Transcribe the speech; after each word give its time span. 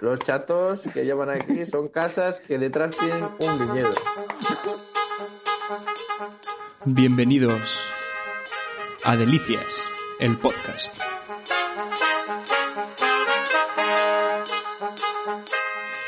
Los 0.00 0.18
chatos 0.18 0.82
que 0.92 1.04
llevan 1.04 1.30
aquí 1.30 1.64
son 1.64 1.88
casas 1.88 2.40
que 2.40 2.58
detrás 2.58 2.92
tienen 2.98 3.30
un 3.38 3.58
viñedo. 3.58 3.90
Bienvenidos 6.84 7.80
a 9.04 9.16
Delicias, 9.16 9.82
el 10.20 10.38
podcast. 10.38 10.94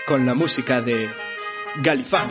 Con 0.06 0.26
la 0.26 0.34
música 0.34 0.82
de 0.82 1.08
Galifán. 1.82 2.28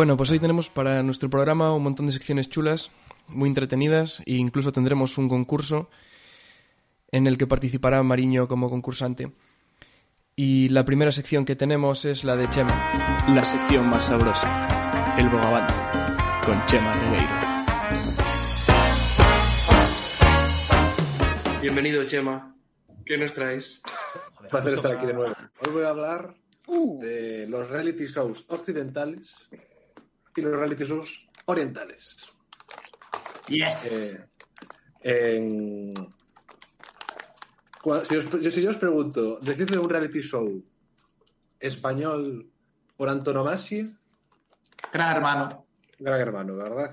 Bueno, 0.00 0.16
pues 0.16 0.30
hoy 0.30 0.38
tenemos 0.38 0.70
para 0.70 1.02
nuestro 1.02 1.28
programa 1.28 1.74
un 1.74 1.82
montón 1.82 2.06
de 2.06 2.12
secciones 2.12 2.48
chulas, 2.48 2.90
muy 3.28 3.50
entretenidas 3.50 4.22
e 4.24 4.32
incluso 4.32 4.72
tendremos 4.72 5.18
un 5.18 5.28
concurso 5.28 5.90
en 7.12 7.26
el 7.26 7.36
que 7.36 7.46
participará 7.46 8.02
Mariño 8.02 8.48
como 8.48 8.70
concursante. 8.70 9.30
Y 10.34 10.70
la 10.70 10.86
primera 10.86 11.12
sección 11.12 11.44
que 11.44 11.54
tenemos 11.54 12.06
es 12.06 12.24
la 12.24 12.34
de 12.34 12.48
Chema, 12.48 13.26
la 13.28 13.44
sección 13.44 13.90
más 13.90 14.06
sabrosa, 14.06 15.16
el 15.18 15.28
bogavante, 15.28 15.74
con 16.46 16.64
Chema 16.64 16.94
Regueiro. 16.94 17.34
Bienvenido, 21.60 22.06
Chema. 22.06 22.56
¿Qué 23.04 23.18
nos 23.18 23.34
traes? 23.34 23.82
Un 24.40 24.48
placer 24.48 24.72
estar 24.72 24.92
aquí 24.92 25.04
de 25.04 25.12
nuevo. 25.12 25.34
Hoy 25.60 25.72
voy 25.74 25.84
a 25.84 25.90
hablar 25.90 26.34
de 26.66 27.46
los 27.46 27.68
reality 27.68 28.06
shows 28.06 28.46
occidentales 28.48 29.36
y 30.36 30.42
los 30.42 30.52
reality 30.58 30.84
shows 30.84 31.26
orientales. 31.46 32.16
Yes. 33.48 34.22
Eh, 35.02 35.92
en- 35.92 35.94
si, 38.04 38.16
os, 38.16 38.30
yo- 38.42 38.50
si 38.50 38.62
yo 38.62 38.70
os 38.70 38.76
pregunto, 38.76 39.38
decidme 39.40 39.78
un 39.78 39.88
reality 39.88 40.20
show 40.20 40.62
español 41.58 42.50
por 42.96 43.08
antonomasia, 43.08 43.88
Gran 44.92 45.16
hermano. 45.16 45.66
Gran 45.98 46.20
Hermano, 46.20 46.56
¿verdad? 46.56 46.90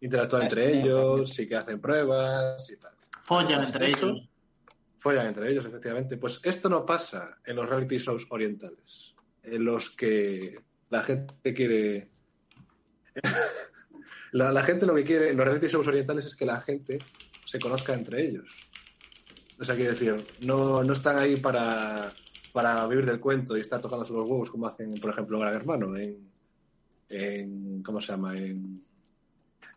Interactúan 0.00 0.42
entre 0.44 0.78
ellos, 0.80 1.30
sí 1.30 1.46
que 1.46 1.56
hacen 1.56 1.80
pruebas 1.80 2.68
y 2.70 2.76
tal. 2.76 2.92
Follan 3.24 3.62
entre 3.64 3.86
ellos. 3.88 4.28
Follan 4.96 5.26
entre 5.28 5.50
ellos, 5.50 5.64
efectivamente. 5.66 6.16
Pues 6.16 6.40
esto 6.42 6.68
no 6.68 6.84
pasa 6.84 7.38
en 7.44 7.56
los 7.56 7.68
reality 7.68 7.98
shows 7.98 8.26
orientales, 8.30 9.14
en 9.42 9.64
los 9.64 9.90
que 9.90 10.58
la 10.90 11.02
gente 11.02 11.54
quiere. 11.54 12.10
la, 14.32 14.52
la 14.52 14.62
gente 14.62 14.86
lo 14.86 14.94
que 14.94 15.04
quiere 15.04 15.34
los 15.34 15.44
reality 15.44 15.68
shows 15.68 15.86
orientales 15.86 16.26
es 16.26 16.36
que 16.36 16.46
la 16.46 16.60
gente 16.60 16.98
se 17.44 17.58
conozca 17.58 17.94
entre 17.94 18.26
ellos. 18.26 18.68
O 19.58 19.64
sea, 19.64 19.74
quiero 19.74 19.92
decir, 19.92 20.26
no, 20.42 20.82
no 20.82 20.92
están 20.92 21.18
ahí 21.18 21.36
para, 21.36 22.10
para 22.52 22.86
vivir 22.86 23.06
del 23.06 23.20
cuento 23.20 23.56
y 23.56 23.60
estar 23.60 23.80
tocándose 23.80 24.12
los 24.12 24.22
huevos 24.22 24.50
como 24.50 24.66
hacen, 24.66 24.94
por 24.94 25.10
ejemplo, 25.10 25.38
Gran 25.38 25.54
Hermano. 25.54 25.96
En, 25.96 26.30
en 27.08 27.82
¿Cómo 27.82 28.00
se 28.00 28.12
llama? 28.12 28.36
En, 28.36 28.84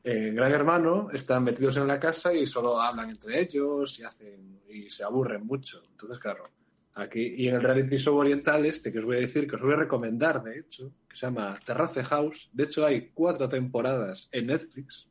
en 0.03 0.35
Gran 0.35 0.51
Hermano 0.51 1.09
están 1.11 1.43
metidos 1.43 1.77
en 1.77 1.87
la 1.87 1.99
casa 1.99 2.33
y 2.33 2.45
solo 2.45 2.79
hablan 2.79 3.11
entre 3.11 3.39
ellos 3.39 3.99
y 3.99 4.03
hacen 4.03 4.61
y 4.69 4.89
se 4.89 5.03
aburren 5.03 5.45
mucho. 5.45 5.81
Entonces, 5.91 6.19
claro, 6.19 6.49
aquí 6.95 7.35
y 7.37 7.47
en 7.47 7.55
el 7.55 7.61
reality 7.61 7.97
show 7.97 8.17
oriental 8.17 8.65
este 8.65 8.91
que 8.91 8.99
os 8.99 9.05
voy 9.05 9.17
a 9.17 9.21
decir, 9.21 9.47
que 9.47 9.55
os 9.55 9.61
voy 9.61 9.73
a 9.73 9.77
recomendar, 9.77 10.43
de 10.43 10.59
hecho, 10.59 10.91
que 11.09 11.15
se 11.17 11.25
llama 11.25 11.59
Terrace 11.65 12.03
House. 12.03 12.49
De 12.53 12.63
hecho, 12.65 12.85
hay 12.85 13.09
cuatro 13.13 13.49
temporadas 13.49 14.29
en 14.31 14.47
Netflix. 14.47 15.07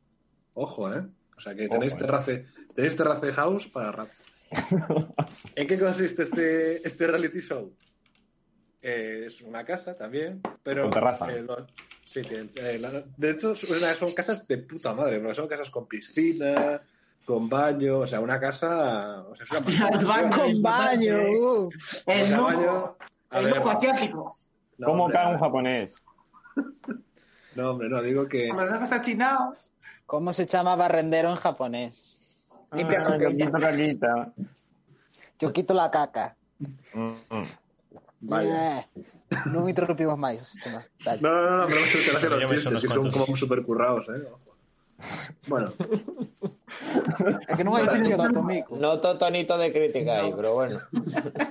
Ojo, 0.53 0.93
¿eh? 0.93 1.05
O 1.37 1.41
sea 1.41 1.53
que 1.55 1.67
tenéis 1.67 1.93
Ojo, 1.93 2.03
¿eh? 2.03 2.05
Terrace, 2.05 2.45
tenéis 2.73 2.95
Terrace 2.95 3.31
House 3.33 3.67
para 3.67 3.91
rato. 3.91 4.11
¿En 5.55 5.67
qué 5.67 5.77
consiste 5.79 6.23
este, 6.23 6.87
este 6.87 7.07
reality 7.07 7.39
show? 7.41 7.73
Eh, 8.81 9.23
es 9.27 9.41
una 9.41 9.65
casa 9.65 9.95
también, 9.95 10.41
pero... 10.63 10.83
Con 10.83 10.91
terraza. 10.93 11.31
eh, 11.33 11.41
lo- 11.43 11.67
sí, 12.05 12.21
tiene- 12.21 12.49
eh, 12.55 12.79
la- 12.79 13.03
de 13.17 13.31
hecho, 13.31 13.53
son, 13.55 13.77
son 13.97 14.13
casas 14.13 14.47
de 14.47 14.57
puta 14.59 14.93
madre, 14.93 15.19
porque 15.19 15.35
son 15.35 15.47
casas 15.47 15.69
con 15.69 15.85
piscina, 15.85 16.79
con 17.25 17.49
baño, 17.49 17.99
o 17.99 18.07
sea, 18.07 18.21
una 18.21 18.39
casa... 18.39 19.21
O 19.29 19.35
sea, 19.35 19.45
es 19.45 19.51
una. 19.51 20.29
Con 20.35 20.61
baño. 20.61 21.17
uh. 21.29 21.69
o 22.05 22.11
El 22.11 22.31
lujo. 22.31 22.43
baño- 22.43 22.97
a 23.29 23.39
El 23.39 23.45
ver, 23.45 23.57
lujo 23.57 23.69
asiático. 23.69 24.37
No, 24.79 24.87
¿Cómo 24.87 25.03
hombre, 25.05 25.19
cae 25.19 25.33
un 25.33 25.39
japonés? 25.39 26.03
No, 27.55 27.71
hombre, 27.71 27.89
no, 27.89 28.01
digo 28.01 28.27
que... 28.27 28.47
Con 28.47 28.57
los 28.57 28.71
ojos 28.71 28.91
achinados. 28.91 29.73
¿Cómo 30.05 30.31
se 30.31 30.45
llama 30.45 30.75
barrendero 30.75 31.29
en 31.31 31.35
japonés? 31.35 32.15
Ah, 32.71 32.77
caquita. 33.59 34.31
Yo 35.39 35.51
quito 35.51 35.73
la 35.73 35.89
caca. 35.89 36.37
Mm, 36.93 37.13
mm. 37.29 37.43
Vaya. 38.21 38.79
Eh, 38.79 38.87
No 39.51 39.61
me 39.61 39.71
interrumpimos 39.71 40.17
más. 40.17 40.57
Dale. 41.03 41.21
No, 41.21 41.29
no, 41.29 41.57
no, 41.57 41.67
pero 41.67 41.79
no 41.79 41.85
se 41.87 41.97
te 41.99 42.17
hacen 42.17 42.29
los 42.29 42.49
chistes, 42.49 42.81
que 42.81 42.87
son 42.87 43.11
como 43.11 43.35
súper 43.35 43.63
currados, 43.63 44.07
¿eh? 44.09 44.27
Bueno, 45.47 45.71
Es 47.47 47.57
que 47.57 47.63
no. 47.63 47.73
Noto 48.71 49.17
tonito 49.17 49.57
de 49.57 49.71
crítica 49.71 50.21
ahí, 50.21 50.33
pero 50.35 50.55
bueno. 50.55 50.79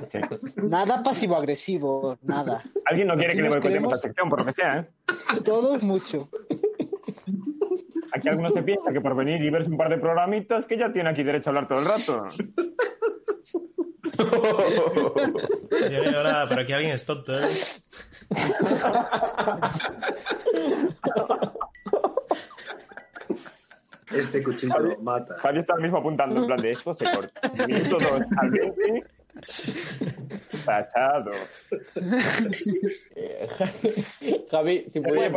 Sí. 0.08 0.18
Nada 0.62 1.02
pasivo-agresivo, 1.02 2.18
nada. 2.22 2.62
Alguien 2.86 3.08
no 3.08 3.16
quiere 3.16 3.34
que 3.34 3.42
le 3.42 3.48
boicoteemos 3.48 3.92
la 3.92 3.98
sección, 3.98 4.28
por 4.28 4.40
lo 4.40 4.46
que 4.46 4.52
sea, 4.52 4.78
¿eh? 4.78 5.40
Todo 5.44 5.74
es 5.74 5.82
mucho. 5.82 6.28
Aquí 8.12 8.28
alguno 8.28 8.50
se 8.50 8.62
piensa 8.62 8.92
que 8.92 9.00
por 9.00 9.14
venir 9.14 9.42
y 9.42 9.50
verse 9.50 9.70
un 9.70 9.76
par 9.76 9.90
de 9.90 9.98
programitas, 9.98 10.66
que 10.66 10.76
ya 10.76 10.92
tiene 10.92 11.10
aquí 11.10 11.22
derecho 11.22 11.48
a 11.48 11.50
hablar 11.50 11.68
todo 11.68 11.78
el 11.80 11.84
rato. 11.84 12.24
Oye, 15.70 16.16
ahora, 16.16 16.46
pero 16.48 16.62
aquí 16.62 16.72
alguien 16.72 16.92
es 16.92 17.04
tonto, 17.04 17.38
¿eh? 17.38 17.46
este 24.12 24.42
cuchillo 24.42 24.98
mata. 25.00 25.36
Javi 25.36 25.58
está 25.58 25.74
ahora 25.74 25.82
mismo 25.82 25.98
apuntando 25.98 26.40
en 26.40 26.46
plan 26.46 26.60
de 26.60 26.70
esto 26.72 26.94
se 26.94 27.04
corta. 27.04 27.40
Al 28.38 28.50
20. 28.50 29.04
Tachado. 30.64 31.30
Javi, 34.50 34.84
si 34.88 35.00
pudiera, 35.00 35.30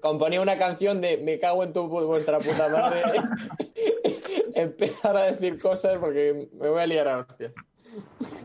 componía, 0.00 0.40
una 0.40 0.56
canción 0.58 1.00
de 1.00 1.16
Me 1.18 1.40
cago 1.40 1.64
en 1.64 1.72
tu 1.72 1.88
vuestra 1.88 2.38
puta 2.38 2.68
madre. 2.68 3.02
Empezar 4.54 5.16
a 5.16 5.32
decir 5.32 5.60
cosas 5.60 5.98
porque 5.98 6.48
me 6.52 6.68
voy 6.68 6.80
a 6.80 6.86
liar 6.86 7.08
a 7.08 7.18
hostia. 7.18 7.52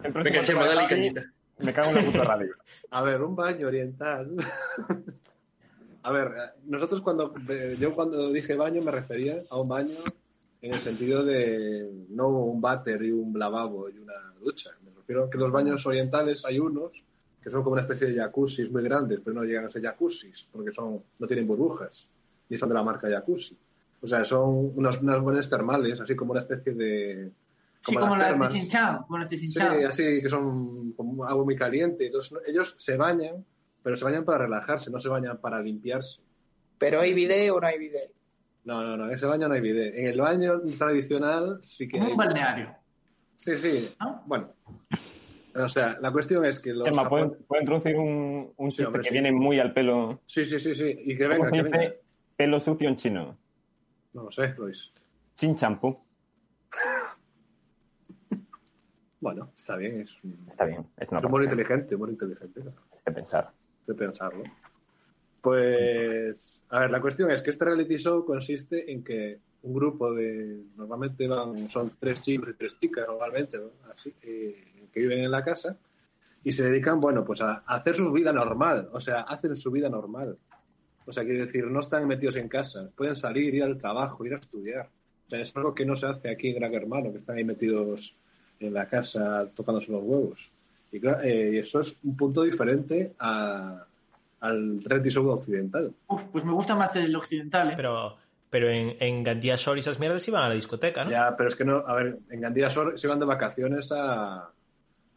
Javi. 0.02 1.14
Me 1.58 1.74
cago 1.74 1.90
en 1.90 1.96
la 1.96 2.04
puta 2.04 2.24
radio. 2.24 2.54
A 2.92 3.02
ver, 3.04 3.22
un 3.22 3.36
baño 3.36 3.68
oriental. 3.68 4.32
A 6.06 6.12
ver, 6.12 6.28
eh, 6.28 6.60
nosotros 6.66 7.02
cuando 7.02 7.34
eh, 7.50 7.78
yo 7.80 7.94
cuando 7.96 8.32
dije 8.32 8.56
baño 8.56 8.82
me 8.82 8.92
refería 8.92 9.44
a 9.50 9.60
un 9.60 9.68
baño 9.68 9.98
en 10.62 10.74
el 10.74 10.80
sentido 10.80 11.24
de 11.24 12.06
no 12.10 12.30
un 12.30 12.62
váter 12.62 13.02
y 13.04 13.12
un 13.12 13.38
lavabo 13.38 13.90
y 13.90 13.98
una 13.98 14.14
ducha. 14.40 14.70
Me 14.84 14.92
refiero 14.96 15.26
a 15.26 15.30
que 15.30 15.38
los 15.38 15.52
baños 15.52 15.86
orientales 15.86 16.46
hay 16.46 16.60
unos 16.60 16.92
que 17.42 17.50
son 17.50 17.64
como 17.64 17.74
una 17.74 17.82
especie 17.82 18.08
de 18.08 18.20
jacuzzis 18.20 18.72
muy 18.72 18.84
grandes, 18.84 19.20
pero 19.24 19.36
no 19.36 19.44
llegan 19.44 19.66
a 19.66 19.72
ser 19.72 19.82
jacuzzis 19.82 20.48
porque 20.52 20.72
son 20.72 21.02
no 21.18 21.28
tienen 21.28 21.48
burbujas 21.48 22.08
ni 22.50 22.58
son 22.58 22.70
de 22.70 22.76
la 22.76 22.84
marca 22.84 23.10
jacuzzi. 23.10 23.58
O 24.02 24.08
sea, 24.08 24.24
son 24.24 24.74
unos, 24.76 25.02
unas 25.02 25.20
buenas 25.20 25.50
termales, 25.50 26.00
así 26.00 26.16
como 26.16 26.34
una 26.34 26.42
especie 26.42 26.74
de 26.74 27.32
Sí, 27.82 27.96
como 27.96 28.16
las 28.16 28.28
termas. 28.28 28.54
Como 29.06 29.20
las 29.20 29.30
Sí, 29.30 29.84
así 29.88 30.22
que 30.22 30.30
son 30.30 30.92
como 30.94 31.24
agua 31.24 31.44
muy 31.44 31.56
caliente. 31.56 32.08
Entonces, 32.08 32.40
ellos 32.48 32.76
se 32.78 32.98
bañan, 32.98 33.46
pero 33.86 33.96
se 33.98 34.04
bañan 34.04 34.26
para 34.26 34.40
relajarse, 34.40 34.90
no 34.90 35.00
se 35.00 35.08
bañan 35.10 35.38
para 35.38 35.62
limpiarse. 35.62 36.20
¿Pero 36.80 37.02
hay 37.02 37.14
video 37.14 37.58
o 37.58 37.62
no 37.62 37.68
hay 37.68 37.78
video? 37.78 38.02
No, 38.64 38.84
no, 38.84 38.98
no, 38.98 39.06
en 39.06 39.12
ese 39.12 39.28
baño 39.28 39.48
no 39.48 39.54
hay 39.54 39.62
bidet. 39.62 39.96
En 39.96 40.08
el 40.08 40.20
baño 40.20 40.60
tradicional 40.76 41.60
sí 41.62 41.88
que 41.88 42.00
Como 42.00 42.06
hay. 42.06 42.12
un 42.14 42.18
balneario. 42.18 42.76
Sí, 43.36 43.56
sí. 43.56 43.94
¿No? 44.00 44.24
Bueno. 44.26 44.50
O 45.54 45.70
sea, 45.70 46.00
la 46.02 46.12
cuestión 46.12 46.44
es 46.46 46.58
que 46.58 46.74
los 46.74 46.84
Chema, 46.84 47.08
¿puedo, 47.08 47.38
introducir 47.60 47.96
un, 47.96 48.54
un 48.58 48.72
Sí, 48.72 48.84
hombre, 48.84 49.04
que 49.04 49.10
sí. 49.10 49.14
viene 49.14 49.32
muy 49.32 49.60
al 49.60 49.72
pelo? 49.72 50.20
Sí, 50.26 50.46
sí, 50.46 50.60
sí, 50.60 50.74
sí. 50.74 51.02
Y 51.06 51.16
que 51.16 51.28
¿Cómo 51.28 51.44
venga, 51.44 51.70
que 51.70 51.78
venga. 51.78 51.94
pelo 52.36 52.60
sucio 52.60 52.90
en 52.90 52.96
chino? 52.96 53.38
No 54.14 54.24
lo 54.24 54.32
sé, 54.32 54.56
Luis. 54.58 54.92
Sin 55.34 55.56
champú. 55.56 55.96
Bueno, 59.20 59.52
está 59.56 59.78
bien, 59.78 60.02
es 60.02 60.24
un 60.24 60.48
Está 60.50 60.66
bien, 60.66 60.88
es 60.98 61.08
una 61.08 61.20
es 61.20 61.30
muy 61.30 61.44
inteligente, 61.44 61.96
muy 61.98 62.10
inteligente 62.10 62.62
de 62.62 63.12
pensar. 63.12 63.54
De 63.86 63.94
pensarlo. 63.94 64.44
Pues, 65.42 66.64
a 66.70 66.80
ver, 66.80 66.92
la 66.92 67.02
cuestión 67.02 67.30
es 67.30 67.42
que 67.42 67.52
este 67.52 67.66
reality 67.66 67.98
show 67.98 68.26
consiste 68.26 68.92
en 68.92 69.04
que 69.04 69.40
un 69.64 69.74
grupo 69.74 70.14
de, 70.14 70.64
normalmente 70.76 71.28
van, 71.28 71.70
son 71.70 71.92
tres 72.00 72.22
chicos 72.22 72.50
y 72.50 72.54
tres 72.54 72.80
chicas, 72.80 73.06
normalmente, 73.08 73.60
¿no? 73.60 73.70
así, 73.92 74.14
eh, 74.24 74.88
que 74.92 75.00
viven 75.00 75.20
en 75.20 75.32
la 75.32 75.44
casa 75.44 75.78
y 76.44 76.52
se 76.52 76.64
dedican, 76.64 77.00
bueno, 77.00 77.24
pues 77.24 77.42
a, 77.42 77.64
a 77.66 77.76
hacer 77.76 77.96
su 77.96 78.12
vida 78.12 78.32
normal, 78.32 78.90
o 78.92 79.00
sea, 79.00 79.22
hacen 79.22 79.56
su 79.56 79.72
vida 79.72 79.90
normal. 79.90 80.38
O 81.08 81.14
sea, 81.14 81.24
quiere 81.24 81.46
decir, 81.46 81.66
no 81.68 81.80
están 81.80 82.08
metidos 82.08 82.36
en 82.36 82.48
casa, 82.48 82.90
pueden 82.96 83.16
salir, 83.16 83.54
ir 83.54 83.64
al 83.64 83.78
trabajo, 83.78 84.26
ir 84.26 84.34
a 84.34 84.38
estudiar. 84.38 84.90
O 85.28 85.30
sea, 85.30 85.42
es 85.42 85.56
algo 85.56 85.74
que 85.76 85.86
no 85.86 85.96
se 85.96 86.08
hace 86.08 86.30
aquí 86.30 86.50
en 86.50 86.56
Gran 86.56 86.74
Hermano, 86.74 87.12
que 87.12 87.20
están 87.20 87.38
ahí 87.38 87.44
metidos 87.44 88.16
en 88.60 88.74
la 88.74 88.88
casa 88.88 89.50
tocándose 89.54 89.92
los 89.92 90.04
huevos. 90.04 90.52
Y 90.96 91.00
claro, 91.02 91.22
eh, 91.24 91.52
y 91.54 91.58
eso 91.58 91.80
es 91.80 92.00
un 92.04 92.16
punto 92.16 92.44
diferente 92.44 93.14
a- 93.20 93.84
al 94.40 94.80
show 95.10 95.28
occidental. 95.30 95.92
Uf, 96.08 96.24
pues 96.32 96.46
me 96.46 96.54
gusta 96.54 96.76
más 96.76 96.96
el 96.96 97.16
occidental, 97.16 97.72
¿eh? 97.72 97.74
Pero, 97.76 98.16
pero 98.50 98.70
en, 98.70 98.96
en 99.00 99.24
Gandía 99.24 99.56
Shore 99.56 99.80
y 99.80 99.82
esas 99.82 100.00
mierdas 100.00 100.28
iban 100.28 100.44
a 100.44 100.50
la 100.50 100.56
discoteca, 100.56 101.04
¿no? 101.04 101.12
Ya, 101.12 101.36
pero 101.36 101.50
es 101.50 101.56
que 101.56 101.66
no, 101.66 101.78
a 101.86 101.94
ver, 101.96 102.20
en 102.30 102.42
Gandía 102.42 102.70
Sor 102.70 102.98
se 103.00 103.08
van 103.08 103.20
de 103.20 103.26
vacaciones 103.26 103.92
a, 103.92 104.50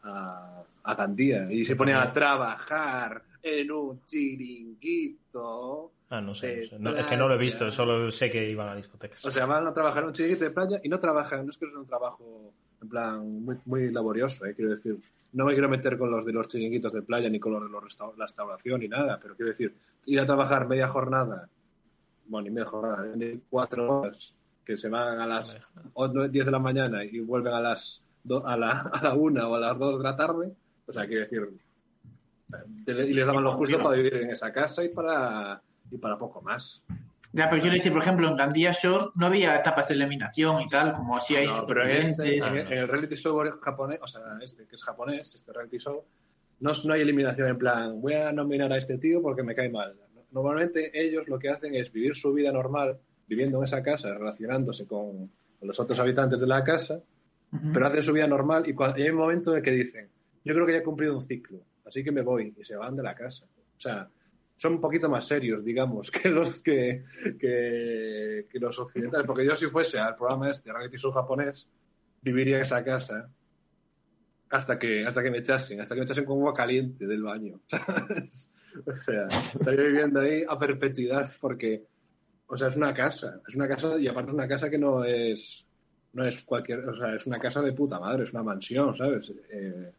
a, 0.03 0.63
a 0.83 0.95
Gandía 0.95 1.51
y 1.51 1.63
se 1.63 1.75
ponen 1.75 1.95
a 1.95 2.11
trabajar 2.11 3.21
en 3.43 3.71
un 3.71 4.01
chiringuito. 4.05 5.91
Ah, 6.09 6.21
no 6.21 6.33
sé. 6.33 6.47
de 6.47 6.61
no 6.63 6.67
sé. 6.69 6.79
No, 6.79 6.97
es 6.97 7.05
que 7.05 7.15
no 7.17 7.27
lo 7.27 7.35
he 7.35 7.37
visto, 7.37 7.69
solo 7.71 8.09
sé 8.11 8.31
que 8.31 8.49
iban 8.49 8.69
a 8.69 8.75
discotecas. 8.75 9.23
O 9.25 9.31
sea, 9.31 9.45
van 9.45 9.67
a 9.67 9.73
trabajar 9.73 10.03
en 10.03 10.07
un 10.09 10.13
chiringuito 10.13 10.43
de 10.45 10.51
playa 10.51 10.79
y 10.83 10.89
no 10.89 10.99
trabajan, 10.99 11.45
no 11.45 11.51
es 11.51 11.57
que 11.57 11.65
es 11.65 11.73
un 11.73 11.85
trabajo 11.85 12.51
en 12.81 12.89
plan 12.89 13.43
muy, 13.43 13.57
muy 13.65 13.91
laborioso, 13.91 14.45
¿eh? 14.45 14.53
quiero 14.55 14.71
decir. 14.71 14.97
No 15.33 15.45
me 15.45 15.53
quiero 15.53 15.69
meter 15.69 15.97
con 15.97 16.09
los 16.11 16.25
de 16.25 16.33
los 16.33 16.47
chiringuitos 16.47 16.91
de 16.93 17.01
playa 17.03 17.29
ni 17.29 17.39
con 17.39 17.53
los 17.53 17.63
de 17.63 17.69
los 17.69 17.83
resta- 17.83 18.11
la 18.17 18.25
restauración 18.25 18.79
ni 18.79 18.87
nada, 18.87 19.19
pero 19.21 19.35
quiero 19.35 19.51
decir, 19.51 19.73
ir 20.05 20.19
a 20.19 20.25
trabajar 20.25 20.67
media 20.67 20.87
jornada, 20.87 21.47
bueno, 22.25 22.45
ni 22.45 22.49
media 22.51 22.65
jornada, 22.65 23.03
de 23.03 23.39
cuatro 23.49 23.99
horas, 24.01 24.33
que 24.65 24.75
se 24.77 24.89
van 24.89 25.19
a 25.19 25.27
las 25.27 25.59
o- 25.93 26.07
nueve, 26.07 26.29
10 26.29 26.45
de 26.45 26.51
la 26.51 26.59
mañana 26.59 27.03
y 27.03 27.19
vuelven 27.19 27.53
a 27.53 27.59
las 27.61 28.01
do- 28.23 28.45
a 28.45 28.57
la, 28.57 28.71
a 28.93 29.03
la 29.03 29.13
una 29.13 29.47
o 29.47 29.55
a 29.55 29.59
las 29.59 29.77
2 29.77 29.97
de 29.99 30.03
la 30.03 30.15
tarde, 30.15 30.51
o 30.87 30.93
sea, 30.93 31.05
quiero 31.07 31.21
decir, 31.21 31.47
eh, 32.87 33.05
y 33.07 33.13
les 33.13 33.25
daban 33.27 33.43
lo 33.43 33.53
justo 33.53 33.77
para 33.83 33.95
vivir 33.97 34.15
en 34.15 34.31
esa 34.31 34.51
casa 34.51 34.83
y 34.83 34.89
para, 34.89 35.61
y 35.91 35.97
para 35.97 36.17
poco 36.17 36.41
más. 36.41 36.81
Ya, 37.31 37.49
pero 37.49 37.61
yo 37.61 37.69
le 37.69 37.75
decía, 37.75 37.91
por 37.91 38.01
ejemplo, 38.01 38.27
en 38.27 38.35
Gandía 38.35 38.71
Shore 38.71 39.11
no 39.15 39.27
había 39.27 39.55
etapas 39.55 39.87
de 39.87 39.93
eliminación 39.93 40.61
y 40.61 40.69
tal, 40.69 40.93
como 40.93 41.15
así 41.15 41.35
hay 41.35 41.47
No, 41.47 41.65
pero 41.67 41.87
en, 41.87 42.03
este, 42.03 42.37
en, 42.37 42.57
en 42.57 42.73
el 42.73 42.87
reality 42.87 43.15
show 43.15 43.39
japonés, 43.61 43.99
o 44.01 44.07
sea, 44.07 44.21
este 44.41 44.65
que 44.65 44.75
es 44.75 44.83
japonés, 44.83 45.35
este 45.35 45.53
reality 45.53 45.77
show, 45.77 46.03
no, 46.59 46.71
no 46.83 46.93
hay 46.93 47.01
eliminación 47.01 47.49
en 47.49 47.57
plan, 47.57 48.01
voy 48.01 48.13
a 48.15 48.31
nominar 48.33 48.73
a 48.73 48.77
este 48.77 48.97
tío 48.97 49.21
porque 49.21 49.43
me 49.43 49.53
cae 49.53 49.69
mal. 49.69 49.95
Normalmente 50.31 50.91
ellos 50.93 51.27
lo 51.27 51.37
que 51.39 51.49
hacen 51.49 51.75
es 51.75 51.91
vivir 51.91 52.15
su 52.15 52.33
vida 52.33 52.51
normal, 52.51 52.97
viviendo 53.27 53.59
en 53.59 53.63
esa 53.63 53.81
casa, 53.83 54.13
relacionándose 54.13 54.85
con, 54.85 55.31
los 55.61 55.79
otros 55.79 55.99
habitantes 55.99 56.39
de 56.39 56.47
la 56.47 56.63
casa, 56.63 57.01
Ujú. 57.51 57.73
pero 57.73 57.87
hacen 57.87 58.01
su 58.01 58.13
vida 58.13 58.27
normal 58.27 58.63
y, 58.67 58.73
cuando, 58.73 58.97
y 58.97 59.03
hay 59.03 59.09
un 59.09 59.17
momento 59.17 59.51
en 59.51 59.57
el 59.57 59.63
que 59.63 59.71
dicen, 59.71 60.09
yo 60.43 60.53
creo 60.53 60.65
que 60.65 60.73
ya 60.73 60.79
he 60.79 60.83
cumplido 60.83 61.15
un 61.15 61.21
ciclo, 61.21 61.59
así 61.85 62.03
que 62.03 62.11
me 62.11 62.21
voy 62.21 62.53
y 62.57 62.63
se 62.63 62.75
van 62.75 62.95
de 62.95 63.03
la 63.03 63.13
casa. 63.13 63.45
O 63.45 63.81
sea, 63.81 64.09
son 64.59 64.73
un 64.73 64.81
poquito 64.81 65.09
más 65.09 65.25
serios, 65.25 65.63
digamos, 65.63 66.11
que 66.11 66.29
los 66.29 66.61
que, 66.61 67.05
que, 67.39 68.45
que 68.51 68.59
los 68.59 68.77
occidentales, 68.77 69.25
porque 69.25 69.45
yo 69.45 69.55
si 69.55 69.67
fuese 69.67 69.97
al 69.97 70.17
programa 70.17 70.51
este, 70.51 70.73
reality 70.73 70.97
show 70.97 71.13
japonés, 71.13 71.69
viviría 72.21 72.57
en 72.57 72.63
esa 72.63 72.83
casa 72.83 73.29
hasta 74.49 74.77
que, 74.77 75.05
hasta 75.05 75.23
que 75.23 75.31
me 75.31 75.37
echasen, 75.37 75.79
hasta 75.79 75.95
que 75.95 76.01
me 76.01 76.05
echasen 76.05 76.25
con 76.25 76.39
agua 76.39 76.53
caliente 76.53 77.07
del 77.07 77.23
baño. 77.23 77.61
O 78.85 78.95
sea, 78.95 79.27
estaría 79.53 79.83
viviendo 79.83 80.19
ahí 80.19 80.43
a 80.47 80.57
perpetuidad 80.57 81.27
porque, 81.41 81.85
o 82.45 82.55
sea, 82.55 82.67
es 82.67 82.75
una 82.75 82.93
casa, 82.93 83.41
es 83.47 83.55
una 83.55 83.67
casa 83.67 83.99
y 83.99 84.07
aparte 84.07 84.29
es 84.29 84.35
una 84.35 84.47
casa 84.47 84.69
que 84.69 84.77
no 84.77 85.03
es, 85.03 85.65
no 86.13 86.23
es 86.23 86.43
cualquier, 86.43 86.87
o 86.87 86.95
sea, 86.95 87.15
es 87.15 87.25
una 87.25 87.39
casa 87.39 87.63
de 87.63 87.73
puta 87.73 87.99
madre, 87.99 88.23
es 88.23 88.31
una 88.31 88.43
mansión, 88.43 88.95
¿sabes? 88.95 89.33
Eh, 89.49 89.91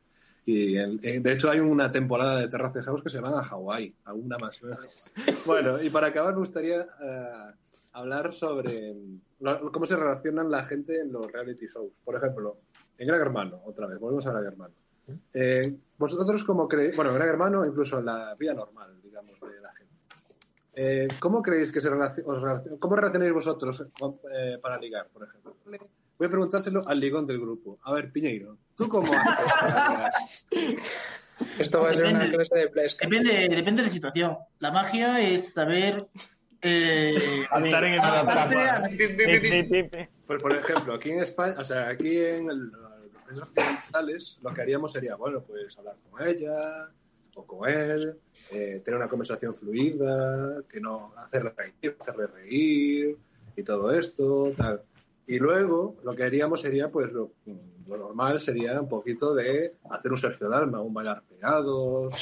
y 0.47 0.77
el- 0.77 1.01
eh, 1.03 1.21
de 1.21 1.33
hecho 1.33 1.51
hay 1.51 1.61
una 1.61 1.91
temporada 1.91 2.39
de 2.39 2.49
Terrace 2.49 2.83
House 2.83 3.03
que 3.03 3.11
se 3.11 3.21
van 3.21 3.35
a 3.35 3.43
Hawái, 3.43 3.95
a 4.05 4.13
una 4.15 4.37
mansión 4.39 4.71
en 4.73 4.77
Hawái. 4.77 5.39
Bueno, 5.47 5.83
y 5.83 5.91
para 5.91 6.09
acabar 6.09 6.33
me 6.35 6.41
gustaría 6.41 6.81
eh, 6.81 7.53
hablar 7.93 8.33
sobre 8.33 8.95
lo- 9.41 9.71
cómo 9.73 9.87
se 9.87 9.97
relacionan 9.97 10.51
la 10.51 10.65
gente 10.65 11.01
en 11.01 11.13
los 11.13 11.31
reality 11.31 11.67
shows. 11.67 11.93
Por 12.05 12.17
ejemplo, 12.17 12.59
en 12.99 13.07
Gran 13.07 13.21
Hermano, 13.21 13.61
otra 13.65 13.87
vez, 13.87 13.99
volvemos 13.99 14.27
a 14.27 14.31
Gran 14.33 14.45
Hermano. 14.47 14.75
Eh, 15.35 15.75
¿Vosotros 15.99 16.45
cómo 16.45 16.69
creéis, 16.69 16.95
bueno, 16.97 17.11
en 17.11 17.17
Gran 17.17 17.29
Hermano, 17.29 17.67
incluso 17.67 17.99
en 17.99 18.05
la 18.07 18.35
vida 18.39 18.55
normal, 18.55 19.01
digamos, 19.03 19.41
de 19.41 19.61
la 19.61 19.73
gente, 19.73 19.95
eh, 20.75 21.09
¿cómo 21.19 21.43
creéis 21.43 21.73
que 21.73 21.81
se 21.81 21.89
os 21.89 21.95
relaciona- 21.95 22.79
cómo 22.79 22.95
relacionáis 22.97 23.33
vosotros 23.33 23.85
eh, 24.33 24.59
para 24.63 24.79
ligar, 24.79 25.09
por 25.13 25.25
ejemplo? 25.25 25.57
Voy 26.17 26.27
a 26.27 26.31
preguntárselo 26.31 26.87
al 26.87 27.01
ligón 27.01 27.27
del 27.27 27.41
grupo. 27.41 27.79
A 27.83 27.95
ver, 27.95 28.13
Piñeiro, 28.13 28.57
¿tú 28.77 28.89
cómo 28.89 29.11
haces 29.13 29.53
para 29.59 29.89
ligar? 29.91 30.13
Esto 31.61 31.83
va 31.83 31.91
a 31.91 31.95
ser 31.95 32.07
una 32.07 32.21
Depende. 32.21 32.37
clase 32.37 32.55
de 32.59 32.69
plesca. 32.69 33.07
Depende, 33.09 33.33
depende 33.55 33.83
de 33.83 33.89
la 33.89 33.93
situación. 33.93 34.37
La 34.59 34.71
magia 34.71 35.21
es 35.21 35.53
saber. 35.53 36.07
Eh, 36.63 37.15
Estar 37.59 37.85
en 37.85 37.95
el 37.95 37.99
la. 38.01 38.89
Por, 40.27 40.39
por 40.41 40.57
ejemplo, 40.57 40.95
aquí 40.95 41.11
en 41.11 41.21
España, 41.21 41.55
o 41.59 41.65
sea, 41.65 41.89
aquí 41.89 42.17
en 42.19 42.51
el- 42.51 42.71
los 42.71 43.23
países 43.23 43.43
occidentales, 43.43 44.39
lo 44.43 44.53
que 44.55 44.61
haríamos 44.63 44.93
sería, 44.93 45.15
bueno, 45.17 45.41
pues 45.43 45.77
hablar 45.79 45.95
con 46.11 46.27
ella 46.27 46.89
o 47.35 47.47
con 47.47 47.69
él, 47.69 48.19
eh, 48.51 48.81
tener 48.85 48.99
una 48.99 49.09
conversación 49.09 49.55
fluida, 49.55 50.63
que 50.69 50.81
no 50.81 51.15
hacerle 51.17 51.53
reír, 51.57 51.97
hacerle 52.01 52.27
reír 52.27 53.17
y 53.57 53.63
todo 53.63 53.93
esto, 53.93 54.53
tal. 54.57 54.83
Y 55.31 55.39
luego 55.39 55.95
lo 56.03 56.13
que 56.17 56.25
haríamos 56.25 56.61
sería, 56.61 56.91
pues 56.91 57.13
lo, 57.13 57.31
lo 57.87 57.97
normal 57.97 58.41
sería 58.41 58.81
un 58.81 58.89
poquito 58.89 59.33
de 59.33 59.77
hacer 59.89 60.11
un 60.11 60.19
Sergio 60.19 60.49
Dalma, 60.49 60.81
un 60.81 60.93
bailar 60.93 61.23
pegados. 61.23 62.13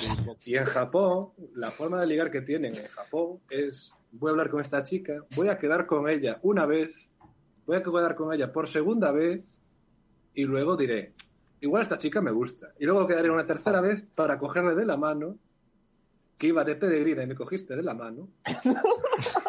Y, 0.44 0.50
y 0.50 0.56
en 0.56 0.66
Japón, 0.66 1.30
la 1.54 1.70
forma 1.70 2.02
de 2.02 2.06
ligar 2.06 2.30
que 2.30 2.42
tienen 2.42 2.76
en 2.76 2.86
Japón 2.88 3.40
es, 3.48 3.94
voy 4.12 4.28
a 4.28 4.32
hablar 4.32 4.50
con 4.50 4.60
esta 4.60 4.84
chica, 4.84 5.24
voy 5.34 5.48
a 5.48 5.58
quedar 5.58 5.86
con 5.86 6.06
ella 6.06 6.38
una 6.42 6.66
vez, 6.66 7.10
voy 7.64 7.78
a 7.78 7.82
quedar 7.82 8.14
con 8.14 8.34
ella 8.34 8.52
por 8.52 8.68
segunda 8.68 9.10
vez 9.10 9.58
y 10.34 10.44
luego 10.44 10.76
diré, 10.76 11.14
igual 11.62 11.80
esta 11.80 11.96
chica 11.96 12.20
me 12.20 12.30
gusta. 12.30 12.74
Y 12.78 12.84
luego 12.84 13.06
quedaré 13.06 13.30
una 13.30 13.46
tercera 13.46 13.80
vez 13.80 14.10
para 14.10 14.36
cogerle 14.36 14.74
de 14.74 14.84
la 14.84 14.98
mano, 14.98 15.38
que 16.36 16.48
iba 16.48 16.62
de 16.62 16.76
peregrina 16.76 17.22
y 17.22 17.26
me 17.26 17.34
cogiste 17.34 17.74
de 17.74 17.82
la 17.82 17.94
mano. 17.94 18.28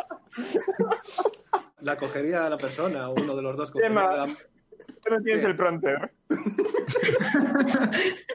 la 1.81 1.97
cogería 1.97 2.45
a 2.45 2.49
la 2.49 2.57
persona 2.57 3.09
o 3.09 3.13
uno 3.13 3.35
de 3.35 3.41
los 3.41 3.57
dos 3.57 3.71
cogería 3.71 4.25
no 5.09 5.21
tienes 5.21 5.43
el 5.43 5.55
pronter. 5.55 6.11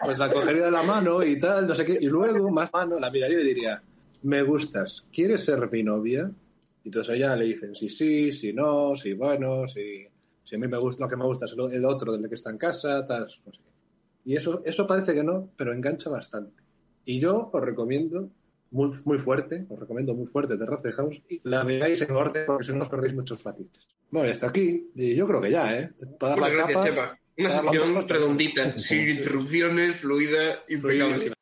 pues 0.05 0.19
la 0.19 0.31
cogería 0.31 0.65
de 0.65 0.71
la 0.71 0.83
mano 0.83 1.23
y 1.23 1.39
tal, 1.39 1.67
no 1.67 1.75
sé 1.75 1.85
qué, 1.85 1.99
y 2.01 2.07
luego 2.07 2.51
más 2.51 2.73
mano 2.73 2.99
la 2.99 3.11
miraría 3.11 3.41
y 3.41 3.45
diría, 3.45 3.83
me 4.23 4.43
gustas, 4.43 5.07
¿quieres 5.13 5.45
ser 5.45 5.71
mi 5.71 5.83
novia? 5.83 6.31
Y 6.83 6.89
entonces 6.89 7.17
ella 7.17 7.37
le 7.37 7.45
dicen, 7.47 7.75
sí, 7.75 7.89
sí, 7.89 8.33
sí, 8.33 8.53
no, 8.53 8.97
sí, 8.97 9.13
bueno, 9.15 9.67
sí, 9.67 10.07
si 10.43 10.57
a 10.57 10.59
mí 10.59 10.67
me 10.69 10.79
gusta, 10.79 11.05
lo 11.05 11.09
que 11.09 11.17
me 11.17 11.25
gusta 11.25 11.47
es 11.47 11.53
el, 11.53 11.73
el 11.73 11.85
otro 11.85 12.13
del 12.13 12.29
que 12.29 12.35
está 12.35 12.51
en 12.51 12.59
casa, 12.59 13.05
tal, 13.07 13.23
no 13.23 13.29
sé 13.29 13.61
qué. 13.63 13.75
Y 14.27 14.37
eso, 14.37 14.63
eso 14.65 14.87
parece 14.87 15.15
que 15.15 15.23
no, 15.23 15.51
pero 15.57 15.73
engancha 15.73 16.11
bastante. 16.11 16.63
Y 17.05 17.21
yo 17.21 17.51
os 17.53 17.63
recomiendo 17.63 18.31
muy, 18.75 18.91
muy 19.05 19.19
fuerte, 19.19 19.67
os 19.69 19.79
recomiendo 19.79 20.15
muy 20.15 20.27
fuerte 20.27 20.59
Terrace 20.59 20.93
House 20.93 21.23
y 21.29 21.41
la 21.45 21.63
veáis 21.63 22.03
en 22.03 22.11
orden 22.11 22.45
porque 22.45 22.65
si 22.65 22.73
no 22.73 22.83
os 22.83 22.89
perdéis 22.89 23.15
muchos 23.15 23.45
matices. 23.45 23.87
Bueno, 24.11 24.29
y 24.29 24.33
hasta 24.33 24.49
aquí, 24.49 24.91
y 24.97 25.15
yo 25.15 25.27
creo 25.27 25.41
que 25.41 25.51
ya, 25.53 25.79
¿eh? 25.79 25.91
Para 26.19 26.35
dar 26.35 26.41
la 26.41 26.49
Muchas 26.49 26.57
gracias, 26.57 26.85
chapa, 26.85 26.89
Chepa. 26.89 27.19
Una 27.37 27.51
sección 27.51 28.09
redondita, 28.09 28.79
sin 28.79 29.09
interrupciones, 29.09 29.97
fluida, 29.97 30.65
impecable. 30.69 31.33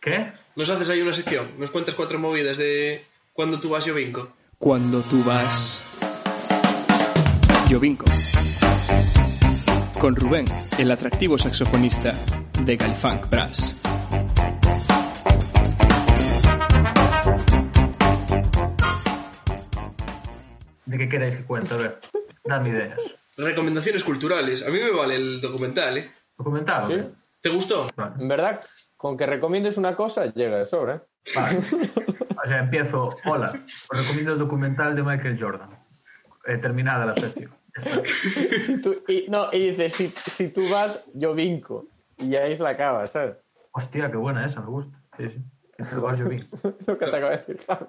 ¿Qué? 0.00 0.32
Nos 0.54 0.70
haces 0.70 0.88
ahí 0.90 1.02
una 1.02 1.12
sección, 1.12 1.48
nos 1.58 1.72
cuentas 1.72 1.94
cuatro 1.96 2.20
movidas 2.20 2.56
de 2.56 3.02
cuando 3.32 3.58
tú 3.58 3.70
vas 3.70 3.84
yo 3.84 3.94
vinco. 3.94 4.32
Cuando 4.58 5.02
tú 5.02 5.22
vas... 5.24 5.82
Yo 7.68 7.80
vinco. 7.80 8.06
Con 10.00 10.14
Rubén, 10.14 10.46
el 10.78 10.90
atractivo 10.92 11.36
saxofonista 11.36 12.14
de 12.64 12.76
Galfunk 12.76 13.28
Brass. 13.28 13.76
¿De 20.96 21.04
qué 21.04 21.08
queréis 21.10 21.36
que 21.36 21.44
cuente? 21.44 21.74
A 21.74 21.76
ver, 21.76 21.98
dame 22.44 22.70
ideas. 22.70 22.98
Recomendaciones 23.36 24.02
culturales. 24.02 24.66
A 24.66 24.70
mí 24.70 24.78
me 24.78 24.90
vale 24.90 25.16
el 25.16 25.42
documental, 25.42 25.98
¿eh? 25.98 26.10
¿Documental? 26.38 26.88
¿Sí? 26.88 27.14
¿Te 27.42 27.50
gustó? 27.50 27.86
En 28.18 28.28
verdad, 28.28 28.62
con 28.96 29.14
que 29.18 29.26
recomiendes 29.26 29.76
una 29.76 29.94
cosa, 29.94 30.24
llega 30.32 30.56
de 30.56 30.64
sobra. 30.64 30.94
¿eh? 30.96 31.30
Vale. 31.34 31.58
O 32.38 32.48
sea, 32.48 32.60
empiezo. 32.60 33.10
Hola, 33.24 33.52
os 33.90 33.98
recomiendo 34.00 34.32
el 34.34 34.38
documental 34.38 34.94
de 34.94 35.02
Michael 35.02 35.36
Jordan. 35.40 35.68
Eh, 36.46 36.58
terminada 36.58 37.04
la 37.04 37.14
sección. 37.16 37.50
Si 38.64 38.80
tú- 38.80 39.02
y, 39.08 39.26
no, 39.28 39.48
y 39.52 39.70
dices, 39.70 39.94
si, 39.94 40.08
si 40.08 40.48
tú 40.48 40.62
vas, 40.70 41.04
yo 41.14 41.34
vinco. 41.34 41.86
Y 42.18 42.36
ahí 42.36 42.56
se 42.56 42.62
la 42.62 42.70
acaba, 42.70 43.06
¿sabes? 43.06 43.36
Hostia, 43.72 44.10
qué 44.10 44.16
buena 44.16 44.46
esa, 44.46 44.60
me 44.60 44.66
gusta. 44.68 44.96
Sí, 45.18 45.28
sí. 45.30 45.38
Lo 45.78 46.14
yo. 46.14 46.24
Lo 46.86 46.98
que 46.98 47.06
te 47.06 47.16
acabo 47.16 47.30
de 47.30 47.36
decir, 47.36 47.60
Javi. 47.66 47.86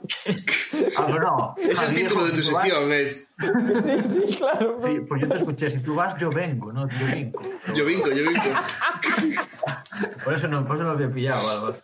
Ah, 0.97 1.05
pero 1.05 1.21
no. 1.21 1.55
Es 1.57 1.81
el 1.81 1.95
título 1.95 2.25
de 2.25 2.31
tu 2.31 2.43
sección, 2.43 2.91
eh. 2.91 3.11
Sí, 3.11 4.09
sí, 4.09 4.37
claro. 4.37 4.79
Sí, 4.83 4.99
pues 5.07 5.21
yo 5.21 5.29
te 5.29 5.35
escuché. 5.35 5.69
Si 5.69 5.79
tú 5.79 5.95
vas, 5.95 6.19
yo 6.19 6.29
vengo, 6.29 6.73
no 6.73 6.89
yo 6.89 7.05
vinco. 7.15 7.43
Yo 7.73 7.85
vinco, 7.85 8.09
yo 8.09 8.29
vinco. 8.29 8.41
Por 10.23 10.33
eso 10.33 10.47
no, 10.47 10.65
por 10.65 10.75
eso 10.75 10.83
no 10.83 10.89
lo 10.91 10.95
había 10.95 11.13
pillado. 11.13 11.49
algo. 11.49 11.77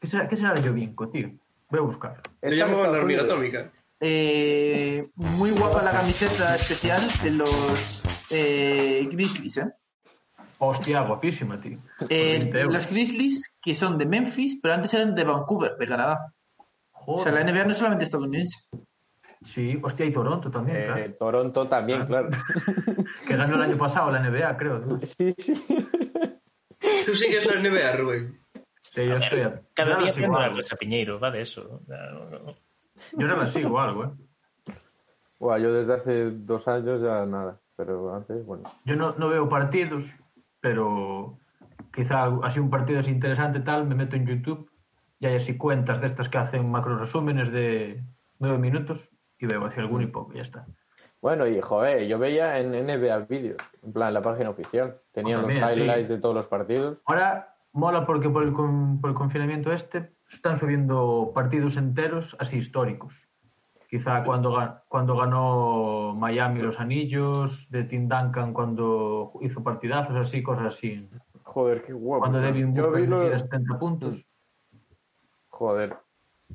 ¿Qué 0.00 0.06
será, 0.06 0.28
¿Qué 0.28 0.36
será 0.36 0.54
de 0.54 0.62
yo 0.62 0.72
vinco, 0.72 1.08
tío? 1.08 1.30
Voy 1.70 1.80
a 1.80 1.82
buscar. 1.82 2.20
En 2.42 2.52
llamaban 2.52 2.92
la 2.92 2.98
hormiga 2.98 3.22
atómica. 3.22 3.70
Eh, 4.00 5.08
muy 5.14 5.50
guapa 5.50 5.82
la 5.82 5.92
camiseta 5.92 6.54
especial 6.56 7.00
de 7.22 7.30
los 7.30 8.02
eh, 8.30 9.08
Grizzlies, 9.10 9.56
¿eh? 9.58 9.72
Hostia, 10.68 11.02
guapísima, 11.02 11.60
tío. 11.60 11.78
Eh, 12.08 12.38
20 12.38 12.58
euros. 12.60 12.74
los 12.74 12.86
Grizzlies 12.90 13.54
que 13.60 13.74
son 13.74 13.96
de 13.98 14.06
Memphis, 14.06 14.58
pero 14.62 14.74
antes 14.74 14.92
eran 14.94 15.14
de 15.14 15.24
Vancouver, 15.24 15.76
de 15.76 15.86
Canadá. 15.86 16.32
O 17.06 17.18
sea, 17.18 17.32
la. 17.32 17.42
NBA 17.44 17.64
no 17.64 17.70
es 17.72 17.78
solamente 17.78 18.04
estadounidense. 18.04 18.60
Sí, 19.42 19.78
hostia, 19.82 20.06
y 20.06 20.12
Toronto 20.12 20.50
también, 20.50 20.78
Eh, 20.78 20.84
claro. 20.86 21.14
Toronto 21.18 21.68
también, 21.68 22.06
claro. 22.06 22.28
Que 23.28 23.36
ganó 23.36 23.56
el 23.56 23.62
año 23.62 23.76
pasado 23.76 24.10
la 24.10 24.20
NBA, 24.20 24.56
creo. 24.56 24.78
¿no? 24.78 24.98
Sí, 25.02 25.34
sí. 25.36 25.52
Tú 27.04 27.14
sigues 27.14 27.44
la 27.46 27.60
NBA, 27.60 27.96
Rubén. 27.96 28.40
Sí, 28.90 29.04
yo 29.06 29.16
estoy. 29.16 29.40
a- 29.42 29.60
Cada 29.74 30.00
yo 30.00 30.12
día 30.12 30.28
una 30.28 30.44
algo. 30.44 30.56
cosa, 30.56 30.76
Piñeiro, 30.76 31.18
va 31.20 31.30
de 31.30 31.42
eso. 31.42 31.82
No. 31.86 32.54
Yo 33.12 33.26
no 33.26 33.36
la 33.36 33.46
sigo 33.48 33.78
algo, 33.80 34.04
¿eh? 34.04 34.72
Buah, 35.38 35.58
yo 35.58 35.72
desde 35.74 35.94
hace 35.94 36.30
dos 36.30 36.66
años 36.68 37.02
ya 37.02 37.26
nada. 37.26 37.60
Pero 37.76 38.14
antes, 38.14 38.46
bueno. 38.46 38.62
Yo 38.84 38.94
no, 38.96 39.14
no 39.18 39.28
veo 39.28 39.48
partidos, 39.48 40.04
pero 40.64 41.36
quizá 41.92 42.24
así 42.42 42.58
un 42.58 42.70
partido 42.70 43.00
es 43.00 43.08
interesante 43.08 43.60
tal, 43.60 43.86
me 43.86 43.94
meto 43.94 44.16
en 44.16 44.26
YouTube 44.26 44.70
y 45.20 45.26
hay 45.26 45.36
así 45.36 45.58
cuentas 45.58 46.00
de 46.00 46.06
estas 46.06 46.30
que 46.30 46.38
hacen 46.38 46.70
macro 46.70 46.96
resúmenes 46.96 47.52
de 47.52 48.02
nueve 48.38 48.56
minutos 48.56 49.10
y 49.38 49.44
veo 49.44 49.62
así 49.66 49.78
algún 49.78 50.00
y 50.00 50.06
poco, 50.06 50.32
y 50.32 50.36
ya 50.36 50.42
está. 50.42 50.66
Bueno, 51.20 51.46
y 51.46 51.60
joder, 51.60 52.06
yo 52.06 52.18
veía 52.18 52.58
en 52.60 52.70
NBA 52.72 53.18
vídeos, 53.28 53.58
en 53.82 53.92
plan 53.92 54.14
la 54.14 54.22
página 54.22 54.48
oficial. 54.48 54.96
Tenían 55.12 55.42
los 55.42 55.52
También, 55.52 55.68
sí. 55.74 55.80
highlights 55.82 56.08
de 56.08 56.18
todos 56.18 56.34
los 56.34 56.46
partidos. 56.46 56.96
Ahora 57.04 57.54
mola 57.72 58.06
porque 58.06 58.30
por 58.30 58.42
el, 58.42 58.54
con- 58.54 59.00
por 59.02 59.10
el 59.10 59.16
confinamiento 59.16 59.70
este 59.70 60.12
están 60.30 60.56
subiendo 60.56 61.30
partidos 61.34 61.76
enteros 61.76 62.36
así 62.40 62.56
históricos. 62.56 63.28
Quizá 63.94 64.24
cuando, 64.24 64.80
cuando 64.88 65.16
ganó 65.16 66.16
Miami 66.18 66.60
los 66.60 66.80
anillos, 66.80 67.70
de 67.70 67.84
Tim 67.84 68.08
Duncan 68.08 68.52
cuando 68.52 69.34
hizo 69.40 69.62
partidazos, 69.62 70.16
así, 70.16 70.42
cosas 70.42 70.66
así. 70.74 71.08
Joder, 71.44 71.80
qué 71.84 71.92
guapo. 71.92 72.22
Cuando. 72.22 72.40
Devin 72.40 72.74
Booker 72.74 73.08
lo- 73.08 73.18
metiera 73.18 73.38
70 73.38 73.78
puntos. 73.78 74.26
Joder. 75.48 75.96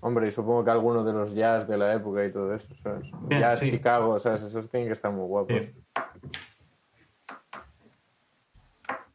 Hombre, 0.01 0.27
y 0.27 0.31
supongo 0.33 0.65
que 0.65 0.71
algunos 0.71 1.05
de 1.05 1.13
los 1.13 1.33
jazz 1.33 1.65
de 1.65 1.77
la 1.77 1.93
época 1.93 2.25
y 2.25 2.33
todo 2.33 2.53
eso, 2.53 2.75
¿sabes? 2.83 3.09
Bien, 3.21 3.39
jazz, 3.39 3.59
sí. 3.61 3.71
Chicago, 3.71 4.19
¿sabes? 4.19 4.41
Esos 4.43 4.69
tienen 4.69 4.89
que 4.89 4.93
estar 4.95 5.13
muy 5.13 5.25
guapos. 5.25 5.55
Sí. 5.57 5.71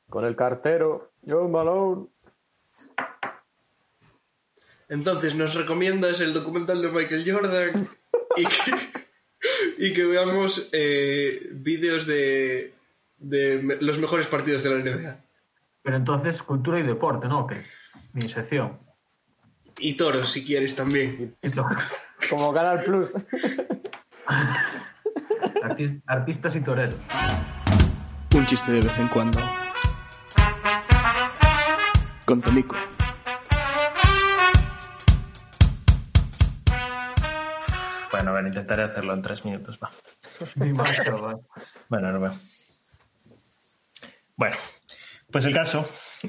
Con 0.08 0.24
el 0.24 0.34
cartero, 0.34 1.10
John 1.28 1.52
Malone. 1.52 2.06
Entonces, 4.88 5.34
nos 5.36 5.54
recomiendas 5.54 6.22
el 6.22 6.32
documental 6.32 6.80
de 6.80 6.88
Michael 6.88 7.30
Jordan 7.30 7.88
y 8.36 8.44
que, 8.46 8.76
y 9.78 9.92
que 9.94 10.04
veamos 10.04 10.68
eh, 10.72 11.48
vídeos 11.52 12.06
de, 12.06 12.72
de 13.18 13.78
los 13.80 13.98
mejores 13.98 14.26
partidos 14.26 14.62
de 14.62 14.70
la 14.70 14.76
NBA. 14.84 15.16
Pero 15.82 15.96
entonces, 15.96 16.42
cultura 16.42 16.78
y 16.80 16.82
deporte, 16.82 17.28
¿no? 17.28 17.46
Que 17.46 17.62
mi 18.12 18.22
sección. 18.22 18.78
Y 19.78 19.94
toros, 19.94 20.30
si 20.30 20.44
quieres 20.44 20.74
también. 20.74 21.36
Como 22.30 22.52
Canal 22.54 22.78
Plus. 22.84 23.10
Artis- 25.62 26.00
artistas 26.06 26.56
y 26.56 26.60
toreros. 26.60 26.94
Un 28.34 28.46
chiste 28.46 28.72
de 28.72 28.80
vez 28.80 28.98
en 28.98 29.08
cuando. 29.08 29.38
Con 32.24 32.40
Tomico. 32.40 32.76
Bueno, 38.14 38.30
a 38.30 38.34
ver, 38.34 38.46
intentaré 38.46 38.84
hacerlo 38.84 39.12
en 39.12 39.22
tres 39.22 39.44
minutos, 39.44 39.76
va. 39.82 39.90
Bueno, 41.88 42.12
no 42.12 42.20
veo. 42.20 42.34
Bueno, 44.36 44.56
pues 45.32 45.44
el 45.46 45.52
caso. 45.52 45.88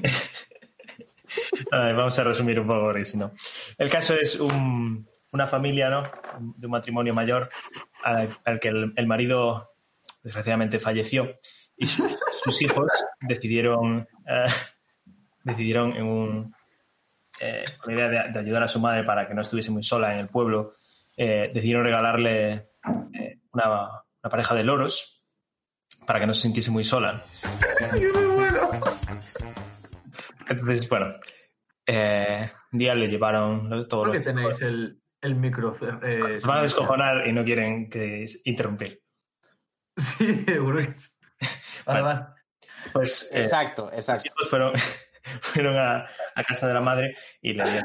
A 1.70 1.78
ver, 1.78 1.94
vamos 1.94 2.18
a 2.18 2.24
resumir 2.24 2.58
un 2.58 2.66
poco, 2.66 2.86
porque 2.86 3.04
si 3.04 3.16
no. 3.16 3.32
El 3.78 3.88
caso 3.88 4.14
es 4.16 4.40
un- 4.40 5.08
una 5.30 5.46
familia, 5.46 5.88
¿no? 5.90 6.02
De 6.56 6.66
un 6.66 6.72
matrimonio 6.72 7.14
mayor 7.14 7.50
al, 8.02 8.36
al 8.44 8.58
que 8.58 8.68
el, 8.68 8.92
el 8.96 9.06
marido 9.06 9.70
desgraciadamente 10.24 10.80
falleció 10.80 11.38
y 11.76 11.86
sus, 11.86 12.18
sus 12.42 12.62
hijos 12.62 12.88
decidieron 13.20 14.08
eh, 14.28 14.46
decidieron 15.44 15.92
en 15.94 16.02
un 16.04 16.54
eh, 17.38 17.64
con 17.80 17.94
la 17.94 18.00
idea 18.08 18.24
de, 18.24 18.32
de 18.32 18.38
ayudar 18.40 18.62
a 18.64 18.68
su 18.68 18.80
madre 18.80 19.04
para 19.04 19.28
que 19.28 19.34
no 19.34 19.42
estuviese 19.42 19.70
muy 19.70 19.84
sola 19.84 20.14
en 20.14 20.18
el 20.20 20.28
pueblo 20.28 20.72
eh, 21.16 21.50
decidieron 21.54 21.84
regalarle 21.84 22.52
eh, 23.14 23.40
una, 23.52 23.68
una 24.22 24.30
pareja 24.30 24.54
de 24.54 24.64
loros 24.64 25.24
para 26.06 26.20
que 26.20 26.26
no 26.26 26.34
se 26.34 26.42
sintiese 26.42 26.70
muy 26.70 26.84
sola. 26.84 27.22
Entonces, 30.48 30.88
bueno, 30.88 31.14
eh, 31.86 32.50
un 32.72 32.78
día 32.78 32.94
le 32.94 33.08
llevaron 33.08 33.68
los- 33.68 33.88
todos 33.88 34.04
¿Por 34.04 34.12
qué 34.12 34.18
los... 34.18 34.24
tenéis 34.24 34.60
el, 34.62 35.00
el 35.20 35.34
micro? 35.34 35.76
eh, 36.02 36.38
Se 36.38 36.46
van 36.46 36.58
a 36.58 36.62
descojonar 36.62 37.26
y 37.26 37.32
no 37.32 37.44
quieren 37.44 37.88
que 37.90 38.24
interrumpir. 38.44 39.02
Sí, 39.96 40.44
seguro. 40.44 40.80
Vale, 41.86 42.00
Vale. 42.00 42.02
vale. 42.02 42.26
Pues 42.92 43.30
eh, 43.32 43.42
Exacto, 43.42 43.86
los 43.90 43.94
exacto. 43.98 44.24
hijos 44.26 44.48
fueron, 44.50 44.72
fueron 45.40 45.76
a, 45.76 46.06
a 46.34 46.44
casa 46.44 46.68
de 46.68 46.74
la 46.74 46.80
madre 46.80 47.16
y 47.40 47.52
le 47.54 47.64
dieron- 47.64 47.84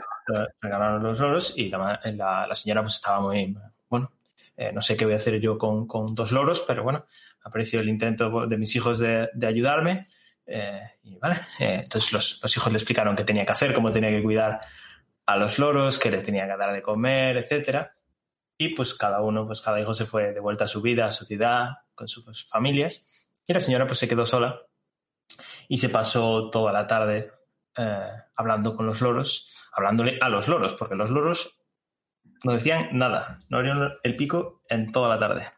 regalaron 0.59 1.03
los 1.03 1.19
loros 1.19 1.57
y 1.57 1.69
la, 1.69 2.47
señora 2.53 2.81
pues 2.81 2.95
estaba 2.95 3.21
muy, 3.21 3.55
bueno, 3.89 4.11
eh, 4.55 4.71
no 4.71 4.81
sé 4.81 4.95
qué 4.95 5.05
voy 5.05 5.13
a 5.13 5.17
hacer 5.17 5.39
yo 5.39 5.57
con, 5.57 5.87
con 5.87 6.13
dos 6.13 6.31
loros, 6.31 6.63
pero 6.67 6.83
bueno, 6.83 7.05
aprecio 7.43 7.79
el 7.79 7.89
intento 7.89 8.47
de 8.47 8.57
mis 8.57 8.75
hijos 8.75 8.99
de, 8.99 9.29
de 9.33 9.47
ayudarme. 9.47 10.07
eh, 10.45 10.81
y 11.03 11.17
vale, 11.17 11.35
eh, 11.59 11.81
entonces 11.83 12.11
los, 12.11 12.39
los 12.41 12.57
hijos 12.57 12.71
le 12.71 12.77
explicaron 12.77 13.15
qué 13.15 13.23
tenía 13.23 13.45
que 13.45 13.51
hacer, 13.51 13.73
cómo 13.73 13.91
tenía 13.91 14.09
que 14.09 14.23
cuidar 14.23 14.59
a 15.25 15.37
los 15.37 15.59
loros, 15.59 15.99
qué 15.99 16.11
les 16.11 16.23
tenía 16.23 16.45
que 16.47 16.57
dar 16.57 16.73
de 16.73 16.81
comer, 16.81 17.37
etcétera. 17.37 17.95
Y 18.57 18.75
pues 18.75 18.93
cada 18.93 19.21
uno, 19.21 19.45
pues 19.47 19.61
cada 19.61 19.79
hijo 19.79 19.93
se 19.93 20.05
fue 20.05 20.33
de 20.33 20.39
vuelta 20.39 20.65
a 20.65 20.67
su 20.67 20.81
vida, 20.81 21.05
a 21.05 21.11
su 21.11 21.25
ciudad, 21.25 21.69
con 21.95 22.07
sus 22.07 22.45
familias. 22.47 23.07
Y 23.47 23.53
la 23.53 23.59
señora 23.59 23.87
pues 23.87 23.99
se 23.99 24.07
quedó 24.07 24.25
sola 24.25 24.61
y 25.67 25.77
se 25.77 25.89
pasó 25.89 26.49
toda 26.49 26.71
la 26.71 26.85
tarde 26.85 27.31
eh, 27.77 28.09
hablando 28.35 28.75
con 28.75 28.85
los 28.85 29.01
loros, 29.01 29.53
hablándole 29.73 30.17
a 30.21 30.29
los 30.29 30.47
loros, 30.47 30.73
porque 30.73 30.95
los 30.95 31.09
loros 31.09 31.61
no 32.43 32.53
decían 32.53 32.89
nada, 32.93 33.39
no 33.49 33.57
abrieron 33.57 33.93
el 34.03 34.15
pico 34.15 34.63
en 34.69 34.91
toda 34.91 35.09
la 35.09 35.19
tarde. 35.19 35.51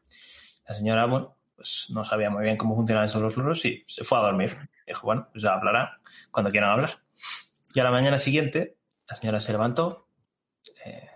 La 0.68 0.76
señora, 0.76 1.08
pues 1.56 1.88
no 1.90 2.06
sabía 2.06 2.30
muy 2.30 2.44
bien 2.44 2.58
cómo 2.58 2.76
funcionaban 2.76 3.08
esos 3.08 3.22
los 3.22 3.38
loros 3.38 3.66
y 3.66 3.84
se 3.88 4.04
fue 4.04 4.18
a 4.18 4.22
dormir. 4.22 4.58
Dijo, 4.86 5.06
bueno, 5.06 5.30
pues 5.32 5.44
ya 5.44 5.54
hablará 5.54 6.00
cuando 6.32 6.52
quieran 6.52 6.72
hablar. 6.72 7.00
Y 7.74 7.80
a 7.80 7.84
la 7.84 7.92
mañana 7.92 8.18
siguiente, 8.18 8.78
la 9.08 9.16
señora 9.16 9.40
se 9.40 9.52
levantó, 9.52 10.10
eh, 10.86 11.10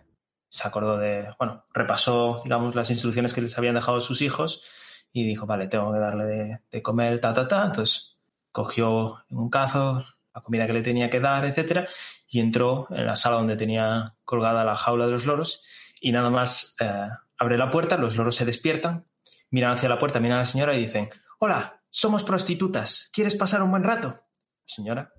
se 0.50 0.68
acordó 0.68 0.98
de, 0.98 1.34
bueno, 1.38 1.66
repasó, 1.74 2.42
digamos, 2.44 2.76
las 2.76 2.90
instrucciones 2.90 3.34
que 3.34 3.42
les 3.42 3.58
habían 3.58 3.76
dejado 3.76 4.02
sus 4.02 4.22
hijos 4.22 4.64
y 5.12 5.26
dijo, 5.26 5.46
vale, 5.46 5.68
tengo 5.68 5.92
que 5.94 6.00
darle 6.00 6.26
de, 6.26 6.62
de 6.72 6.82
comer, 6.82 7.20
ta, 7.20 7.34
ta, 7.34 7.48
ta. 7.48 7.66
Entonces 7.66 8.18
cogió 8.52 9.24
un 9.30 9.50
cazo 9.50 10.04
la 10.38 10.44
comida 10.44 10.68
que 10.68 10.74
le 10.74 10.84
tenía 10.84 11.10
que 11.10 11.20
dar, 11.20 11.46
etcétera, 11.46 11.88
y 12.28 12.40
entró 12.40 12.88
en 12.92 13.08
la 13.08 13.16
sala 13.16 13.38
donde 13.38 13.58
tenía 13.58 14.16
colgada 14.24 14.64
la 14.64 14.76
jaula 14.76 15.08
de 15.08 15.12
los 15.12 15.26
loros 15.26 15.66
y 16.00 16.12
nada 16.12 16.30
más 16.30 16.76
eh, 16.80 17.08
abre 17.40 17.58
la 17.58 17.72
puerta, 17.72 17.98
los 17.98 18.16
loros 18.16 18.36
se 18.36 18.46
despiertan, 18.46 19.08
miran 19.50 19.72
hacia 19.72 19.90
la 19.90 19.98
puerta, 19.98 20.20
miran 20.20 20.38
a 20.38 20.42
la 20.42 20.46
señora 20.46 20.76
y 20.76 20.80
dicen, 20.80 21.10
hola, 21.40 21.82
somos 21.90 22.24
prostitutas, 22.24 23.10
¿quieres 23.12 23.36
pasar 23.36 23.64
un 23.64 23.72
buen 23.72 23.84
rato? 23.84 24.26
Señora, 24.64 25.12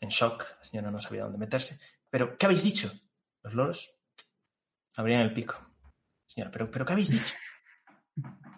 en 0.00 0.08
shock, 0.08 0.40
la 0.40 0.64
señora 0.64 0.90
no 0.90 1.00
sabía 1.00 1.22
dónde 1.22 1.38
meterse. 1.38 1.78
¿Pero 2.10 2.36
qué 2.36 2.46
habéis 2.46 2.64
dicho? 2.64 2.90
Los 3.42 3.54
loros 3.54 3.94
abrían 4.96 5.20
el 5.20 5.32
pico. 5.32 5.54
Señora, 6.26 6.50
¿pero, 6.50 6.70
pero 6.72 6.84
qué 6.84 6.92
habéis 6.92 7.10
dicho? 7.10 7.34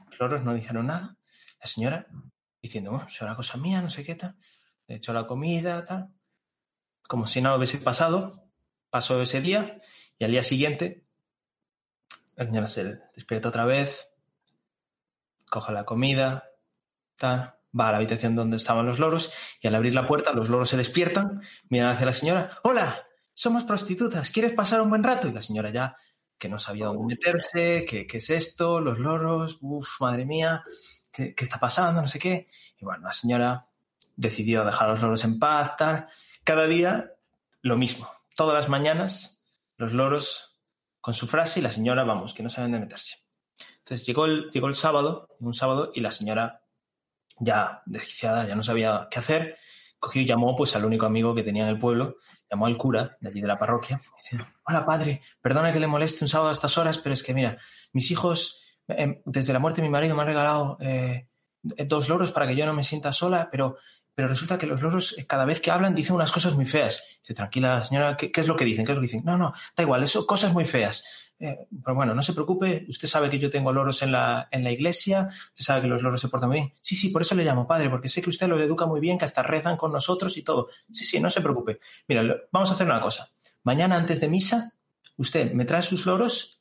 Los 0.09 0.19
loros 0.21 0.43
no 0.43 0.55
dijeron 0.55 0.87
nada. 0.87 1.19
La 1.61 1.67
señora 1.67 2.07
diciendo, 2.63 2.93
bueno, 2.93 3.09
será 3.09 3.37
cosa 3.37 3.59
mía, 3.59 3.83
no 3.83 3.91
sé 3.91 4.05
qué 4.05 4.15
tal. 4.15 4.39
He 4.89 4.97
hecho 4.97 5.13
la 5.13 5.27
comida, 5.27 5.85
tal. 5.85 6.09
Como 7.07 7.27
si 7.27 7.41
nada 7.41 7.57
hubiese 7.57 7.79
pasado, 7.79 8.49
pasó 8.91 9.21
ese 9.23 9.41
día 9.41 9.81
y 10.19 10.25
al 10.25 10.31
día 10.33 10.43
siguiente 10.43 11.05
la 12.37 12.45
señora 12.45 12.67
se 12.67 13.01
despierta 13.15 13.49
otra 13.49 13.65
vez, 13.65 14.11
coge 15.51 15.73
la 15.73 15.85
comida, 15.85 16.45
tal, 17.17 17.57
va 17.79 17.89
a 17.89 17.91
la 17.91 17.97
habitación 17.99 18.37
donde 18.37 18.57
estaban 18.57 18.87
los 18.87 18.99
loros 18.99 19.33
y 19.61 19.67
al 19.67 19.75
abrir 19.75 19.95
la 19.95 20.07
puerta 20.07 20.33
los 20.33 20.49
loros 20.49 20.69
se 20.69 20.77
despiertan, 20.77 21.43
miran 21.69 21.91
hacia 21.91 22.07
la 22.07 22.13
señora, 22.13 22.59
hola, 22.63 23.07
somos 23.35 23.65
prostitutas, 23.65 24.31
¿quieres 24.31 24.53
pasar 24.53 24.81
un 24.81 24.91
buen 24.91 25.03
rato? 25.03 25.29
Y 25.29 25.33
la 25.33 25.43
señora 25.43 25.71
ya, 25.71 25.97
que 26.39 26.49
no 26.49 26.59
sabía 26.59 26.87
dónde 26.87 27.17
meterse, 27.17 27.85
qué, 27.85 28.07
qué 28.07 28.19
es 28.19 28.31
esto, 28.31 28.81
los 28.81 28.99
loros, 28.99 29.59
uff, 29.61 30.01
madre 30.01 30.25
mía, 30.25 30.63
¿qué, 31.11 31.35
¿qué, 31.35 31.45
está 31.45 31.59
pasando? 31.59 32.01
No 32.01 32.09
sé 32.09 32.19
qué. 32.19 32.47
Y 32.79 32.85
bueno, 32.85 33.05
la 33.05 33.13
señora 33.13 33.67
decidió 34.19 34.65
dejar 34.65 34.89
a 34.89 34.93
los 34.93 35.03
loros 35.03 35.25
en 35.25 35.39
paz, 35.39 35.77
tal. 35.77 36.09
Cada 36.45 36.67
día 36.67 37.13
lo 37.63 37.79
mismo. 37.79 38.11
Todas 38.37 38.55
las 38.55 38.69
mañanas 38.69 39.45
los 39.77 39.93
loros 39.93 40.61
con 41.01 41.15
su 41.15 41.27
frase 41.27 41.61
y 41.61 41.63
la 41.63 41.71
señora, 41.71 42.05
vamos, 42.05 42.35
que 42.35 42.43
no 42.43 42.51
saben 42.51 42.73
de 42.73 42.81
meterse. 42.81 43.17
Entonces 43.79 44.07
llegó 44.07 44.27
el, 44.27 44.51
llegó 44.51 44.67
el 44.67 44.75
sábado, 44.75 45.29
un 45.39 45.55
sábado, 45.55 45.93
y 45.95 46.01
la 46.01 46.11
señora, 46.11 46.63
ya 47.39 47.83
desquiciada, 47.87 48.45
ya 48.45 48.57
no 48.57 48.63
sabía 48.63 49.07
qué 49.11 49.21
hacer, 49.21 49.57
cogió 49.99 50.21
y 50.21 50.27
llamó 50.27 50.57
pues 50.57 50.75
al 50.75 50.85
único 50.85 51.07
amigo 51.07 51.35
que 51.35 51.45
tenía 51.45 51.63
en 51.63 51.71
el 51.71 51.79
pueblo, 51.79 52.17
llamó 52.51 52.67
al 52.67 52.77
cura 52.77 53.17
de 53.21 53.29
allí 53.29 53.41
de 53.41 53.47
la 53.47 53.59
parroquia, 53.59 54.01
hola 54.65 54.85
padre, 54.85 55.23
perdona 55.41 55.73
que 55.73 55.81
le 55.81 55.87
moleste 55.87 56.25
un 56.25 56.29
sábado 56.29 56.51
a 56.51 56.53
estas 56.53 56.77
horas, 56.77 56.99
pero 56.99 57.15
es 57.15 57.23
que 57.23 57.35
mira, 57.35 57.59
mis 57.93 58.11
hijos, 58.11 58.61
eh, 58.89 59.23
desde 59.25 59.53
la 59.53 59.61
muerte 59.61 59.81
de 59.81 59.87
mi 59.87 59.93
marido 59.93 60.17
me 60.17 60.23
han 60.23 60.29
regalado 60.29 60.77
eh, 60.81 61.28
dos 61.63 62.09
loros 62.09 62.33
para 62.33 62.47
que 62.47 62.57
yo 62.57 62.67
no 62.67 62.73
me 62.73 62.85
sienta 62.85 63.13
sola, 63.13 63.49
pero, 63.51 63.77
pero 64.15 64.29
resulta 64.29 64.59
que 64.59 64.67
los 64.67 64.83
loros 64.83 65.17
eh, 65.19 65.27
cada 65.27 65.45
vez 65.45 65.61
que 65.61 65.71
hablan 65.71 65.95
dicen 65.95 66.15
unas 66.17 66.33
cosas 66.33 66.55
muy 66.55 66.67
feas. 66.67 67.03
Dice, 67.21 67.35
tranquila 67.35 67.83
señora, 67.83 68.17
¿qué, 68.17 68.31
qué 68.33 68.41
es 68.41 68.49
lo 68.49 68.57
que 68.57 68.65
dicen? 68.65 68.85
¿Qué 68.85 68.93
es 68.93 68.97
lo 68.97 69.01
que 69.03 69.07
dicen? 69.07 69.23
No, 69.25 69.37
no, 69.37 69.53
da 69.77 69.83
igual, 69.83 70.03
eso, 70.03 70.27
cosas 70.27 70.53
muy 70.53 70.65
feas. 70.65 71.05
Eh, 71.41 71.57
pero 71.85 71.95
bueno, 71.95 72.17
no 72.17 72.23
se 72.23 72.33
preocupe, 72.33 72.85
usted 72.89 73.07
sabe 73.07 73.31
que 73.31 73.39
yo 73.39 73.49
tengo 73.49 73.73
loros 73.73 74.03
en 74.03 74.11
la, 74.11 74.49
en 74.51 74.65
la 74.65 74.73
iglesia, 74.73 75.29
usted 75.31 75.65
sabe 75.65 75.83
que 75.83 75.87
los 75.87 76.03
loros 76.03 76.21
se 76.21 76.29
portan 76.29 76.49
muy 76.49 76.59
bien. 76.59 76.73
Sí, 76.81 76.97
sí, 76.97 77.11
por 77.11 77.23
eso 77.23 77.37
le 77.37 77.45
llamo 77.45 77.65
padre, 77.67 77.89
porque 77.91 78.09
sé 78.09 78.21
que 78.23 78.31
usted 78.31 78.49
los 78.49 78.61
educa 78.61 78.87
muy 78.87 78.99
bien, 79.01 79.19
que 79.19 79.25
hasta 79.25 79.45
rezan 79.45 79.77
con 79.77 79.93
nosotros 79.93 80.37
y 80.37 80.43
todo. 80.43 80.69
Sí, 80.93 81.05
sí, 81.05 81.21
no 81.21 81.31
se 81.31 81.41
preocupe. 81.41 81.79
Mira, 82.09 82.25
vamos 82.51 82.71
a 82.71 82.75
hacer 82.75 82.87
una 82.87 83.01
cosa. 83.01 83.31
Mañana 83.63 83.97
antes 83.97 84.21
de 84.21 84.29
misa, 84.29 84.73
usted 85.17 85.53
me 85.53 85.65
trae 85.65 85.83
sus 85.83 86.07
loros 86.07 86.61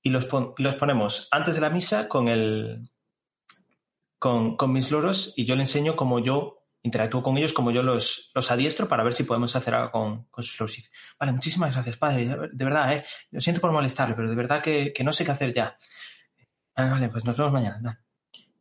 y 0.00 0.10
los, 0.10 0.26
pon- 0.26 0.54
los 0.58 0.76
ponemos 0.76 1.26
antes 1.32 1.56
de 1.56 1.60
la 1.60 1.70
misa 1.70 2.06
con 2.08 2.28
el 2.28 2.88
con, 4.24 4.56
con 4.56 4.72
mis 4.72 4.90
loros 4.90 5.34
y 5.36 5.44
yo 5.44 5.54
le 5.54 5.64
enseño 5.64 5.96
cómo 5.96 6.18
yo 6.18 6.64
interactúo 6.82 7.22
con 7.22 7.36
ellos, 7.36 7.52
cómo 7.52 7.70
yo 7.72 7.82
los, 7.82 8.30
los 8.34 8.50
adiestro 8.50 8.88
para 8.88 9.02
ver 9.02 9.12
si 9.12 9.24
podemos 9.24 9.54
hacer 9.54 9.74
algo 9.74 9.90
con, 9.90 10.24
con 10.30 10.42
sus 10.42 10.58
loros. 10.58 10.90
Vale, 11.20 11.32
muchísimas 11.32 11.74
gracias, 11.74 11.98
padre. 11.98 12.34
De 12.50 12.64
verdad, 12.64 12.94
¿eh? 12.94 13.04
Lo 13.32 13.42
siento 13.42 13.60
por 13.60 13.70
molestarle, 13.70 14.14
pero 14.14 14.30
de 14.30 14.34
verdad 14.34 14.62
que, 14.62 14.94
que 14.94 15.04
no 15.04 15.12
sé 15.12 15.26
qué 15.26 15.30
hacer 15.30 15.52
ya. 15.52 15.76
Vale, 16.74 16.90
vale, 16.90 17.08
pues 17.10 17.26
nos 17.26 17.36
vemos 17.36 17.52
mañana. 17.52 17.76
anda. 17.76 18.02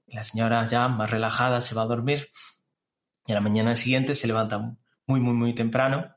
La 0.08 0.25
señora 0.25 0.67
ya 0.67 0.89
más 0.89 1.10
relajada 1.10 1.62
se 1.62 1.75
va 1.75 1.84
a 1.84 1.86
dormir 1.86 2.29
y 3.25 3.32
a 3.32 3.36
la 3.36 3.41
mañana 3.41 3.74
siguiente 3.75 4.15
se 4.15 4.27
levanta 4.27 4.75
muy, 5.08 5.22
muy, 5.22 5.34
muy 5.34 5.55
temprano 5.55 6.13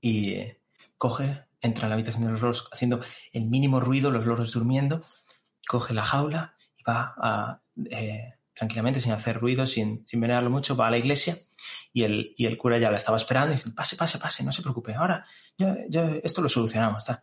y 0.00 0.32
eh, 0.32 0.60
coge, 0.98 1.44
entra 1.60 1.84
en 1.84 1.90
la 1.90 1.94
habitación 1.94 2.24
de 2.24 2.30
los 2.30 2.40
loros 2.40 2.68
haciendo 2.72 3.00
el 3.32 3.46
mínimo 3.46 3.78
ruido, 3.78 4.10
los 4.10 4.26
loros 4.26 4.50
durmiendo, 4.50 5.04
coge 5.68 5.94
la 5.94 6.02
jaula 6.02 6.55
va 6.88 7.60
eh, 7.90 8.34
tranquilamente, 8.54 9.00
sin 9.00 9.12
hacer 9.12 9.38
ruido, 9.40 9.66
sin, 9.66 10.06
sin 10.06 10.20
venerarlo 10.20 10.50
mucho, 10.50 10.76
va 10.76 10.86
a 10.86 10.90
la 10.90 10.98
iglesia 10.98 11.36
y 11.92 12.04
el, 12.04 12.34
y 12.36 12.46
el 12.46 12.56
cura 12.56 12.78
ya 12.78 12.90
la 12.90 12.96
estaba 12.96 13.16
esperando 13.18 13.52
y 13.52 13.56
dice, 13.56 13.70
pase, 13.72 13.96
pase, 13.96 14.18
pase, 14.18 14.42
no 14.44 14.52
se 14.52 14.62
preocupe, 14.62 14.94
ahora 14.94 15.26
yo, 15.58 15.74
yo 15.88 16.02
esto 16.22 16.40
lo 16.42 16.48
solucionamos. 16.48 17.02
Está. 17.04 17.22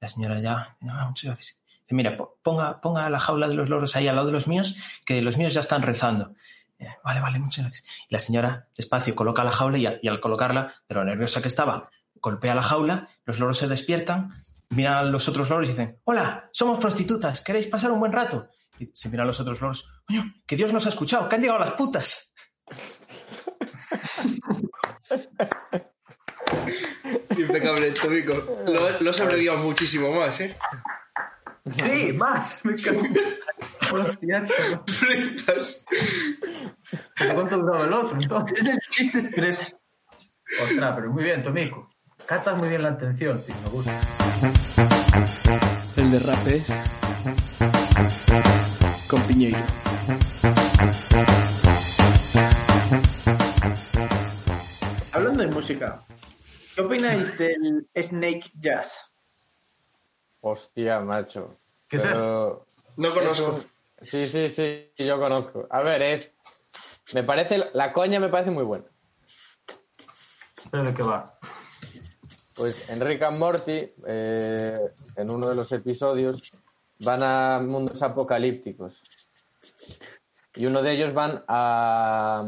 La 0.00 0.08
señora 0.08 0.40
ya, 0.40 0.76
"Ah, 0.88 1.06
muchas 1.08 1.24
gracias. 1.34 1.56
Dice, 1.82 1.94
mira, 1.94 2.16
po- 2.16 2.38
ponga, 2.42 2.80
ponga 2.80 3.08
la 3.10 3.20
jaula 3.20 3.46
de 3.48 3.54
los 3.54 3.68
loros 3.68 3.94
ahí 3.94 4.08
al 4.08 4.16
lado 4.16 4.26
de 4.26 4.32
los 4.32 4.48
míos, 4.48 4.76
que 5.04 5.22
los 5.22 5.36
míos 5.36 5.54
ya 5.54 5.60
están 5.60 5.82
rezando. 5.82 6.34
Eh, 6.80 6.88
Vale, 7.04 7.20
vale, 7.20 7.38
muchas 7.38 7.64
gracias. 7.64 7.84
Y 8.08 8.12
la 8.14 8.18
señora, 8.18 8.66
despacio, 8.76 9.14
coloca 9.14 9.44
la 9.44 9.52
jaula 9.52 9.78
y, 9.78 9.86
y 10.02 10.08
al 10.08 10.18
colocarla, 10.20 10.72
de 10.88 10.94
lo 10.96 11.04
nerviosa 11.04 11.40
que 11.40 11.46
estaba, 11.48 11.90
golpea 12.16 12.54
la 12.56 12.62
jaula, 12.62 13.08
los 13.24 13.38
loros 13.38 13.58
se 13.58 13.68
despiertan, 13.68 14.32
miran 14.70 14.94
a 14.94 15.02
los 15.04 15.28
otros 15.28 15.48
loros 15.48 15.68
y 15.68 15.70
dicen, 15.70 15.98
hola, 16.04 16.48
somos 16.52 16.80
prostitutas, 16.80 17.40
¿queréis 17.40 17.66
pasar 17.68 17.92
un 17.92 18.00
buen 18.00 18.12
rato? 18.12 18.48
Y 18.82 18.90
se 18.94 19.08
miran 19.08 19.24
a 19.24 19.26
los 19.28 19.38
otros 19.40 19.60
loros, 19.60 19.88
coño, 20.06 20.34
que 20.44 20.56
Dios 20.56 20.72
nos 20.72 20.86
ha 20.86 20.88
escuchado, 20.88 21.28
que 21.28 21.36
han 21.36 21.42
llegado 21.42 21.60
las 21.60 21.72
putas. 21.72 22.34
Impecable, 27.36 27.92
Tomico. 27.92 28.34
Lo, 28.66 29.00
lo 29.00 29.10
has 29.10 29.20
abreviado 29.20 29.58
muchísimo 29.58 30.12
más, 30.12 30.40
¿eh? 30.40 30.56
Sí, 31.70 32.12
más. 32.12 32.60
Me 32.64 32.74
cago. 32.74 33.02
Hostia, 33.92 34.44
chico. 34.44 34.84
Fritas. 34.86 35.84
¿Pero 37.16 37.34
¿Cuánto 37.34 37.58
duraba 37.58 37.84
el 37.84 37.92
otro 37.92 38.18
entonces? 38.20 38.58
Es 38.58 38.64
el 38.66 38.80
chiste 38.88 39.18
express. 39.20 39.76
Ostras, 40.60 40.94
pero 40.96 41.12
muy 41.12 41.22
bien, 41.22 41.42
Tomico. 41.42 41.88
Catas 42.26 42.58
muy 42.58 42.68
bien 42.68 42.82
la 42.82 42.90
atención, 42.90 43.40
tío, 43.44 43.54
me 43.62 43.68
gusta. 43.68 44.00
El 45.96 46.10
derrape 46.10 46.64
con 49.12 49.22
Piñeiro. 49.24 49.58
Hablando 55.12 55.42
de 55.42 55.48
música, 55.50 56.02
¿qué 56.74 56.80
opináis 56.80 57.36
del 57.36 57.86
Snake 57.94 58.50
Jazz? 58.58 59.12
Hostia, 60.40 61.00
macho. 61.00 61.58
¿Qué 61.88 61.96
es 61.98 62.02
Pero- 62.02 62.66
No 62.96 63.12
conozco. 63.12 63.60
Sí, 64.00 64.26
sí, 64.26 64.48
sí, 64.48 64.88
sí, 64.94 65.04
yo 65.04 65.18
conozco. 65.20 65.66
A 65.68 65.82
ver, 65.82 66.00
es. 66.00 66.32
Me 67.12 67.22
parece. 67.22 67.70
La 67.74 67.92
coña 67.92 68.18
me 68.18 68.30
parece 68.30 68.50
muy 68.50 68.64
buena. 68.64 68.86
¿Pero 70.70 70.84
de 70.84 70.94
qué 70.94 71.02
va? 71.02 71.38
Pues 72.56 72.88
en 72.88 73.00
Rick 73.00 73.20
and 73.22 73.38
Morty, 73.38 73.92
eh, 74.06 74.78
en 75.16 75.30
uno 75.30 75.50
de 75.50 75.54
los 75.54 75.70
episodios, 75.72 76.50
van 77.04 77.22
a 77.22 77.60
mundos 77.60 78.02
apocalípticos. 78.02 79.02
Y 80.54 80.66
uno 80.66 80.82
de 80.82 80.92
ellos 80.92 81.14
van 81.14 81.42
a, 81.48 82.44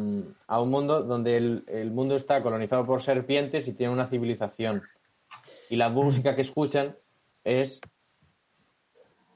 a 0.46 0.60
un 0.60 0.70
mundo 0.70 1.02
donde 1.02 1.36
el, 1.36 1.64
el 1.68 1.90
mundo 1.90 2.16
está 2.16 2.42
colonizado 2.42 2.84
por 2.84 3.02
serpientes 3.02 3.66
y 3.66 3.72
tiene 3.72 3.92
una 3.92 4.08
civilización. 4.08 4.82
Y 5.70 5.76
la 5.76 5.88
música 5.88 6.34
que 6.36 6.42
escuchan 6.42 6.96
es 7.42 7.80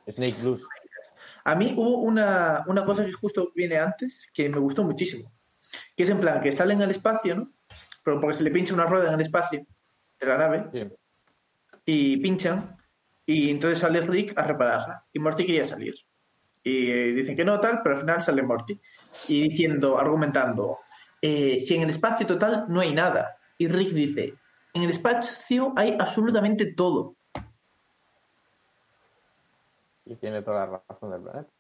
Snake 0.09 0.37
Blues. 0.43 0.63
A 1.45 1.55
mí 1.55 1.73
hubo 1.77 1.99
una, 1.99 2.65
una 2.67 2.85
cosa 2.85 3.05
que 3.07 3.13
justo 3.13 3.53
viene 3.55 3.79
antes 3.79 4.27
que 4.35 4.49
me 4.51 4.59
gustó 4.59 4.85
muchísimo. 4.85 5.33
Que 5.97 6.03
es 6.03 6.11
en 6.11 6.21
plan 6.21 6.43
que 6.43 6.53
salen 6.53 6.83
al 6.83 6.91
espacio, 6.91 7.37
¿no? 7.37 7.53
Pero 8.05 8.21
porque 8.21 8.37
se 8.37 8.45
le 8.45 8.51
pincha 8.51 8.75
una 8.75 8.85
rueda 8.87 9.09
en 9.09 9.15
el 9.15 9.21
espacio 9.23 9.67
de 10.21 10.27
la 10.27 10.39
nave 10.39 10.67
Sí. 10.73 10.89
y 11.87 12.17
pinchan 12.19 12.77
y 13.29 13.51
entonces 13.51 13.81
sale 13.81 14.01
Rick 14.01 14.33
a 14.39 14.43
repararla 14.43 15.05
y 15.13 15.19
Morty 15.19 15.45
quería 15.45 15.67
salir. 15.67 15.95
Y 16.65 16.91
eh, 16.91 17.13
dicen 17.13 17.37
que 17.37 17.45
no 17.45 17.61
tal, 17.61 17.83
pero 17.83 17.97
al 17.97 18.01
final 18.01 18.23
sale 18.23 18.43
Morty 18.43 18.81
y 19.29 19.51
diciendo, 19.51 19.99
argumentando, 19.99 20.79
eh, 21.21 21.61
si 21.61 21.75
en 21.75 21.83
el 21.83 21.91
espacio 21.91 22.27
total 22.27 22.65
no 22.69 22.81
hay 22.81 22.95
nada. 22.95 23.37
Y 23.59 23.69
Rick 23.69 23.91
dice, 23.91 24.33
en 24.73 24.83
el 24.83 24.89
espacio 24.89 25.75
hay 25.77 25.95
absolutamente 26.01 26.73
todo. 26.73 27.17
Y 30.07 30.17
tiene 30.17 30.41
toda 30.41 30.67
la 30.67 30.83
razón 30.89 31.11
del 31.11 31.21
planeta. 31.21 31.51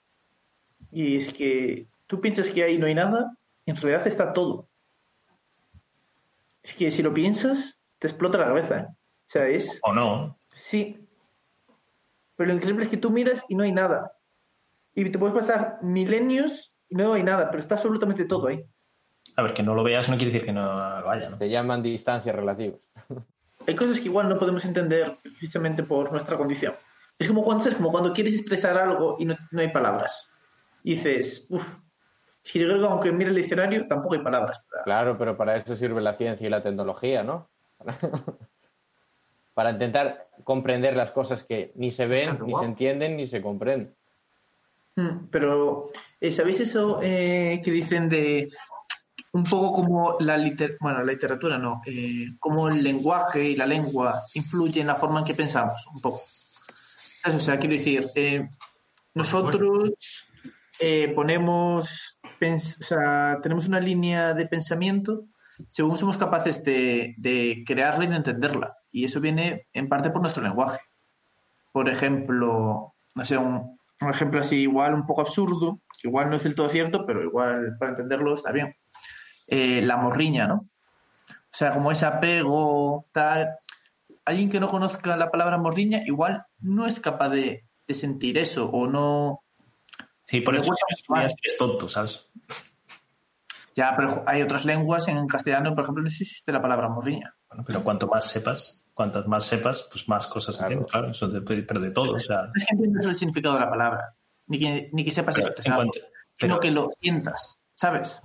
Y 0.90 1.18
es 1.18 1.34
que 1.34 1.86
tú 2.06 2.18
piensas 2.18 2.48
que 2.48 2.64
ahí 2.64 2.78
no 2.78 2.86
hay 2.86 2.94
nada, 2.94 3.36
en 3.66 3.76
realidad 3.76 4.06
está 4.06 4.32
todo. 4.32 4.70
Es 6.62 6.72
que 6.72 6.90
si 6.90 7.02
lo 7.02 7.12
piensas, 7.12 7.78
te 7.98 8.06
explota 8.06 8.38
la 8.38 8.46
cabeza. 8.46 8.78
¿eh? 8.78 8.86
O 8.88 8.96
sea, 9.26 9.46
es... 9.48 9.78
O 9.82 9.92
no. 9.92 10.38
Sí. 10.54 11.04
Pero 12.38 12.48
lo 12.50 12.54
increíble 12.54 12.84
es 12.84 12.88
que 12.88 12.96
tú 12.96 13.10
miras 13.10 13.44
y 13.48 13.56
no 13.56 13.64
hay 13.64 13.72
nada. 13.72 14.12
Y 14.94 15.10
te 15.10 15.18
puedes 15.18 15.34
pasar 15.34 15.78
milenios 15.82 16.72
y 16.88 16.94
no 16.94 17.12
hay 17.12 17.24
nada, 17.24 17.50
pero 17.50 17.60
está 17.60 17.74
absolutamente 17.74 18.24
todo 18.24 18.46
ahí. 18.46 18.64
A 19.36 19.42
ver, 19.42 19.52
que 19.54 19.62
no 19.64 19.74
lo 19.74 19.82
veas 19.82 20.08
no 20.08 20.16
quiere 20.16 20.30
decir 20.32 20.46
que 20.46 20.52
no 20.52 20.62
lo 21.00 21.10
haya, 21.10 21.28
¿no? 21.30 21.36
Se 21.36 21.50
llaman 21.50 21.82
distancias 21.82 22.34
relativas. 22.34 22.78
Hay 23.66 23.74
cosas 23.74 23.98
que 23.98 24.06
igual 24.06 24.28
no 24.28 24.38
podemos 24.38 24.64
entender 24.64 25.18
precisamente 25.22 25.82
por 25.82 26.10
nuestra 26.12 26.36
condición. 26.36 26.74
Es 27.18 27.26
como 27.26 27.42
cuando, 27.42 27.68
es 27.68 27.74
como 27.74 27.90
cuando 27.90 28.12
quieres 28.12 28.34
expresar 28.38 28.78
algo 28.78 29.16
y 29.18 29.24
no, 29.26 29.36
no 29.50 29.60
hay 29.60 29.68
palabras. 29.68 30.30
Y 30.84 30.90
dices, 30.94 31.46
uff, 31.50 31.80
es 32.44 32.52
que 32.52 32.60
yo 32.60 32.68
creo 32.68 32.80
que 32.80 32.86
aunque 32.86 33.12
mire 33.12 33.30
el 33.30 33.36
diccionario, 33.36 33.86
tampoco 33.88 34.14
hay 34.14 34.20
palabras. 34.22 34.64
para- 34.70 34.84
Claro, 34.84 35.18
pero 35.18 35.36
para 35.36 35.56
eso 35.56 35.74
sirve 35.76 36.00
la 36.00 36.14
ciencia 36.14 36.46
y 36.46 36.50
la 36.50 36.62
tecnología, 36.62 37.24
¿no? 37.24 37.50
Para 39.58 39.72
intentar 39.72 40.28
comprender 40.44 40.94
las 40.94 41.10
cosas 41.10 41.42
que 41.42 41.72
ni 41.74 41.90
se 41.90 42.06
ven, 42.06 42.36
Claro, 42.36 42.46
ni 42.46 42.54
se 42.54 42.64
entienden, 42.64 43.16
ni 43.16 43.26
se 43.26 43.42
comprenden. 43.42 43.92
Mm, 44.94 45.30
Pero, 45.32 45.90
eh, 46.20 46.30
¿sabéis 46.30 46.60
eso 46.60 47.00
eh, 47.02 47.60
que 47.64 47.72
dicen 47.72 48.08
de 48.08 48.50
un 49.32 49.42
poco 49.42 49.72
como 49.72 50.16
la 50.20 50.36
liter 50.36 50.76
bueno, 50.78 51.00
la 51.00 51.12
literatura 51.12 51.58
no, 51.58 51.82
eh, 51.86 52.26
como 52.38 52.68
el 52.68 52.84
lenguaje 52.84 53.50
y 53.50 53.56
la 53.56 53.66
lengua 53.66 54.14
influye 54.36 54.80
en 54.80 54.86
la 54.86 54.94
forma 54.94 55.18
en 55.18 55.24
que 55.24 55.34
pensamos? 55.34 55.74
Un 55.92 56.02
poco. 56.02 56.18
Eso, 56.18 57.36
o 57.36 57.40
sea, 57.40 57.58
quiero 57.58 57.74
decir, 57.74 58.04
eh, 58.14 58.48
nosotros 59.14 59.90
ponemos, 61.16 62.16
o 62.22 62.58
sea, 62.84 63.40
tenemos 63.42 63.66
una 63.66 63.80
línea 63.80 64.34
de 64.34 64.46
pensamiento 64.46 65.24
según 65.68 65.96
somos 65.96 66.16
capaces 66.16 66.64
de, 66.64 67.14
de 67.18 67.64
crearla 67.66 68.04
y 68.04 68.08
de 68.08 68.16
entenderla. 68.16 68.76
Y 68.90 69.04
eso 69.04 69.20
viene 69.20 69.66
en 69.72 69.88
parte 69.88 70.10
por 70.10 70.22
nuestro 70.22 70.42
lenguaje. 70.42 70.80
Por 71.72 71.88
ejemplo, 71.88 72.94
no 73.14 73.24
sé, 73.24 73.36
un, 73.36 73.78
un 74.00 74.10
ejemplo 74.10 74.40
así 74.40 74.62
igual 74.62 74.94
un 74.94 75.06
poco 75.06 75.20
absurdo, 75.20 75.80
que 76.00 76.08
igual 76.08 76.30
no 76.30 76.36
es 76.36 76.44
del 76.44 76.54
todo 76.54 76.68
cierto, 76.68 77.04
pero 77.06 77.22
igual 77.22 77.76
para 77.78 77.92
entenderlo 77.92 78.34
está 78.34 78.52
bien. 78.52 78.76
Eh, 79.46 79.82
la 79.82 79.96
morriña, 79.96 80.46
¿no? 80.46 80.68
O 81.28 81.56
sea, 81.58 81.72
como 81.72 81.90
ese 81.90 82.06
apego, 82.06 83.06
tal. 83.12 83.56
Alguien 84.24 84.50
que 84.50 84.60
no 84.60 84.68
conozca 84.68 85.16
la 85.16 85.30
palabra 85.30 85.56
morriña 85.56 86.02
igual 86.04 86.44
no 86.60 86.86
es 86.86 87.00
capaz 87.00 87.30
de, 87.30 87.64
de 87.86 87.94
sentir 87.94 88.38
eso 88.38 88.68
o 88.70 88.86
no... 88.86 89.42
Sí, 90.26 90.42
por 90.42 90.54
eso 90.54 90.72
eres 91.16 91.56
tonto, 91.58 91.88
¿sabes? 91.88 92.30
Ya, 93.78 93.94
pero 93.96 94.24
hay 94.26 94.42
otras 94.42 94.64
lenguas, 94.64 95.06
en 95.06 95.26
castellano, 95.28 95.72
por 95.74 95.84
ejemplo, 95.84 96.02
no 96.02 96.08
existe 96.08 96.50
la 96.50 96.60
palabra 96.60 96.88
morriña. 96.88 97.32
Bueno, 97.48 97.64
pero 97.64 97.82
cuanto 97.84 98.08
más 98.08 98.24
sepas, 98.28 98.84
cuantas 98.92 99.26
más 99.28 99.44
sepas, 99.44 99.88
pues 99.90 100.08
más 100.08 100.26
cosas 100.26 100.58
entiendes, 100.60 100.90
claro. 100.90 101.10
Eso 101.10 101.28
de- 101.28 101.42
pero 101.62 101.78
de 101.78 101.90
todo, 101.92 102.14
o 102.14 102.18
sea. 102.18 102.42
No 102.42 102.52
es 102.56 102.64
que 102.66 102.74
entiendas 102.74 103.06
el 103.06 103.14
significado 103.14 103.54
de 103.54 103.60
la 103.60 103.70
palabra, 103.70 104.14
ni 104.48 104.58
que, 104.58 104.90
ni 104.92 105.04
que 105.04 105.12
sepas 105.12 105.36
Pero 105.36 105.76
cuanto- 105.76 105.98
sino 106.40 106.58
que 106.58 106.70
lo 106.72 106.90
sientas, 107.00 107.60
¿sabes? 107.74 108.20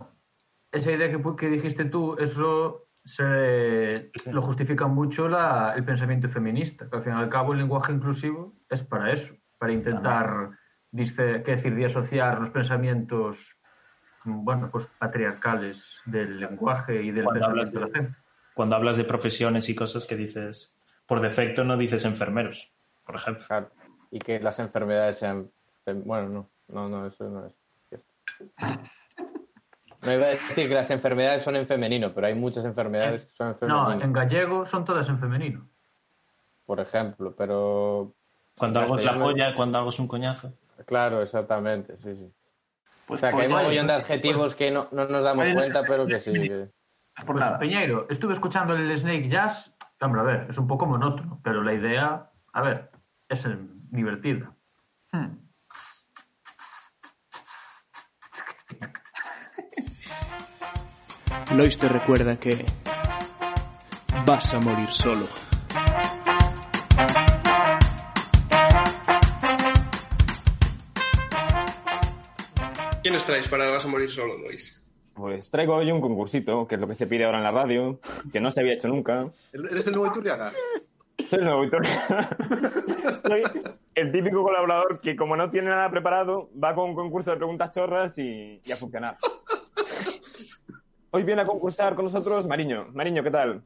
Esa 0.72 0.92
idea 0.92 1.12
que, 1.12 1.22
que 1.38 1.50
dijiste 1.50 1.86
tú, 1.86 2.16
eso 2.18 2.88
se, 3.04 4.10
lo 4.32 4.42
justifica 4.42 4.88
mucho 4.88 5.28
la- 5.28 5.74
el 5.76 5.86
pensamiento 5.86 6.30
feminista, 6.30 6.90
que 6.90 6.98
al 6.98 7.04
fin 7.04 7.14
y 7.14 7.16
al 7.18 7.30
cabo 7.30 7.54
el 7.54 7.60
lenguaje 7.60 7.92
inclusivo 7.94 8.56
es 8.70 8.82
para 8.82 9.12
eso, 9.12 9.36
para 9.60 9.72
intentar, 9.74 10.50
dice, 10.90 11.44
¿qué 11.44 11.52
decir, 11.58 11.76
de 11.76 11.86
asociar 11.86 12.40
los 12.40 12.50
pensamientos 12.50 13.60
bueno, 14.26 14.70
pues 14.72 14.88
patriarcales 15.00 16.02
del 16.06 16.40
lenguaje 16.40 17.02
y 17.02 17.12
del 17.12 17.26
pensamiento 17.26 17.80
de 17.80 17.86
la 17.86 17.92
gente. 17.94 18.18
Cuando 18.54 18.76
hablas 18.76 18.98
de 18.98 19.04
profesiones 19.04 19.68
y 19.70 19.76
cosas 19.76 20.06
que 20.06 20.16
dices, 20.16 20.76
por 21.06 21.22
defecto 21.22 21.64
no 21.64 21.78
dices 21.78 22.06
enfermeros, 22.06 22.72
por 23.06 23.16
ejemplo. 23.16 23.46
Claro. 23.48 23.72
Y 24.12 24.20
que 24.20 24.40
las 24.40 24.60
enfermedades 24.60 25.18
sean. 25.18 25.50
Bueno, 25.86 26.30
no, 26.30 26.50
no, 26.68 26.90
no, 26.90 27.08
eso 27.08 27.30
no 27.30 27.48
es 27.48 27.54
cierto. 27.90 28.08
No 30.06 30.14
iba 30.14 30.26
a 30.26 30.30
decir 30.30 30.68
que 30.68 30.74
las 30.74 30.90
enfermedades 30.92 31.44
son 31.44 31.56
en 31.56 31.66
femenino, 31.66 32.14
pero 32.14 32.28
hay 32.28 32.36
muchas 32.36 32.66
enfermedades 32.66 33.26
que 33.26 33.32
son 33.36 33.48
en 33.60 33.68
No, 33.68 33.86
femenino, 33.86 34.06
en 34.06 34.14
gallego 34.14 34.66
son 34.66 34.86
todas 34.86 35.08
en 35.10 35.20
femenino. 35.20 35.68
por 36.66 36.80
ejemplo, 36.80 37.34
pero. 37.36 38.14
Cuando 38.58 38.82
algo 38.82 38.98
es 38.98 39.06
la 39.06 39.18
polla, 39.18 39.56
cuando 39.56 39.78
algo 39.80 39.90
es 39.90 40.00
un 40.00 40.08
coñazo. 40.08 40.54
Claro, 40.86 41.22
exactamente, 41.22 41.98
sí, 41.98 42.16
sí. 42.16 42.32
Pues, 43.06 43.20
o 43.20 43.22
sea, 43.22 43.32
que 43.32 43.36
hay 43.42 43.48
pues, 43.50 43.62
un 43.62 43.68
montón 43.68 43.88
de 43.88 43.94
pues- 43.94 44.04
adjetivos 44.06 44.56
que 44.56 44.72
no, 44.72 44.88
no 44.92 45.08
nos 45.08 45.24
damos 45.24 45.44
Pues- 45.46 45.56
cuenta, 45.56 45.84
pero 45.86 46.06
que 46.08 46.18
sí. 46.18 46.32
que- 46.34 46.70
por 47.26 47.38
Pues. 47.38 47.46
Peñeiro, 47.60 48.08
estuve 48.10 48.34
escuchando 48.34 48.74
el 48.76 48.96
Snake 48.98 49.28
Jazz. 49.28 49.72
Hombre, 50.02 50.22
a 50.22 50.24
ver, 50.24 50.48
es 50.50 50.58
un 50.58 50.68
poco 50.68 50.86
monótono, 50.86 51.40
pero 51.44 51.64
la 51.64 51.74
idea, 51.74 52.30
a 52.54 52.62
ver, 52.62 52.92
es 53.30 53.46
divertida. 53.92 54.52
Hmm. 55.12 55.38
Lois 61.56 61.78
te 61.78 61.88
recuerda 61.88 62.38
que 62.40 62.66
vas 64.26 64.54
a 64.54 64.60
morir 64.60 64.92
solo. 64.92 65.26
¿Quién 73.14 73.22
os 73.22 73.28
traéis 73.28 73.48
para 73.48 73.70
Vas 73.70 73.86
a 73.86 73.88
morir 73.88 74.10
solo, 74.10 74.40
Luis? 74.40 74.84
Pues 75.14 75.52
traigo 75.52 75.76
hoy 75.76 75.92
un 75.92 76.02
concursito, 76.02 76.66
que 76.68 76.74
es 76.74 76.82
lo 76.82 76.88
que 76.88 76.96
se 76.96 77.06
pide 77.06 77.26
ahora 77.26 77.38
en 77.38 77.44
la 77.44 77.52
radio, 77.52 78.00
que 78.32 78.42
no 78.42 78.50
se 78.50 78.60
había 78.60 78.74
hecho 78.74 78.88
nunca. 78.88 79.30
¿Eres 79.54 79.86
el 79.86 79.94
nuevo 79.94 80.08
Iturriaga? 80.08 80.52
Soy 81.30 81.38
el 81.38 81.46
nuevo 81.46 81.62
Víctor. 81.62 81.86
Soy 83.28 83.44
el 83.94 84.12
típico 84.12 84.42
colaborador 84.42 85.00
que, 85.00 85.16
como 85.16 85.38
no 85.38 85.52
tiene 85.52 85.70
nada 85.70 85.92
preparado, 85.92 86.50
va 86.60 86.74
con 86.74 86.90
un 86.90 86.96
concurso 86.96 87.30
de 87.30 87.38
preguntas 87.38 87.72
chorras 87.72 88.18
y, 88.18 88.60
y 88.66 88.72
a 88.72 88.78
funcionar. 88.78 89.18
Hoy 91.12 91.22
viene 91.22 91.44
a 91.44 91.46
concursar 91.46 91.94
con 91.94 92.06
nosotros 92.06 92.48
Mariño. 92.48 92.88
Mariño, 92.94 93.22
¿qué 93.22 93.30
tal? 93.30 93.62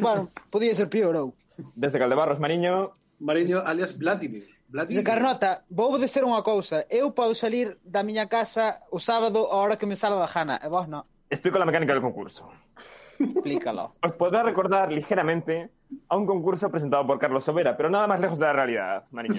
Bueno, 0.00 0.30
podía 0.50 0.74
ser 0.74 0.88
peor. 0.88 1.32
Desde 1.76 2.00
Caldebarros, 2.00 2.40
Mariño. 2.40 2.90
Mariño 3.20 3.60
alias 3.60 3.96
Vladimir. 3.96 4.48
Vladimir. 4.74 5.06
Carnota, 5.06 5.62
vou 5.70 5.94
dizer 6.02 6.26
unha 6.26 6.42
cousa. 6.42 6.82
Eu 6.90 7.14
podo 7.14 7.30
salir 7.38 7.78
da 7.86 8.02
miña 8.02 8.26
casa 8.26 8.82
o 8.90 8.98
sábado 8.98 9.46
a 9.46 9.54
hora 9.62 9.78
que 9.78 9.86
me 9.86 9.94
sala 9.94 10.18
da 10.18 10.26
jana, 10.26 10.58
e 10.58 10.66
vos 10.66 10.90
non. 10.90 11.06
Explico 11.30 11.62
la 11.62 11.66
mecánica 11.66 11.94
del 11.94 12.02
concurso. 12.02 12.50
Explícalo. 13.22 13.94
Os 14.02 14.12
podrá 14.18 14.42
recordar 14.42 14.90
ligeramente 14.90 15.70
a 16.10 16.18
un 16.18 16.26
concurso 16.26 16.66
presentado 16.74 17.06
por 17.06 17.22
Carlos 17.22 17.46
Sobera, 17.46 17.78
pero 17.78 17.86
nada 17.86 18.10
más 18.10 18.18
lejos 18.18 18.34
de 18.42 18.46
la 18.50 18.52
realidad, 18.52 19.06
Mariño. 19.14 19.38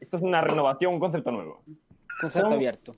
Esto 0.00 0.16
es 0.16 0.22
una 0.24 0.40
renovación, 0.40 0.94
un 0.96 1.00
concepto 1.04 1.28
nuevo. 1.30 1.60
Concepto 2.20 2.48
Son- 2.48 2.56
abierto. 2.56 2.96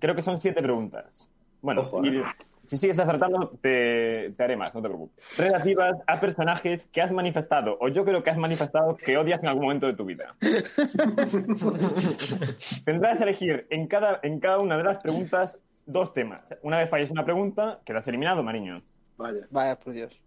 Creo 0.00 0.14
que 0.16 0.22
son 0.24 0.40
siete 0.40 0.62
preguntas. 0.64 1.28
Bueno, 1.60 1.82
Ojo, 1.82 2.04
y 2.04 2.24
si 2.66 2.78
sigues 2.78 2.98
acertando, 2.98 3.50
te, 3.60 4.32
te 4.36 4.42
haré 4.44 4.56
más, 4.56 4.74
no 4.74 4.82
te 4.82 4.88
preocupes. 4.88 5.38
Relativas 5.38 5.96
a 6.06 6.20
personajes 6.20 6.86
que 6.86 7.02
has 7.02 7.12
manifestado, 7.12 7.76
o 7.80 7.88
yo 7.88 8.04
creo 8.04 8.22
que 8.22 8.30
has 8.30 8.38
manifestado 8.38 8.96
que 8.96 9.16
odias 9.18 9.40
en 9.42 9.48
algún 9.48 9.64
momento 9.64 9.86
de 9.86 9.94
tu 9.94 10.04
vida. 10.04 10.34
Tendrás 12.84 13.18
que 13.18 13.22
elegir 13.24 13.66
en 13.70 13.86
cada, 13.86 14.20
en 14.22 14.40
cada 14.40 14.58
una 14.58 14.76
de 14.76 14.84
las 14.84 14.98
preguntas 14.98 15.58
dos 15.86 16.12
temas. 16.14 16.42
Una 16.62 16.78
vez 16.78 16.88
falles 16.90 17.10
una 17.10 17.24
pregunta, 17.24 17.80
quedas 17.84 18.06
eliminado, 18.08 18.42
Mariño. 18.42 18.82
Vaya. 19.16 19.46
Vaya, 19.50 19.78
por 19.78 19.92
Dios. 19.92 20.18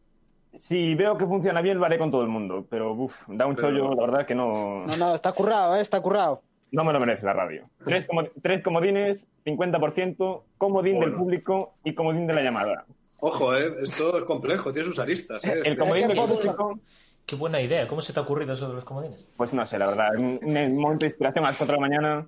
Si 0.60 0.96
veo 0.96 1.18
que 1.18 1.26
funciona 1.26 1.62
bien, 1.62 1.78
lo 1.78 1.86
haré 1.86 2.00
con 2.00 2.10
todo 2.10 2.24
el 2.24 2.30
mundo, 2.30 2.66
pero 2.70 2.94
uf, 2.94 3.16
da 3.28 3.46
un 3.46 3.56
Pero- 3.56 3.68
chollo, 3.70 3.94
la 3.94 4.02
verdad 4.08 4.26
que 4.26 4.34
no, 4.34 4.86
No, 4.88 4.98
no, 4.98 5.14
está 5.16 5.32
currado, 5.34 5.76
eh, 5.76 5.82
está 5.82 6.02
currado. 6.02 6.42
No 6.72 6.84
me 6.84 6.94
lo 6.94 7.00
merece 7.00 7.26
la 7.26 7.34
radio. 7.34 7.70
Tres, 7.84 8.06
como- 8.08 8.24
tres 8.42 8.64
comodines, 8.64 9.26
50%, 9.46 10.44
comodín 10.58 11.00
del 11.00 11.14
público 11.14 11.76
y 11.84 11.94
comodín 11.94 12.28
de 12.28 12.34
la 12.34 12.42
llamada. 12.42 12.86
Ojo, 13.20 13.56
eh, 13.56 13.74
esto 13.82 14.18
es 14.18 14.26
complejo, 14.26 14.72
tiene 14.72 14.88
sus 14.88 15.00
aristas. 15.00 15.44
Eh. 15.44 15.62
El 15.66 15.78
comodín 15.78 16.08
del 16.08 16.18
público, 16.18 16.80
Qué 17.28 17.36
buena 17.36 17.60
idea. 17.60 17.86
¿Cómo 17.90 18.00
se 18.00 18.14
te 18.14 18.20
ha 18.22 18.24
ocurrido 18.24 18.54
eso 18.54 18.70
de 18.70 18.76
los 18.76 18.86
comodines? 18.86 19.28
pues 19.36 19.54
no 19.54 19.66
sé, 19.68 19.78
la 19.78 19.88
verdad, 19.88 20.16
un, 20.18 20.40
momento 20.78 21.06
de 21.06 21.08
inspiración 21.08 21.44
a 21.44 21.50
las 21.50 21.58
4 21.58 21.76
de 21.76 21.82
la 21.82 21.88
mañana. 21.88 22.28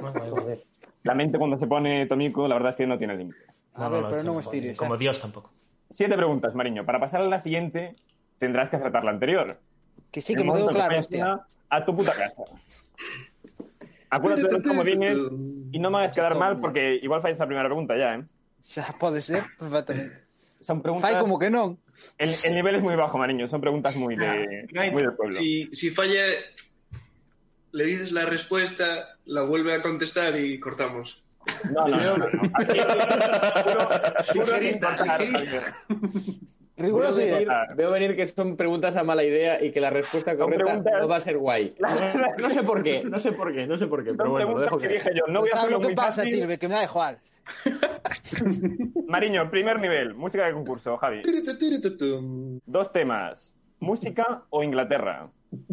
No, 0.00 0.12
no. 0.12 0.46
La 1.02 1.14
mente 1.14 1.38
cuando 1.38 1.58
se 1.58 1.66
pone 1.66 2.06
tomico, 2.06 2.46
la 2.46 2.54
verdad 2.54 2.70
es 2.70 2.76
que 2.76 2.86
no 2.86 2.96
tiene 2.98 3.16
límite. 3.16 3.40
A 3.74 3.88
ver, 3.88 4.04
pero 4.10 4.22
no, 4.22 4.38
estires, 4.38 4.78
Como 4.78 4.94
eh. 4.94 4.98
Dios 4.98 5.18
tampoco. 5.20 5.50
Siete 5.90 6.16
preguntas, 6.16 6.54
Mariño. 6.54 6.84
Para 6.84 7.00
pasar 7.00 7.22
a 7.22 7.24
la 7.24 7.40
siguiente, 7.40 7.96
tendrás 8.38 8.70
que 8.70 8.76
acertar 8.76 9.04
la 9.04 9.10
anterior. 9.10 9.58
Que 10.12 10.20
sí, 10.20 10.34
que 10.34 10.40
me 10.40 10.50
momento 10.50 10.70
claro, 10.70 10.98
hostia. 10.98 11.40
A 11.68 11.84
tu 11.84 11.96
puta 11.96 12.12
casa. 12.12 12.44
Acuérdate 14.10 14.48
de 14.48 14.52
los 14.58 14.66
comodines 14.66 15.18
y 15.72 15.78
no 15.78 15.90
me 15.90 15.98
hagas 15.98 16.12
quedar 16.12 16.36
mal 16.36 16.58
porque 16.60 16.98
igual 17.02 17.20
fallas 17.20 17.38
la 17.38 17.46
primera 17.46 17.68
pregunta 17.68 17.96
ya, 17.96 18.14
¿eh? 18.16 18.24
Xa 18.62 18.94
pode 18.98 19.20
ser, 19.20 19.42
perfectamente. 19.58 20.24
Son 20.60 20.82
preguntas... 20.82 21.10
Fai 21.12 21.20
como 21.20 21.38
que 21.38 21.50
non. 21.50 21.78
El, 22.18 22.34
el 22.44 22.54
nivel 22.54 22.74
es 22.76 22.82
muy 22.82 22.96
bajo, 22.96 23.18
Mariño. 23.18 23.46
Son 23.48 23.60
preguntas 23.60 23.94
muy, 23.96 24.16
de, 24.16 24.66
Gaita, 24.72 24.92
muy 24.92 25.02
del 25.02 25.14
pueblo. 25.14 25.36
Si, 25.38 25.66
si 25.72 25.90
falla, 25.90 26.24
le 27.72 27.84
dices 27.84 28.12
la 28.12 28.24
respuesta, 28.26 29.16
la 29.26 29.42
vuelve 29.42 29.74
a 29.74 29.82
contestar 29.82 30.38
y 30.38 30.58
cortamos. 30.58 31.22
No, 31.70 31.86
no, 31.86 31.96
no. 31.96 32.16
no. 32.18 32.26
Aquí, 32.54 32.78
puro- 33.64 33.64
puro. 33.64 33.88
Riguroso 36.78 37.16
Veo 37.18 37.26
venir, 37.26 37.48
directo. 37.48 37.74
veo 37.76 37.90
venir 37.90 38.16
que 38.16 38.26
son 38.28 38.56
preguntas 38.56 38.94
a 38.96 39.02
mala 39.02 39.24
idea 39.24 39.62
y 39.62 39.72
que 39.72 39.80
la 39.80 39.90
respuesta 39.90 40.36
correcta 40.36 40.64
preguntas- 40.64 41.00
no 41.00 41.08
va 41.08 41.16
a 41.16 41.20
ser 41.20 41.36
guay. 41.38 41.74
No, 41.80 41.88
no 42.38 42.50
sé 42.50 42.62
por 42.62 42.82
qué, 42.82 43.02
no 43.04 43.18
sé 43.18 43.32
por 43.32 43.52
qué, 43.52 43.66
no 43.66 43.76
sé 43.76 43.86
por 43.88 44.04
qué, 44.04 44.14
pero 44.14 44.30
bueno, 44.30 44.46
lo 44.50 44.54
preguntas 44.54 44.70
dejo 44.70 44.78
que 44.80 44.88
que... 44.88 44.94
dije 44.94 45.10
yo. 45.14 45.32
No 45.32 45.40
voy 45.40 45.48
a 45.48 45.52
¿Sabes 45.52 45.64
hacerlo 45.66 45.82
lo 45.82 45.88
que 45.88 45.94
pasa, 45.94 46.22
fácil. 46.22 46.34
Tilbe? 46.34 46.58
Que 46.58 46.68
me 46.68 46.74
da 46.74 46.84
igual. 46.84 47.18
Mariño, 49.08 49.50
primer 49.50 49.80
nivel. 49.80 50.14
Música 50.14 50.46
de 50.46 50.52
concurso, 50.52 50.96
Javi. 50.98 51.22
Dos 52.66 52.92
temas. 52.92 53.54
¿Música 53.80 54.42
o 54.50 54.62
Inglaterra? 54.62 55.30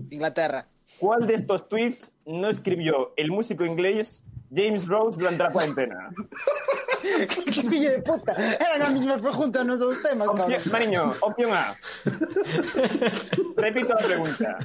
Inglaterra. 0.09 0.67
¿Cuál 0.99 1.27
de 1.27 1.33
estos 1.33 1.67
tweets 1.67 2.11
no 2.25 2.49
escribió 2.49 3.13
el 3.17 3.31
músico 3.31 3.65
inglés 3.65 4.23
James 4.55 4.87
Rose 4.87 5.19
durante 5.19 5.43
la 5.43 5.51
cuarentena. 5.51 6.09
¡Qué 7.01 7.61
pillo 7.69 7.91
de 7.91 8.01
puta! 8.01 8.33
Eran 8.33 8.79
las 8.79 8.93
mismas 8.93 9.21
preguntas 9.21 9.65
nos 9.65 9.77
dos 9.79 10.01
temas, 10.01 10.27
Opción. 10.27 10.61
Mariño, 10.71 11.11
opción 11.21 11.53
A. 11.53 11.75
Repito 13.57 13.89
la 13.93 14.05
pregunta. 14.07 14.57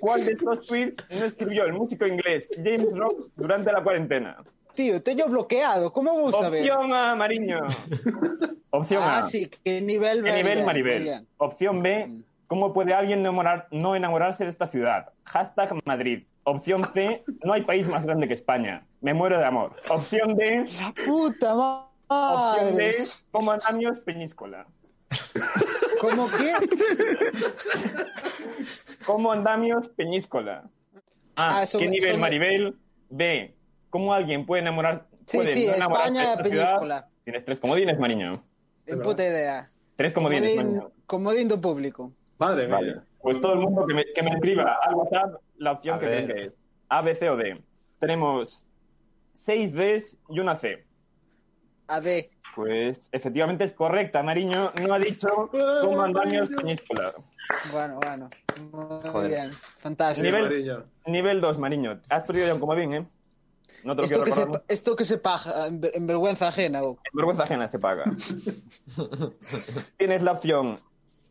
¿Cuál 0.00 0.24
de 0.24 0.32
estos 0.32 0.66
tweets 0.66 1.04
no 1.10 1.24
escribió 1.24 1.64
el 1.64 1.72
músico 1.72 2.06
inglés 2.06 2.48
James 2.56 2.88
Rose 2.96 3.30
durante 3.36 3.72
la 3.72 3.82
cuarentena? 3.82 4.36
Tío, 4.74 5.02
te 5.02 5.14
yo 5.16 5.26
bloqueado. 5.28 5.92
¿Cómo 5.92 6.14
vos 6.18 6.36
sabés? 6.36 6.62
Opción 6.70 6.92
A, 6.92 7.14
Mariño. 7.16 7.60
Opción 8.70 9.02
Ah, 9.04 9.18
A. 9.18 9.22
sí, 9.24 9.50
qué 9.64 9.80
nivel 9.80 10.22
¿Qué 10.22 10.32
nivel 10.32 10.64
Maribel? 10.64 11.02
bien. 11.02 11.26
Opción 11.38 11.82
B. 11.82 12.10
¿Cómo 12.46 12.72
puede 12.72 12.94
alguien 12.94 13.22
no, 13.22 13.30
enamorar- 13.30 13.66
no 13.70 13.94
enamorarse 13.94 14.44
de 14.44 14.50
esta 14.50 14.66
ciudad? 14.66 15.10
Hashtag 15.24 15.74
Madrid. 15.84 16.22
Opción 16.50 16.82
C. 16.94 17.24
No 17.44 17.52
hay 17.52 17.62
país 17.62 17.88
más 17.88 18.04
grande 18.06 18.26
que 18.28 18.34
España. 18.34 18.86
Me 19.00 19.12
muero 19.14 19.38
de 19.38 19.44
amor. 19.44 19.76
Opción 19.90 20.34
D. 20.36 20.66
Puta 21.06 21.54
Opción 21.54 22.74
madre. 22.74 22.92
D. 22.98 23.06
Como 23.30 23.52
andamios 23.52 24.00
Peñíscola. 24.00 24.66
¿Cómo 26.00 26.28
qué? 26.30 26.54
Como 29.06 29.32
andamios 29.32 29.88
Peñíscola. 29.90 30.64
A. 31.36 31.60
Ah, 31.60 31.66
son- 31.66 31.80
¿Qué 31.80 31.88
nivel 31.88 32.12
son- 32.12 32.20
Maribel? 32.20 32.74
B. 33.10 33.54
¿Cómo 33.90 34.12
alguien 34.12 34.44
puede 34.44 34.62
enamorar 34.62 35.06
Sí, 35.26 35.36
puede 35.38 35.54
sí, 35.54 35.66
no 35.66 35.72
España, 35.74 36.32
esta 36.32 36.42
ciudad? 36.44 36.64
Peñíscola. 36.66 37.08
Tienes 37.24 37.44
tres 37.44 37.60
comodines, 37.60 37.98
Mariño. 37.98 38.42
En 38.86 39.00
puta 39.02 39.22
idea. 39.24 39.70
Tres 39.96 40.12
comodines, 40.12 40.50
Comodín, 40.56 40.72
Mariño. 40.74 40.92
comodín 41.06 41.48
do 41.48 41.60
público. 41.60 42.12
Madre 42.38 42.66
mía. 42.66 42.76
Vale. 42.76 43.00
Pues 43.20 43.40
todo 43.40 43.52
el 43.54 43.58
mundo 43.60 43.84
que 43.86 43.94
me, 43.94 44.04
que 44.14 44.22
me 44.22 44.30
escriba 44.32 44.78
al 44.82 44.94
WhatsApp 44.94 45.34
la 45.58 45.72
opción 45.72 45.96
A 45.96 46.00
que 46.00 46.06
ver. 46.06 46.26
tenga 46.26 46.40
es 46.42 46.52
A, 46.88 47.02
B, 47.02 47.14
C 47.14 47.28
o 47.30 47.36
D. 47.36 47.60
Tenemos 48.00 48.64
seis 49.34 49.72
Ds 49.74 50.18
y 50.28 50.40
una 50.40 50.56
C. 50.56 50.84
A 51.88 52.00
ver. 52.00 52.30
Pues 52.54 53.08
efectivamente 53.12 53.64
es 53.64 53.72
correcta, 53.72 54.22
Mariño. 54.22 54.72
No 54.82 54.94
ha 54.94 54.98
dicho 54.98 55.28
cómo 55.80 56.02
andamios 56.02 56.48
Peñíscola. 56.50 57.14
Bueno, 57.72 58.00
bueno. 58.02 58.28
Muy 58.72 59.10
Joder. 59.10 59.30
bien. 59.30 59.52
Fantástico. 59.52 60.24
Nivel, 60.26 60.84
nivel 61.06 61.40
2, 61.40 61.58
Mariño. 61.58 62.00
Has 62.08 62.24
perdido 62.24 62.46
ya 62.48 62.54
un 62.54 62.60
comodín, 62.60 62.94
¿eh? 62.94 63.06
No 63.84 63.94
te 63.94 64.02
lo 64.02 64.04
Esto 64.06 64.14
quiero 64.16 64.24
que, 64.24 64.32
se, 64.32 64.40
recordar. 64.40 64.64
esto 64.68 64.96
que 64.96 65.04
se 65.04 65.18
paga 65.18 65.66
en 65.68 66.06
vergüenza 66.06 66.48
ajena. 66.48 66.80
Goku. 66.80 67.00
En 67.04 67.16
vergüenza 67.16 67.44
ajena 67.44 67.68
se 67.68 67.78
paga. 67.78 68.04
Tienes 69.96 70.22
la 70.22 70.32
opción 70.32 70.80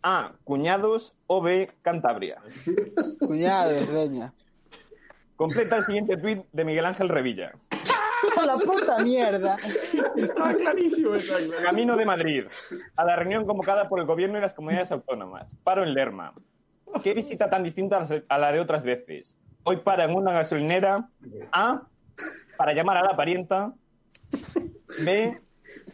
A, 0.03 0.33
cuñados 0.43 1.15
o 1.27 1.41
B, 1.41 1.71
Cantabria. 1.81 2.41
Cuñados, 3.19 3.91
veña. 3.91 4.33
Completa 5.35 5.77
el 5.77 5.83
siguiente 5.83 6.17
tuit 6.17 6.43
de 6.51 6.65
Miguel 6.65 6.85
Ángel 6.85 7.09
Revilla. 7.09 7.53
¡A 8.37 8.45
la 8.45 8.57
puta 8.57 8.97
mierda! 8.99 9.57
Está 10.15 10.55
clarísimo 10.55 11.11
Camino 11.63 11.95
de 11.95 12.05
Madrid, 12.05 12.45
a 12.95 13.05
la 13.05 13.15
reunión 13.15 13.45
convocada 13.45 13.87
por 13.87 13.99
el 13.99 14.05
gobierno 14.05 14.37
y 14.37 14.41
las 14.41 14.53
comunidades 14.53 14.91
autónomas. 14.91 15.55
Paro 15.63 15.83
en 15.83 15.93
Lerma. 15.93 16.33
¿Qué 17.03 17.13
visita 17.13 17.49
tan 17.49 17.63
distinta 17.63 18.07
a 18.27 18.37
la 18.37 18.51
de 18.51 18.59
otras 18.59 18.83
veces? 18.83 19.35
Hoy 19.63 19.77
para 19.77 20.05
en 20.05 20.15
una 20.15 20.31
gasolinera. 20.31 21.09
A, 21.51 21.83
para 22.57 22.73
llamar 22.73 22.97
a 22.97 23.03
la 23.03 23.15
parienta. 23.15 23.73
B, 25.05 25.33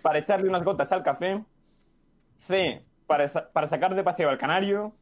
para 0.01 0.19
echarle 0.19 0.47
unas 0.47 0.63
gotas 0.63 0.91
al 0.91 1.03
café. 1.03 1.43
C, 2.39 2.85
para, 3.13 3.27
sa- 3.27 3.47
para 3.51 3.67
sacar 3.67 3.93
de 3.93 4.03
paseo 4.03 4.29
al 4.29 4.37
canario. 4.39 4.93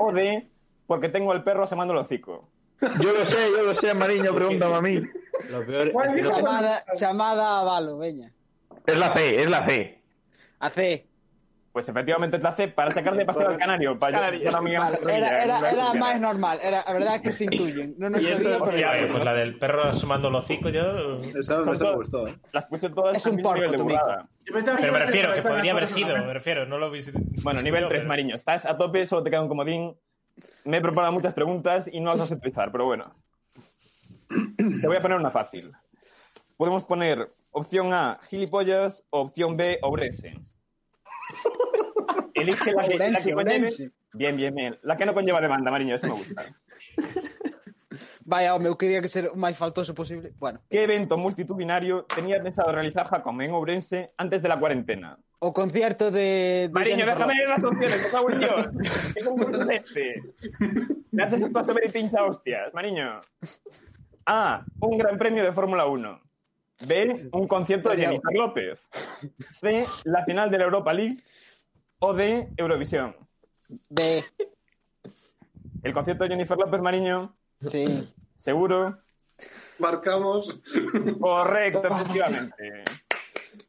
O 0.00 0.12
D, 0.12 0.48
porque 0.86 1.08
tengo 1.08 1.30
al 1.30 1.44
perro 1.44 1.62
asemando 1.62 1.92
el 1.94 2.00
hocico. 2.00 2.48
Yo 2.80 3.12
lo 3.12 3.30
sé, 3.30 3.50
yo 3.56 3.62
lo 3.62 3.78
sé, 3.78 3.94
Mariño, 3.94 4.34
pregúntame 4.34 4.74
a 4.74 4.80
mí. 4.80 5.00
Lo 5.50 5.64
peor 5.64 5.86
es 5.86 5.92
¿Cuál 5.92 6.14
que 6.14 6.22
llamada, 6.22 6.84
llamada 6.98 7.60
a 7.60 7.62
Valo, 7.62 7.98
veña. 7.98 8.32
Es 8.84 8.96
la 8.96 9.14
C, 9.14 9.42
es 9.42 9.48
la 9.48 9.64
C. 9.68 10.02
A 10.58 10.70
C. 10.70 11.06
Pues 11.72 11.88
efectivamente 11.88 12.36
es 12.36 12.42
la 12.42 12.52
C, 12.52 12.68
para 12.68 12.90
sacar 12.90 13.16
de 13.16 13.24
paseo 13.26 13.48
al 13.48 13.56
canario. 13.56 13.98
Para 13.98 14.18
Canario. 14.18 14.56
Ángel 14.56 14.78
Vale, 14.78 14.98
Era, 15.16 15.42
era, 15.42 15.70
era 15.70 15.94
más 15.94 16.20
normal. 16.20 16.58
Era, 16.62 16.84
la 16.86 16.92
verdad 16.92 17.22
que 17.22 17.32
se 17.32 17.44
intuyen. 17.44 17.94
No 17.98 18.10
nos 18.10 18.20
Y 18.20 18.26
esto- 18.26 18.58
Pues, 18.58 19.24
la 19.24 19.32
del 19.32 19.58
perro 19.58 19.84
asomando 19.84 20.28
el 20.28 20.34
hocico, 20.34 20.68
yo. 20.68 21.20
Esa 21.34 21.60
me 21.60 21.94
gustó, 21.94 22.28
¿eh? 22.28 22.38
Las 22.52 22.66
puse 22.66 22.90
todas 22.90 23.16
Es 23.16 23.24
un 23.26 23.38
porco, 23.40 23.82
burrada. 23.82 24.28
Pero 24.44 24.92
me 24.92 24.98
refiero, 24.98 25.32
que 25.32 25.42
podría 25.42 25.72
haber 25.72 25.88
sido, 25.88 26.16
me 26.18 26.32
refiero, 26.34 26.66
no 26.66 26.78
lo 26.78 26.88
hubiese. 26.90 27.12
Bueno, 27.42 27.62
nivel 27.62 27.88
3, 27.88 28.04
Mariño. 28.06 28.34
Estás 28.34 28.66
a 28.66 28.76
tope, 28.76 29.06
solo 29.06 29.22
te 29.22 29.30
queda 29.30 29.40
un 29.42 29.48
comodín. 29.48 29.96
Me 30.64 30.76
he 30.76 30.80
preparado 30.80 31.12
muchas 31.12 31.32
preguntas 31.34 31.88
y 31.90 32.00
no 32.00 32.10
las 32.10 32.20
vas 32.20 32.32
a 32.32 32.34
utilizar, 32.34 32.70
pero 32.70 32.84
bueno. 32.84 33.14
Te 34.56 34.86
voy 34.86 34.96
a 34.96 35.00
poner 35.00 35.18
una 35.18 35.30
fácil. 35.30 35.72
Podemos 36.56 36.84
poner 36.84 37.32
opción 37.50 37.92
A, 37.92 38.18
gilipollas, 38.28 39.04
o 39.10 39.20
opción 39.22 39.56
B, 39.56 39.78
obrese. 39.82 40.34
Elige 42.42 42.72
la 42.72 42.82
que, 42.82 42.98
la 42.98 43.20
que 43.20 43.32
conlleve... 43.32 43.70
Bien, 44.14 44.36
bien, 44.36 44.54
bien. 44.54 44.78
La 44.82 44.96
que 44.96 45.06
no 45.06 45.14
conlleva 45.14 45.40
demanda, 45.40 45.70
Mariño, 45.70 45.94
eso 45.94 46.06
me 46.08 46.14
gusta. 46.14 46.44
Vaya, 48.24 48.54
eu 48.54 48.76
quería 48.76 49.02
que 49.02 49.08
ser 49.08 49.28
o 49.28 49.36
máis 49.36 49.58
faltoso 49.58 49.92
posible. 49.94 50.32
Bueno, 50.38 50.62
¿Qué 50.70 50.84
evento 50.84 51.18
multitudinario 51.18 52.06
tenía 52.06 52.40
pensado 52.40 52.70
realizar 52.70 53.04
Jacob 53.06 53.34
en 53.40 53.50
Ourense 53.50 54.12
antes 54.16 54.40
de 54.42 54.48
la 54.48 54.58
cuarentena? 54.58 55.18
o 55.44 55.52
concierto 55.52 56.12
de... 56.12 56.68
de 56.68 56.70
Mariño, 56.72 57.04
déjame 57.04 57.34
leer 57.34 57.48
las 57.48 57.64
opciones, 57.64 58.00
por 58.02 58.10
favor, 58.12 58.38
Dios. 58.38 59.12
¿Qué 59.12 59.24
concurso 59.24 59.60
es 59.62 59.80
este? 59.80 60.22
Me 61.10 61.24
haces 61.24 61.40
esto 61.42 61.58
a 61.58 61.64
saber 61.64 61.84
y 61.84 61.90
pincha 61.90 62.22
hostias, 62.22 62.72
Mariño. 62.72 63.20
A. 64.24 64.64
Un 64.78 64.98
gran 64.98 65.18
premio 65.18 65.42
de 65.42 65.50
Fórmula 65.50 65.84
1. 65.86 66.20
B. 66.86 67.28
Un 67.32 67.48
concierto 67.48 67.90
de 67.90 67.96
Jennifer 67.96 68.32
López. 68.34 68.78
C. 69.60 69.84
La 70.04 70.24
final 70.24 70.48
de 70.48 70.58
la 70.58 70.64
Europa 70.64 70.92
League. 70.92 71.18
O 72.04 72.12
D. 72.12 72.48
Eurovisión. 72.56 73.14
B. 73.88 74.24
El 75.84 75.92
concierto 75.94 76.24
de 76.24 76.30
Jennifer 76.30 76.58
López, 76.58 76.80
Mariño. 76.80 77.32
Sí. 77.70 78.12
¿Seguro? 78.38 78.98
Marcamos. 79.78 80.60
Correcto, 81.20 81.86
efectivamente. 81.86 82.82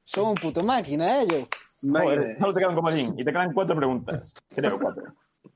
Son 0.03 0.29
un 0.29 0.33
puto 0.33 0.63
máquina, 0.63 1.21
eh, 1.21 1.27
yo. 1.29 1.47
Joder, 1.87 2.35
solo 2.39 2.53
te 2.53 2.59
quedan 2.59 2.71
un 2.71 2.75
comodín 2.75 3.13
y 3.15 3.23
te 3.23 3.31
quedan 3.31 3.53
cuatro 3.53 3.75
preguntas. 3.75 4.33
Creo, 4.55 4.79
cuatro. 4.79 5.13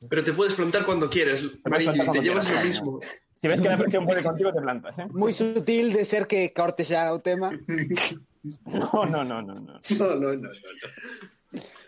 Pero 0.07 0.23
te 0.23 0.33
puedes 0.33 0.53
plantar 0.53 0.85
cuando 0.85 1.09
quieres, 1.09 1.43
Mariño, 1.65 2.03
y 2.03 2.11
te 2.11 2.21
llevas 2.21 2.51
lo 2.51 2.61
mismo. 2.61 2.99
Si 3.37 3.47
ves 3.47 3.59
que 3.59 3.69
la 3.69 3.77
presión 3.77 4.05
puede 4.05 4.21
contigo, 4.21 4.53
te 4.53 4.61
plantas, 4.61 4.99
¿eh? 4.99 5.07
Moi 5.09 5.33
sutil 5.33 5.93
de 5.93 6.05
ser 6.05 6.27
que 6.29 6.53
corte 6.53 6.85
xa 6.85 7.09
o 7.09 7.21
tema. 7.21 7.49
No, 8.63 9.03
no, 9.03 9.25
no, 9.25 9.41
no. 9.41 9.55
no. 9.55 9.81
No, 9.99 10.15
no, 10.15 10.33
no. 10.33 10.47
no. 10.47 10.49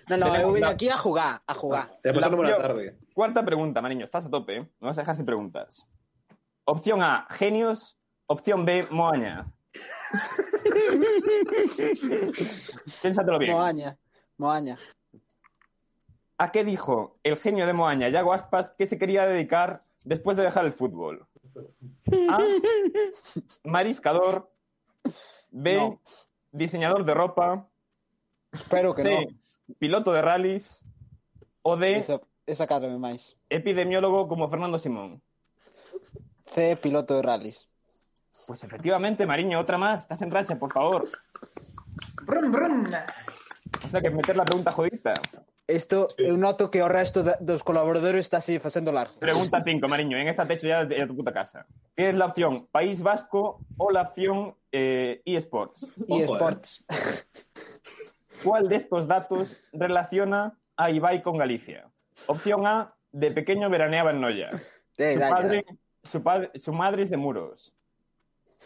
No, 0.10 0.18
no, 0.18 0.26
Tenemos 0.26 0.48
eu 0.50 0.54
vim 0.54 0.62
la- 0.62 0.70
aquí 0.70 0.90
a 0.90 0.98
jugar, 0.98 1.42
a 1.46 1.54
jugar. 1.54 2.00
Te 2.02 2.14
pasó 2.14 2.28
una 2.30 2.36
buena 2.38 2.56
opción- 2.56 2.68
tarde. 2.68 2.98
Cuarta 3.14 3.46
pregunta, 3.46 3.82
Mariño. 3.82 4.06
Estás 4.06 4.26
a 4.26 4.30
tope, 4.30 4.58
¿eh? 4.58 4.70
No 4.80 4.88
vas 4.88 4.98
a 4.98 5.02
dejar 5.02 5.16
sin 5.16 5.26
preguntas. 5.26 5.86
Opción 6.66 7.02
A, 7.04 7.28
genios. 7.30 7.98
Opción 8.28 8.66
B, 8.66 8.88
moaña. 8.92 9.52
Piénsatelo 13.02 13.40
bien. 13.40 13.54
Moaña, 13.54 13.98
Moaña. 14.38 14.78
¿A 16.38 16.52
qué 16.52 16.64
dijo 16.64 17.18
el 17.24 17.38
genio 17.38 17.66
de 17.66 17.74
Moaña, 17.74 18.10
Yago 18.10 18.34
Aspas, 18.34 18.70
que 18.72 18.88
se 18.88 18.98
quería 18.98 19.26
dedicar 19.26 19.84
después 20.04 20.38
de 20.38 20.44
dejar 20.44 20.66
el 20.66 20.72
fútbol? 20.72 21.28
A. 22.30 22.38
Mariscador. 23.64 24.50
B. 25.52 25.76
No. 25.76 26.02
Diseñador 26.52 27.04
de 27.06 27.14
ropa. 27.14 27.68
Espero 28.52 28.94
que 28.96 29.04
C. 29.04 29.26
no. 29.26 29.32
piloto 29.78 30.12
de 30.12 30.22
rallies 30.22 30.84
o 31.62 31.78
de 31.78 31.98
Esa, 31.98 32.22
esa 32.46 32.66
cadra 32.66 32.90
máis. 32.98 33.38
Epidemiólogo 33.50 34.28
como 34.28 34.50
Fernando 34.50 34.78
Simón. 34.78 35.22
C, 36.48 36.76
piloto 36.78 37.16
de 37.16 37.22
rallies. 37.22 37.70
Pues 38.48 38.64
efectivamente, 38.64 39.26
Mariño, 39.26 39.60
otra 39.60 39.78
más 39.78 40.04
estás 40.04 40.22
en 40.24 40.32
racha, 40.32 40.58
por 40.58 40.74
favor. 40.74 41.08
Brum, 42.26 42.52
brum. 42.52 42.84
O 43.86 43.90
sea 43.90 44.02
que 44.02 44.10
meter 44.10 44.36
la 44.36 44.46
pregunta 44.46 44.72
jodita. 44.72 45.14
Isto 45.70 46.08
eu 46.18 46.34
noto 46.36 46.72
que 46.74 46.82
o 46.82 46.90
resto 46.90 47.22
da, 47.22 47.38
dos 47.40 47.62
colaboradores 47.62 48.26
está 48.26 48.38
así 48.38 48.58
facendo 48.58 48.92
largo. 48.92 49.20
Pregunta 49.20 49.62
5, 49.64 49.88
Mariño, 49.88 50.18
en 50.18 50.28
esta 50.28 50.48
techo 50.48 50.66
ya 50.66 50.84
de, 50.84 51.06
tu 51.06 51.16
puta 51.16 51.32
casa. 51.32 51.68
Que 51.96 52.10
é 52.10 52.12
a 52.12 52.26
opción 52.26 52.66
País 52.74 53.06
Vasco 53.06 53.62
ou 53.78 53.94
a 53.94 54.02
opción 54.02 54.58
eh, 54.74 55.22
eSports? 55.26 55.86
eSports. 56.10 56.84
Eh. 56.90 57.46
¿Cuál 58.44 58.68
de 58.70 58.76
estos 58.78 59.08
datos 59.08 59.62
relaciona 59.74 60.58
a 60.78 60.92
Ibai 60.92 61.22
con 61.22 61.38
Galicia? 61.38 61.90
Opción 62.28 62.66
A, 62.66 62.96
de 63.12 63.32
pequeño 63.32 63.70
veraneaba 63.70 64.12
en 64.12 64.22
Noya. 64.22 64.50
Su, 64.96 65.20
padre, 65.20 65.66
su, 66.04 66.24
padre- 66.24 66.52
su 66.56 66.74
madre 66.74 67.04
es 67.04 67.10
de 67.10 67.18
Muros. 67.18 67.74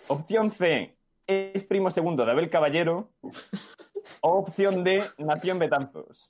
Opción 0.08 0.52
C, 0.52 0.96
es 1.28 1.64
primo 1.66 1.92
segundo 1.92 2.26
de 2.26 2.32
Abel 2.32 2.50
Caballero. 2.50 3.12
O 4.22 4.40
opción 4.40 4.84
D, 4.84 5.02
nació 5.18 5.54
en 5.54 5.60
Betanzos. 5.60 6.30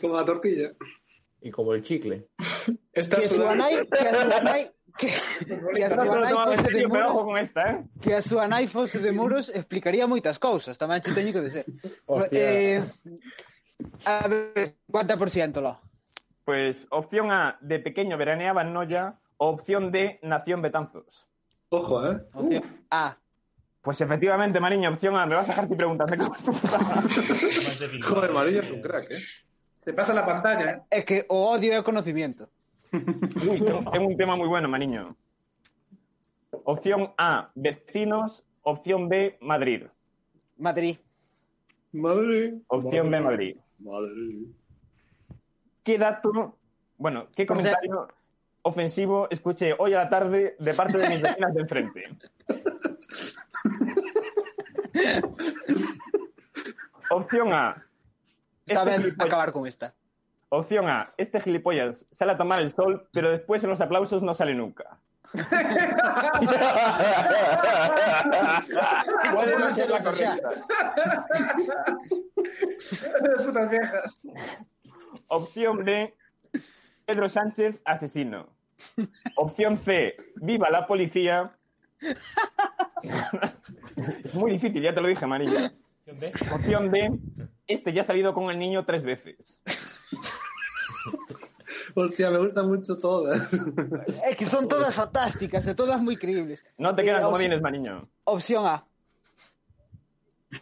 Como 0.00 0.16
la 0.16 0.24
tortilla. 0.24 0.72
Y 1.40 1.50
como 1.50 1.74
el 1.74 1.82
chicle. 1.82 2.28
Esta 2.92 3.20
Que 3.20 3.28
nai, 4.42 4.70
que 4.98 5.84
a 5.84 5.90
súa 5.90 6.04
nai 6.04 6.34
de 6.72 6.86
muros, 6.86 7.24
con 7.24 7.38
esta, 7.38 7.62
¿eh? 7.70 7.76
que 8.00 8.14
a 8.14 8.22
súa 8.22 8.44
nai 8.48 8.66
fose 8.66 8.98
de 8.98 9.12
muros 9.12 9.48
explicaría 9.48 10.06
moitas 10.06 10.38
cousas, 10.38 10.76
tamén 10.76 11.00
che 11.00 11.12
teño 11.12 11.32
que 11.32 11.40
dizer. 11.40 11.64
Hostia. 12.06 12.38
Eh, 12.38 12.82
a 14.06 14.28
ver, 14.28 14.76
50% 14.86 15.60
lo. 15.60 15.80
Pues 16.44 16.86
opción 16.90 17.30
A, 17.30 17.58
de 17.60 17.78
pequeño 17.78 18.18
veraneaba 18.18 18.62
en 18.62 18.72
Noya, 18.72 19.18
o 19.38 19.48
opción 19.48 19.90
D, 19.90 20.18
nació 20.22 20.56
en 20.56 20.62
Betanzos. 20.62 21.26
Ojo, 21.70 22.04
¿eh? 22.06 22.20
Opción 22.34 22.62
A. 22.90 23.16
Pues 23.80 24.00
efectivamente, 24.00 24.60
Mariño, 24.60 24.90
opción 24.90 25.16
A, 25.16 25.26
me 25.26 25.34
vas 25.34 25.48
a 25.48 25.52
dejar 25.52 25.68
tu 25.68 25.76
pregunta. 25.76 26.04
me 26.08 26.16
cago 26.16 26.36
en 26.36 26.44
tu 26.44 26.52
puta 26.52 26.78
madre. 26.78 28.02
Joder, 28.02 28.30
Marillo 28.32 28.60
es 28.62 28.70
un 28.70 28.82
crack, 28.82 29.10
¿eh? 29.10 29.22
Te 29.84 29.92
pasa 29.92 30.14
la 30.14 30.24
pantalla, 30.24 30.70
¿eh? 30.70 30.98
É 30.98 31.02
que 31.02 31.26
o 31.28 31.50
odio 31.50 31.74
o 31.74 31.82
conocimiento. 31.82 32.46
Uy, 32.92 33.60
tengo, 33.60 33.90
un 34.06 34.16
tema 34.16 34.36
muy 34.36 34.48
bueno, 34.48 34.68
Mariño. 34.68 35.16
Opción 36.64 37.12
A, 37.16 37.50
vecinos. 37.54 38.44
Opción 38.62 39.08
B, 39.08 39.38
Madrid. 39.40 39.84
Madrid. 40.58 40.98
Madrid. 41.92 42.54
Opción 42.68 43.10
B, 43.10 43.20
Madrid. 43.20 43.56
Madrid. 43.78 44.46
¿Qué 45.82 45.98
dato, 45.98 46.56
bueno, 46.96 47.26
qué 47.34 47.44
¿Cómo 47.46 47.60
se- 47.60 47.72
comentario 47.72 48.08
ofensivo 48.62 49.26
escuché 49.30 49.74
hoy 49.76 49.94
a 49.94 50.04
la 50.04 50.08
tarde 50.08 50.54
de 50.60 50.74
parte 50.74 50.98
de 50.98 51.08
mis 51.08 51.22
vecinas 51.22 51.52
de 51.54 51.60
enfrente? 51.60 52.04
Opción 57.10 57.52
A. 57.52 57.76
Está 58.66 58.82
Este 58.84 58.90
ben 58.90 59.02
gilipollas- 59.02 59.26
acabar 59.26 59.52
con 59.52 59.66
esta. 59.66 59.94
Opción 60.54 60.86
A. 60.86 61.14
Este 61.16 61.40
gilipollas 61.40 62.04
sale 62.12 62.32
a 62.32 62.36
tomar 62.36 62.60
el 62.60 62.70
sol, 62.70 63.08
pero 63.10 63.30
después 63.30 63.64
en 63.64 63.70
los 63.70 63.80
aplausos 63.80 64.22
no 64.22 64.34
sale 64.34 64.54
nunca. 64.54 64.98
No 69.32 69.74
ser 69.74 69.88
la 69.88 70.02
correcta. 70.02 70.50
Putas 73.42 73.70
viejas. 73.70 74.20
Opción 75.28 75.84
B. 75.86 76.14
Pedro 77.06 77.30
Sánchez, 77.30 77.80
asesino. 77.86 78.50
Opción 79.36 79.78
C. 79.78 80.16
Viva 80.36 80.68
la 80.68 80.86
policía. 80.86 81.50
es 84.22 84.34
muy 84.34 84.52
difícil, 84.52 84.82
ya 84.82 84.94
te 84.94 85.00
lo 85.00 85.08
dije, 85.08 85.26
Marilla. 85.26 85.72
Opción 86.52 86.90
D. 86.90 87.10
Este 87.66 87.94
ya 87.94 88.02
ha 88.02 88.04
salido 88.04 88.34
con 88.34 88.50
el 88.50 88.58
niño 88.58 88.84
tres 88.84 89.02
veces. 89.02 89.58
Hostia, 91.94 92.30
me 92.30 92.38
gustan 92.38 92.68
mucho 92.68 92.98
todas. 92.98 93.52
É 94.28 94.34
que 94.34 94.46
son 94.46 94.68
todas 94.68 94.94
fantásticas 94.94 95.66
e 95.66 95.74
todas 95.74 96.00
moi 96.00 96.16
creíbles. 96.16 96.62
No 96.78 96.94
te 96.94 97.02
quedan 97.02 97.22
Eh, 97.22 97.24
como 97.24 97.38
vienes, 97.38 97.60
Mariño. 97.60 98.08
Opción 98.24 98.66
A. 98.66 98.84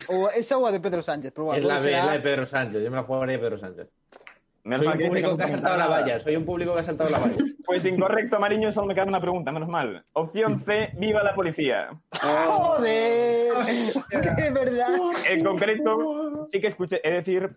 O 0.08 0.30
esa 0.30 0.54
ou 0.56 0.66
a 0.66 0.72
de 0.72 0.78
Pedro 0.78 1.02
Sánchez, 1.02 1.32
pero 1.34 1.50
bueno, 1.50 1.58
Es 1.58 1.66
la 1.66 1.78
B, 1.82 1.90
es 1.90 2.04
la 2.04 2.12
de 2.12 2.20
Pedro 2.22 2.46
Sánchez. 2.46 2.78
Yo 2.82 2.90
me 2.90 2.96
la 2.96 3.02
jugaría 3.02 3.36
de 3.36 3.42
Pedro 3.42 3.58
Sánchez. 3.58 3.88
Menos 4.62 4.84
Soy 4.84 4.92
un 4.92 5.08
público 5.08 5.36
que 5.36 5.42
ha 5.42 5.48
saltado 5.48 5.76
la 5.78 5.86
valla. 5.88 6.20
Soy 6.20 6.36
un 6.36 6.44
público 6.44 6.74
que 6.74 6.80
ha 6.80 6.84
saltado 6.84 7.10
la 7.10 7.18
valla. 7.18 7.36
Pues 7.70 7.84
incorrecto, 7.84 8.40
Mariño, 8.40 8.72
solo 8.72 8.88
me 8.88 8.94
queda 8.94 9.04
una 9.04 9.20
pregunta, 9.20 9.52
menos 9.52 9.68
mal. 9.68 10.04
Opción 10.12 10.58
C, 10.58 10.90
viva 10.98 11.22
la 11.22 11.34
policía. 11.36 11.90
¡Joder! 12.20 13.52
¡Qué 14.10 14.50
verdad! 14.50 14.98
En 15.28 15.44
concreto, 15.44 16.46
sí 16.48 16.60
que 16.60 16.66
escuché, 16.66 17.00
es 17.02 17.14
decir, 17.14 17.48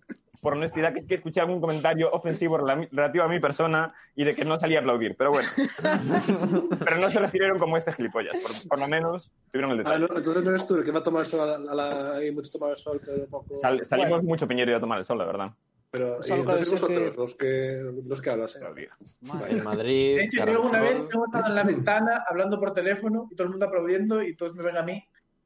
por 0.43 0.53
honestidad, 0.53 0.93
que, 0.93 1.05
que 1.07 1.15
escuché 1.15 1.39
algún 1.39 1.61
comentario 1.61 2.11
ofensivo 2.11 2.57
rela- 2.59 2.87
relativo 2.91 3.23
a 3.23 3.29
mi 3.29 3.39
persona 3.39 3.95
y 4.13 4.25
de 4.25 4.35
que 4.35 4.43
no 4.43 4.59
salía 4.59 4.79
a 4.79 4.81
aplaudir, 4.81 5.15
pero 5.17 5.31
bueno. 5.31 5.47
pero 6.83 6.97
no 6.97 7.09
se 7.09 7.19
refirieron 7.19 7.57
como 7.57 7.77
este 7.77 7.93
gilipollas, 7.93 8.37
por, 8.37 8.51
por 8.69 8.79
lo 8.79 8.87
menos 8.89 9.31
tuvieron 9.51 9.71
el 9.71 9.79
Ah, 9.79 9.83
detalle. 9.97 9.99
no, 10.09 10.17
entonces 10.17 10.43
no 10.43 10.49
eres 10.51 10.67
tú 10.67 10.75
el 10.75 10.83
que 10.83 10.91
va 10.91 10.99
a 10.99 11.03
tomar 11.03 11.21
el 11.21 11.27
sol 11.27 11.39
a 11.49 11.57
la, 11.57 11.71
a 11.71 11.75
la- 11.75 12.15
hay 12.17 12.31
mucho 12.31 12.51
tomar 12.51 12.71
el 12.71 12.75
sol, 12.77 13.01
pero 13.03 13.25
poco. 13.27 13.55
Sal- 13.55 13.85
salimos 13.85 14.11
Bueno, 14.11 14.23
mucho 14.27 14.47
Piñero 14.47 14.71
y 14.71 14.75
a 14.75 14.79
tomar 14.81 14.99
el 14.99 15.05
sol, 15.05 15.17
la 15.17 15.25
verdad. 15.25 15.51
pero 15.89 16.19
y 16.19 16.27
Solo 16.27 16.41
entonces 16.41 16.69
vosotros, 16.71 16.97
que- 17.13 17.17
los 17.21 17.35
que 17.35 18.01
los 18.05 18.21
que 18.21 18.29
hablas, 18.29 18.55
¿eh? 18.57 18.59
En 19.49 19.63
Madrid. 19.63 20.17
De 20.17 20.23
hecho, 20.25 20.45
yo 20.45 20.51
alguna 20.51 20.81
vez 20.81 20.95
me 20.95 20.99
he 20.99 21.25
estado 21.25 21.47
en 21.47 21.55
la 21.55 21.63
ventana 21.63 22.23
hablando 22.27 22.59
por 22.59 22.73
teléfono 22.73 23.29
y 23.31 23.35
todo 23.35 23.45
el 23.45 23.51
mundo 23.51 23.65
aplaudiendo 23.65 24.21
y 24.21 24.35
todos 24.35 24.53
me 24.55 24.63
ven 24.63 24.75
a 24.77 24.83
mí 24.83 25.01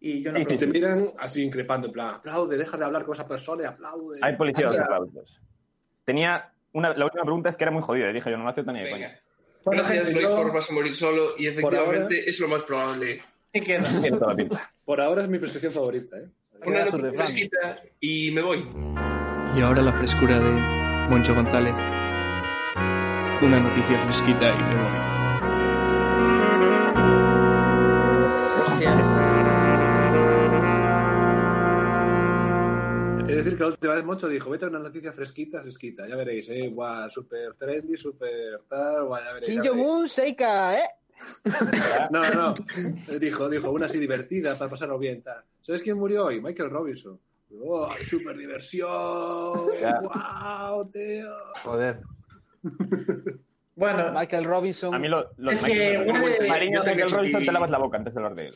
y 0.10 0.24
yo 0.24 0.32
no 0.32 0.40
Y 0.40 0.46
te 0.46 0.68
miran 0.68 1.08
así 1.20 1.44
increpando, 1.44 1.88
en 1.88 1.94
plan, 1.94 2.16
aplaude, 2.16 2.58
deja 2.58 2.78
de 2.78 2.86
hablar 2.86 3.04
con 3.04 3.14
esa 3.14 3.28
persona 3.28 3.64
y 3.64 3.66
aplaude. 3.66 4.20
Hay 4.22 4.36
policía 4.36 4.70
de 4.70 4.80
aplausos. 4.80 5.40
Tenía 6.06 6.52
una, 6.74 6.94
la 6.94 7.06
última 7.06 7.24
pregunta 7.24 7.50
es 7.50 7.58
que 7.58 7.64
era 7.64 7.72
muy 7.72 7.82
jodida, 7.82 8.12
dije 8.14 8.32
yo, 8.32 8.38
no 8.38 8.46
me 8.46 8.54
tan 8.54 8.74
ni 8.74 8.84
de 8.84 8.90
coña. 8.90 9.20
Gracias, 9.66 10.10
yo- 10.12 10.36
por 10.38 10.54
vas 10.54 10.70
a 10.70 10.74
morir 10.74 10.96
solo 10.96 11.32
y 11.38 11.48
efectivamente 11.48 12.30
es 12.30 12.40
lo 12.40 12.48
más 12.48 12.64
probable. 12.64 13.22
¿Qué 13.52 13.62
queda? 13.62 13.84
Tiene 14.02 14.12
toda 14.18 14.32
la 14.32 14.36
pinta. 14.36 14.72
Por 14.86 15.02
ahora 15.02 15.24
es 15.24 15.30
mi 15.30 15.40
prescripción 15.40 15.74
favorita, 15.74 16.18
¿eh? 16.18 16.28
Una 16.66 16.86
de 16.86 17.12
fresquita 17.14 17.82
y 18.00 18.32
me 18.32 18.42
voy. 18.42 18.68
Y 19.56 19.62
ahora 19.62 19.82
la 19.82 19.92
frescura 19.92 20.40
de 20.40 20.52
Moncho 21.10 21.36
González. 21.36 21.74
Una 23.42 23.60
noticia 23.60 23.98
fresquita 24.06 24.50
y 24.54 24.58
me 24.58 24.76
voy. 24.82 25.27
Es 33.38 33.46
decir, 33.46 33.56
que 33.56 33.64
la 33.64 33.70
última 33.70 33.94
vez 33.94 34.04
Moncho 34.04 34.28
dijo, 34.28 34.50
vete 34.50 34.66
a 34.66 34.70
una 34.70 34.80
noticia 34.80 35.12
fresquita, 35.12 35.62
fresquita. 35.62 36.08
Ya 36.08 36.16
veréis, 36.16 36.50
¿eh? 36.50 36.70
Guau, 36.70 37.08
súper 37.12 37.54
trendy, 37.54 37.96
súper 37.96 38.64
tal, 38.68 39.06
guau, 39.06 39.24
ya 39.24 39.34
veréis. 39.34 39.54
Kim 39.54 39.64
ya 39.64 39.72
veréis. 39.72 39.88
Jong-un, 39.88 40.10
Seika, 40.10 40.76
¿eh? 40.76 40.90
No, 42.12 42.28
no. 42.34 42.56
Dijo, 43.20 43.48
dijo, 43.48 43.70
una 43.70 43.86
así 43.86 44.00
divertida 44.00 44.58
para 44.58 44.72
pasarlo 44.72 44.98
bien. 44.98 45.22
Tal. 45.22 45.44
¿Sabes 45.62 45.84
quién 45.84 45.98
murió 45.98 46.26
hoy? 46.26 46.42
Michael 46.42 46.72
Robinson. 46.72 47.20
¡Oh, 47.62 47.88
súper 48.04 48.36
diversión! 48.38 48.90
¡Wow, 48.90 50.90
tío! 50.92 51.30
Joder. 51.64 52.02
Bueno, 53.78 54.12
Michael 54.12 54.44
Robinson. 54.46 54.92
A 54.96 54.98
mí 54.98 55.08
lo, 55.08 55.30
los 55.38 55.54
Es 55.54 55.62
que 55.62 55.98
una 56.00 56.20
de- 56.20 56.48
Mariño, 56.50 56.82
Michael 56.84 57.10
Robinson 57.12 57.46
te 57.46 57.52
lavas 57.52 57.70
la 57.70 57.78
boca 57.78 57.98
antes 57.98 58.12
de 58.12 58.20
hablar 58.20 58.34
de 58.34 58.48
él. 58.48 58.56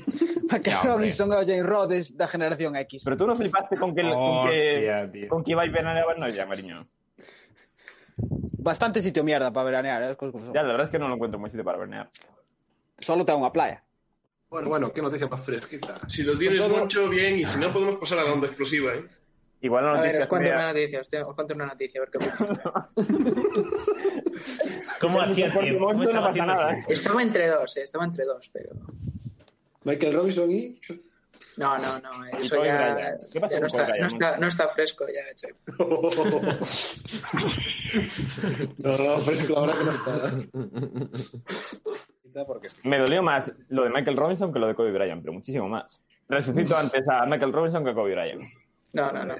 Michael. 0.50 0.76
Robinson 0.82 1.30
o 1.30 1.34
Jane 1.40 1.62
Rhodes 1.62 2.16
da 2.16 2.26
generación 2.26 2.74
X. 2.76 3.02
Pero 3.04 3.16
tú 3.18 3.26
no 3.26 3.36
flipaste 3.36 3.76
con 3.76 3.94
que, 3.94 4.02
con 4.02 4.48
que, 4.48 5.08
tío. 5.12 5.28
con 5.28 5.44
que 5.44 5.50
iba 5.52 5.62
a 5.62 5.66
veranear 5.66 6.18
no 6.18 6.26
ya, 6.30 6.46
Mariño. 6.46 6.88
Bastante 8.16 9.02
sitio 9.02 9.22
mierda 9.22 9.52
para 9.52 9.64
veranear, 9.64 10.02
¿eh? 10.04 10.16
Ya, 10.54 10.62
la 10.62 10.68
verdad 10.72 10.84
es 10.86 10.90
que 10.90 10.98
no 10.98 11.06
lo 11.06 11.16
encuentro 11.16 11.38
muy 11.38 11.50
sitio 11.50 11.64
para 11.64 11.76
veranear. 11.76 12.08
Solo 12.98 13.26
ten 13.28 13.36
unha 13.36 13.52
playa. 13.52 13.84
Bueno, 14.48 14.68
bueno, 14.72 14.88
qué 14.88 15.02
noticia 15.04 15.28
más 15.28 15.44
fresquita. 15.44 16.00
Si 16.08 16.24
lo 16.24 16.32
tienes 16.38 16.60
Todo- 16.64 16.80
mucho, 16.80 17.08
bien, 17.12 17.36
y 17.36 17.44
si 17.44 17.60
no, 17.60 17.68
podemos 17.72 17.96
pasar 17.96 18.20
a 18.20 18.24
la 18.24 18.32
onda 18.32 18.46
explosiva, 18.48 18.94
¿eh? 18.96 19.04
Igual 19.62 19.84
no 19.84 19.94
A 19.94 20.00
ver, 20.00 20.16
os 20.18 20.26
cuento 20.26 20.48
una 20.50 20.72
noticia, 20.72 21.00
os, 21.00 21.34
cuento 21.36 21.54
una 21.54 21.66
noticia, 21.66 22.00
a 22.00 22.04
ver 22.04 22.10
qué. 22.10 22.18
¿Cómo 25.00 25.20
hacía 25.20 25.50
tiempo? 25.52 25.86
¿Cómo 25.86 25.94
no 25.94 26.02
estaba 26.04 26.28
pasa 26.28 26.46
nada, 26.46 26.68
tiempo? 26.70 26.92
Estaba 26.92 27.22
entre 27.22 27.48
dos, 27.48 27.76
eh, 27.76 27.82
estaba 27.82 28.04
entre 28.04 28.24
dos, 28.24 28.50
pero... 28.52 28.70
Michael 29.84 30.14
Robinson 30.14 30.50
y... 30.50 30.80
No, 31.56 31.76
no, 31.78 31.98
no, 31.98 32.24
eso 32.38 32.64
ya. 32.64 33.18
¿Qué 33.30 33.40
pasa 33.40 33.54
ya 33.54 33.60
no, 33.60 33.66
está, 33.66 33.86
no, 33.98 34.06
está, 34.06 34.38
no 34.38 34.46
está 34.46 34.68
fresco 34.68 35.06
ya, 35.08 35.20
hecho. 35.30 35.48
no, 38.78 38.96
no, 38.96 39.18
fresco, 39.18 39.60
verdad 39.60 39.78
que 39.78 39.84
no 39.84 39.92
está. 39.92 40.32
Porque 42.46 42.68
Me 42.84 42.98
dolió 42.98 43.22
más 43.22 43.52
lo 43.68 43.84
de 43.84 43.90
Michael 43.90 44.16
Robinson 44.16 44.52
que 44.52 44.58
lo 44.58 44.66
de 44.68 44.74
Kobe 44.74 44.92
Bryant, 44.92 45.20
pero 45.20 45.34
muchísimo 45.34 45.68
más. 45.68 46.00
Resucito 46.28 46.76
antes 46.76 47.06
a 47.06 47.26
Michael 47.26 47.52
Robinson 47.52 47.84
que 47.84 47.90
a 47.90 47.94
Kobe 47.94 48.12
Bryant. 48.12 48.42
No, 48.94 49.12
no, 49.12 49.24
no. 49.24 49.34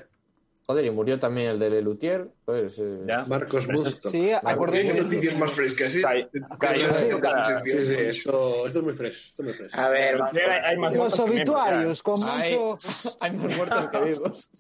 Joder, 0.64 0.85
y 0.85 0.90
murió 0.90 1.18
también 1.18 1.51
el 1.51 1.59
de 1.59 1.70
Lelutier. 1.70 2.29
Pues, 2.44 2.79
eh, 2.79 3.01
Ya. 3.07 3.25
Marcos 3.29 3.66
Musto. 3.68 4.11
Sí, 4.11 4.31
acordé 4.33 4.83
Tiene 4.83 4.94
que... 4.94 5.01
noticias 5.03 5.37
más 5.38 5.51
frescas, 5.53 5.94
¿eh? 5.96 6.03
Cada- 6.59 7.62
Sí, 7.64 7.83
sí, 7.83 7.94
esto, 7.98 8.66
esto 8.66 8.79
es 8.79 8.85
muy 8.85 8.92
fresh. 8.92 9.31
Esto 9.31 9.42
es 9.42 9.46
muy 9.48 9.55
fresh. 9.55 9.75
A 9.75 9.88
ver. 9.88 10.20
Hay, 10.22 10.38
hay 10.64 10.77
más 10.77 10.94
Los 10.94 11.18
obituarios, 11.20 12.03
con 12.03 12.20
Hay, 12.22 12.57
mucho... 12.57 12.79
hay 13.20 13.31
más 13.33 13.57
muertos 13.57 13.88
que 13.90 14.01
vivos. 14.01 14.51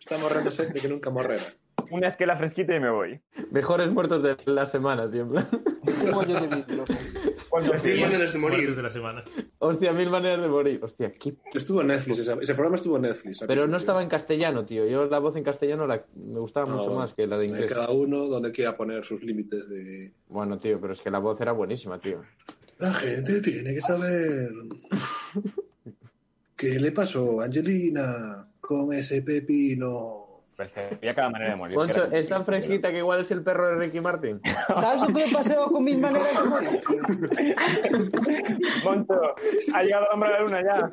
Estamos 0.00 0.22
morrendo 0.22 0.50
gente 0.52 0.80
que 0.80 0.88
nunca 0.88 1.10
morrera. 1.10 1.42
ya. 1.42 1.54
Una 1.90 2.08
esquela 2.08 2.36
fresquita 2.36 2.74
y 2.76 2.80
me 2.80 2.90
voy. 2.90 3.20
Mejores 3.50 3.90
muertos 3.90 4.22
de 4.22 4.36
la 4.46 4.66
semana, 4.66 5.10
tío. 5.10 5.24
un 5.24 6.10
mollo 6.10 6.40
de 6.40 6.46
vidro, 6.46 6.84
¿Cuántos 7.52 7.84
Mil 7.84 8.00
maneras 8.00 8.32
de 8.32 8.38
morir. 8.38 8.74
De 8.74 8.82
la 8.82 8.90
semana. 8.90 9.22
Hostia, 9.58 9.92
mil 9.92 10.08
maneras 10.08 10.40
de 10.40 10.48
morir. 10.48 10.80
Hostia, 10.82 11.12
qué... 11.12 11.34
Estuvo 11.52 11.82
en 11.82 11.88
Netflix, 11.88 12.20
esa- 12.20 12.38
ese 12.40 12.54
programa 12.54 12.76
estuvo 12.76 12.96
en 12.96 13.02
Netflix. 13.02 13.40
Pero 13.46 13.66
no 13.68 13.76
estaba 13.76 14.02
en 14.02 14.08
castellano, 14.08 14.64
tío. 14.64 14.86
Yo 14.86 15.04
la 15.04 15.18
voz 15.18 15.36
en 15.36 15.44
castellano 15.44 15.86
la... 15.86 16.02
me 16.16 16.40
gustaba 16.40 16.66
No, 16.66 16.78
mucho 16.78 16.94
más 16.94 17.12
que 17.12 17.26
la 17.26 17.36
de 17.36 17.44
inglés. 17.44 17.70
Cada 17.70 17.90
uno 17.90 18.24
donde 18.26 18.52
quiera 18.52 18.74
poner 18.74 19.04
sus 19.04 19.22
límites 19.22 19.68
de... 19.68 20.12
Bueno, 20.28 20.58
tío, 20.58 20.80
pero 20.80 20.94
es 20.94 21.02
que 21.02 21.10
la 21.10 21.18
voz 21.18 21.38
era 21.42 21.52
buenísima, 21.52 22.00
tío. 22.00 22.22
La 22.78 22.94
gente 22.94 23.42
tiene 23.42 23.74
que 23.74 23.82
saber 23.82 24.50
qué 26.56 26.80
le 26.80 26.92
pasó 26.92 27.42
a 27.42 27.44
Angelina 27.44 28.48
con 28.60 28.94
ese 28.94 29.20
pepino. 29.20 30.21
Percibía 30.56 31.14
cada 31.14 31.30
manera 31.30 31.50
de 31.52 31.56
morir. 31.56 31.76
Moncho, 31.76 32.04
Era- 32.04 32.18
es 32.18 32.28
tan 32.28 32.44
fresquita 32.44 32.90
que 32.90 32.98
igual 32.98 33.20
es 33.20 33.30
el 33.30 33.42
perro 33.42 33.68
de 33.70 33.76
Ricky 33.76 34.00
Martin. 34.00 34.40
¿Sabes 34.68 35.08
me 35.08 35.22
paseo 35.32 35.66
con 35.66 35.82
mis 35.84 35.98
maneras 35.98 36.28
de 36.42 36.48
morir? 36.48 36.80
Moncho, 38.84 39.34
ha 39.74 39.82
llegado 39.82 40.06
el 40.06 40.12
hombre 40.12 40.28
a 40.28 40.32
la 40.32 40.40
luna 40.40 40.62
ya. 40.62 40.90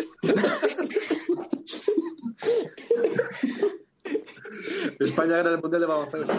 España 4.99 5.37
gana 5.37 5.49
el 5.51 5.61
mundial 5.61 5.81
de 5.81 5.87
baloncesto. 5.87 6.33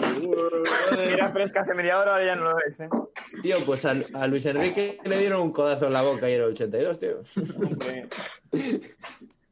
Era 1.01 1.29
fresca 1.31 1.61
hace 1.61 1.73
media 1.73 1.99
hora, 1.99 2.11
ahora 2.13 2.25
ya 2.25 2.35
no 2.35 2.51
lo 2.51 2.57
es, 2.67 2.79
¿eh? 2.79 2.89
Tío, 3.41 3.55
pues 3.65 3.85
a, 3.85 3.93
a 4.13 4.27
Luis 4.27 4.45
Enrique 4.45 4.97
le 5.05 5.17
dieron 5.17 5.41
un 5.41 5.51
codazo 5.51 5.87
en 5.87 5.93
la 5.93 6.01
boca 6.01 6.29
y 6.29 6.33
el 6.33 6.41
82, 6.43 6.99
tío. 6.99 7.21
Hombre. 7.57 8.07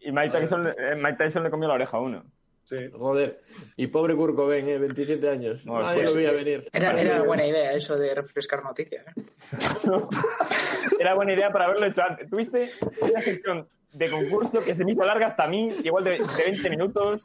Y 0.01 0.11
Mike 0.11 0.37
Tyson, 0.39 0.67
eh, 0.67 0.95
Mike 0.95 1.17
Tyson 1.17 1.43
le 1.43 1.49
comió 1.49 1.67
la 1.67 1.75
oreja 1.75 1.97
a 1.97 2.01
uno. 2.01 2.23
Sí. 2.69 2.77
Joder. 2.93 3.41
Y 3.77 3.87
pobre 3.87 4.15
Kurt 4.15 4.35
Cobain, 4.35 4.69
¿eh? 4.69 4.77
27 4.77 5.27
años. 5.27 5.65
No, 5.65 5.81
pues, 5.81 6.07
lo 6.07 6.15
veía 6.15 6.31
venir. 6.31 6.69
Era, 6.71 6.93
era 7.01 7.23
buena 7.23 7.47
idea 7.47 7.73
eso 7.73 7.97
de 7.97 8.13
refrescar 8.13 8.63
noticias. 8.63 9.05
¿eh? 9.07 9.23
Era 10.99 11.15
buena 11.15 11.33
idea 11.33 11.51
para 11.51 11.65
haberlo 11.65 11.87
hecho 11.87 12.01
antes. 12.03 12.29
Tuviste 12.29 12.69
una 13.01 13.19
sección 13.21 13.67
de 13.91 14.09
concurso 14.11 14.59
que 14.63 14.75
se 14.75 14.85
me 14.85 14.91
hizo 14.91 15.03
larga 15.03 15.27
hasta 15.27 15.45
a 15.45 15.47
mí, 15.47 15.75
igual 15.83 16.03
de, 16.03 16.11
de 16.11 16.43
20 16.45 16.69
minutos, 16.69 17.23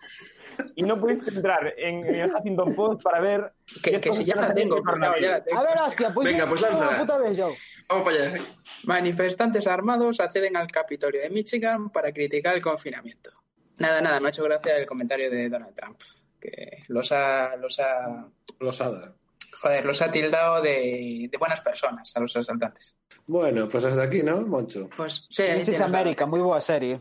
y 0.76 0.82
no 0.82 0.98
pudiste 0.98 1.30
entrar 1.34 1.74
en, 1.76 2.02
en 2.04 2.14
el 2.14 2.34
Huffington 2.34 2.74
Post 2.74 3.02
para 3.02 3.20
ver... 3.20 3.52
Que, 3.82 4.00
que 4.00 4.12
si 4.12 4.24
ya 4.24 4.36
la 4.36 4.54
tengo, 4.54 4.82
pues, 4.82 4.98
no, 4.98 5.18
ya 5.18 5.30
la 5.30 5.44
tengo. 5.44 5.60
A 5.60 5.62
ver, 5.62 5.74
hostia, 5.86 6.10
pues 6.14 6.26
Venga, 6.26 6.48
pues 6.48 6.62
lánzala. 6.62 6.98
puta 7.00 7.18
vez 7.18 7.36
yo. 7.36 7.50
Vamos 7.88 8.04
para 8.04 8.16
allá. 8.16 8.36
Manifestantes 8.84 9.66
armados 9.66 10.20
acceden 10.20 10.56
al 10.56 10.68
Capitolio 10.68 11.20
de 11.20 11.28
Michigan 11.28 11.90
para 11.90 12.12
criticar 12.12 12.54
el 12.54 12.62
confinamiento. 12.62 13.43
Nada, 13.78 14.00
nada, 14.00 14.20
me 14.20 14.26
ha 14.26 14.30
hecho 14.30 14.44
gracia 14.44 14.76
el 14.76 14.86
comentario 14.86 15.30
de 15.30 15.48
Donald 15.48 15.74
Trump, 15.74 16.00
que 16.40 16.78
los 16.88 17.10
ha, 17.12 17.56
los 17.56 17.78
ha, 17.80 18.28
Los 18.60 18.80
Hada. 18.80 19.14
joder, 19.60 19.84
los 19.84 20.00
ha 20.02 20.10
tildado 20.10 20.62
de, 20.62 21.28
de 21.30 21.38
buenas 21.38 21.60
personas 21.60 22.16
a 22.16 22.20
los 22.20 22.36
asaltantes. 22.36 22.96
Bueno, 23.26 23.68
pues 23.68 23.84
hasta 23.84 24.02
aquí, 24.02 24.22
¿no, 24.22 24.42
Moncho? 24.42 24.88
Pues 24.96 25.26
sí, 25.30 25.42
This 25.56 25.68
is 25.68 25.80
America, 25.80 26.26
muy 26.26 26.40
buena 26.40 26.60
serie. 26.60 27.00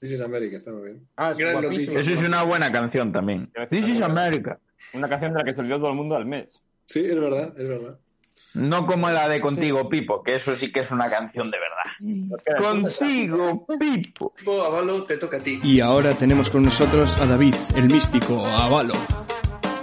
This 0.00 0.12
is 0.12 0.20
America, 0.20 0.56
está 0.56 0.72
muy 0.72 0.82
bien. 0.90 1.08
Ah, 1.16 1.30
es 1.30 1.38
Gran 1.38 1.64
es 1.72 2.26
una 2.26 2.42
buena 2.42 2.72
canción 2.72 3.12
también. 3.12 3.52
This 3.70 3.84
is 3.86 4.02
America. 4.02 4.58
Una 4.94 5.08
canción 5.08 5.32
de 5.32 5.38
la 5.38 5.44
que 5.44 5.54
se 5.54 5.60
olvidó 5.60 5.78
todo 5.78 5.90
el 5.90 5.94
mundo 5.96 6.16
al 6.16 6.26
mes. 6.26 6.60
Sí, 6.86 7.04
es 7.04 7.14
verdad, 7.14 7.54
es 7.56 7.68
verdad. 7.68 7.98
No 8.54 8.86
como 8.86 9.08
la 9.10 9.28
de 9.28 9.40
Contigo, 9.40 9.88
Pipo, 9.88 10.22
que 10.22 10.36
eso 10.36 10.54
sí 10.56 10.70
que 10.70 10.80
es 10.80 10.90
una 10.90 11.08
canción 11.08 11.50
de 11.50 11.58
verdad. 11.58 12.58
Consigo, 12.60 13.66
Pipo. 13.78 14.34
Bo, 14.44 14.62
Avalo, 14.62 15.04
te 15.04 15.16
toca 15.16 15.38
a 15.38 15.40
ti. 15.40 15.58
Y 15.62 15.80
ahora 15.80 16.12
tenemos 16.12 16.50
con 16.50 16.62
nosotros 16.62 17.18
a 17.20 17.26
David, 17.26 17.54
el 17.76 17.84
místico 17.84 18.44
Avalo, 18.44 18.94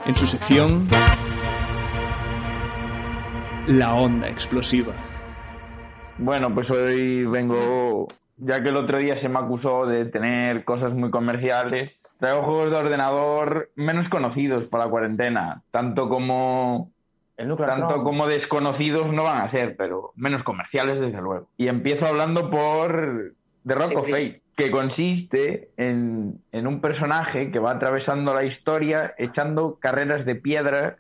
en 0.06 0.16
su 0.16 0.28
sección 0.28 0.88
La 3.68 3.96
onda 3.96 4.30
explosiva. 4.30 4.94
Bueno, 6.20 6.54
pues 6.54 6.70
hoy 6.70 7.26
vengo, 7.26 8.08
ya 8.38 8.62
que 8.62 8.70
el 8.70 8.76
otro 8.76 9.00
día 9.00 9.20
se 9.20 9.30
me 9.30 9.40
acusó 9.40 9.86
de 9.88 10.06
tener 10.06 10.64
cosas 10.64 10.94
muy 10.94 11.10
comerciales, 11.10 11.98
traigo 12.20 12.44
juegos 12.44 12.72
de 12.72 12.78
ordenador 12.78 13.72
menos 13.76 14.10
conocidos 14.10 14.70
para 14.70 14.86
la 14.86 14.92
cuarentena, 14.92 15.64
tanto 15.72 16.10
como 16.10 16.92
El 17.40 17.56
tanto 17.56 18.04
como 18.04 18.28
desconocidos 18.28 19.12
no 19.14 19.24
van 19.24 19.42
a 19.42 19.52
ser, 19.52 19.76
pero 19.78 20.12
menos 20.16 20.44
comerciales 20.44 21.00
desde 21.00 21.22
luego. 21.22 21.50
Y 21.58 21.68
empiezo 21.70 22.06
hablando 22.06 22.50
por 22.50 23.34
The 23.66 23.76
Rock 23.76 23.96
of 23.98 24.06
Sí. 24.06 24.12
Fate, 24.12 24.42
que 24.58 24.72
consiste 24.72 25.70
en, 25.78 26.40
en 26.52 26.68
un 26.68 26.82
personaje 26.82 27.50
que 27.50 27.60
va 27.60 27.72
atravesando 27.72 28.34
la 28.34 28.44
historia 28.44 29.14
echando 29.18 29.78
carreras 29.80 30.26
de 30.26 30.36
piedra, 30.36 30.98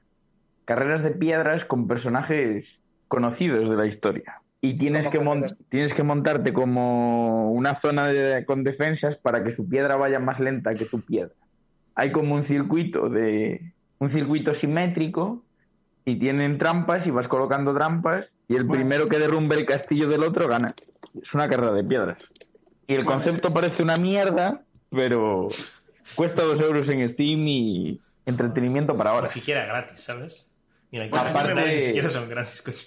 carreras 0.66 1.04
de 1.04 1.12
piedras 1.12 1.66
con 1.66 1.88
personajes 1.88 2.66
conocidos 3.10 3.70
de 3.70 3.76
la 3.76 3.86
historia. 3.88 4.42
Y 4.62 4.76
tienes 4.78 5.04
¿Cómo 5.08 5.12
que, 5.12 5.20
mon- 5.20 5.46
tienes 5.70 5.94
que 5.94 6.04
montarte 6.04 6.54
como 6.54 7.52
una 7.52 7.80
zona 7.82 8.08
de- 8.08 8.46
con 8.46 8.64
defensas 8.64 9.18
para 9.18 9.44
que 9.44 9.56
su 9.56 9.68
piedra 9.68 9.98
vaya 9.98 10.20
más 10.20 10.40
lenta 10.40 10.74
que 10.74 10.86
tu 10.86 11.02
piedra. 11.02 11.34
Hay 11.96 12.12
como 12.12 12.36
un 12.36 12.48
circuito 12.48 13.10
de 13.10 13.74
un 14.00 14.12
circuito 14.14 14.54
simétrico 14.62 15.44
y 16.10 16.16
tienen 16.20 16.58
trampas 16.58 17.06
y 17.06 17.12
vas 17.12 17.28
colocando 17.28 17.74
trampas 17.74 18.26
y 18.48 18.56
el 18.56 18.68
primero 18.68 19.06
que 19.08 19.20
derrumbe 19.20 19.56
el 19.56 19.66
castillo 19.66 20.08
del 20.08 20.24
otro 20.24 20.48
gana. 20.48 20.74
Es 21.22 21.34
una 21.34 21.48
carrera 21.48 21.72
de 21.74 21.84
piedras. 21.84 22.18
Y 22.88 22.96
el 22.96 23.06
concepto 23.06 23.54
parece 23.54 23.84
una 23.84 23.98
mierda, 23.98 24.62
pero 24.90 25.50
cuesta 26.16 26.44
dos 26.44 26.60
euros 26.62 26.88
en 26.90 27.14
Steam 27.14 27.48
y 27.48 28.02
entretenimiento 28.26 28.98
para 28.98 29.12
ahora. 29.12 29.28
Ni 29.28 29.34
siquiera 29.34 29.66
gratis, 29.66 30.00
¿sabes? 30.02 30.50
Mira, 30.92 31.06
aquí 31.06 31.16
Aparte- 31.16 31.74
ni 31.76 31.80
siquiera 31.80 32.10
son 32.10 32.28
gratis, 32.30 32.62
coño. 32.64 32.78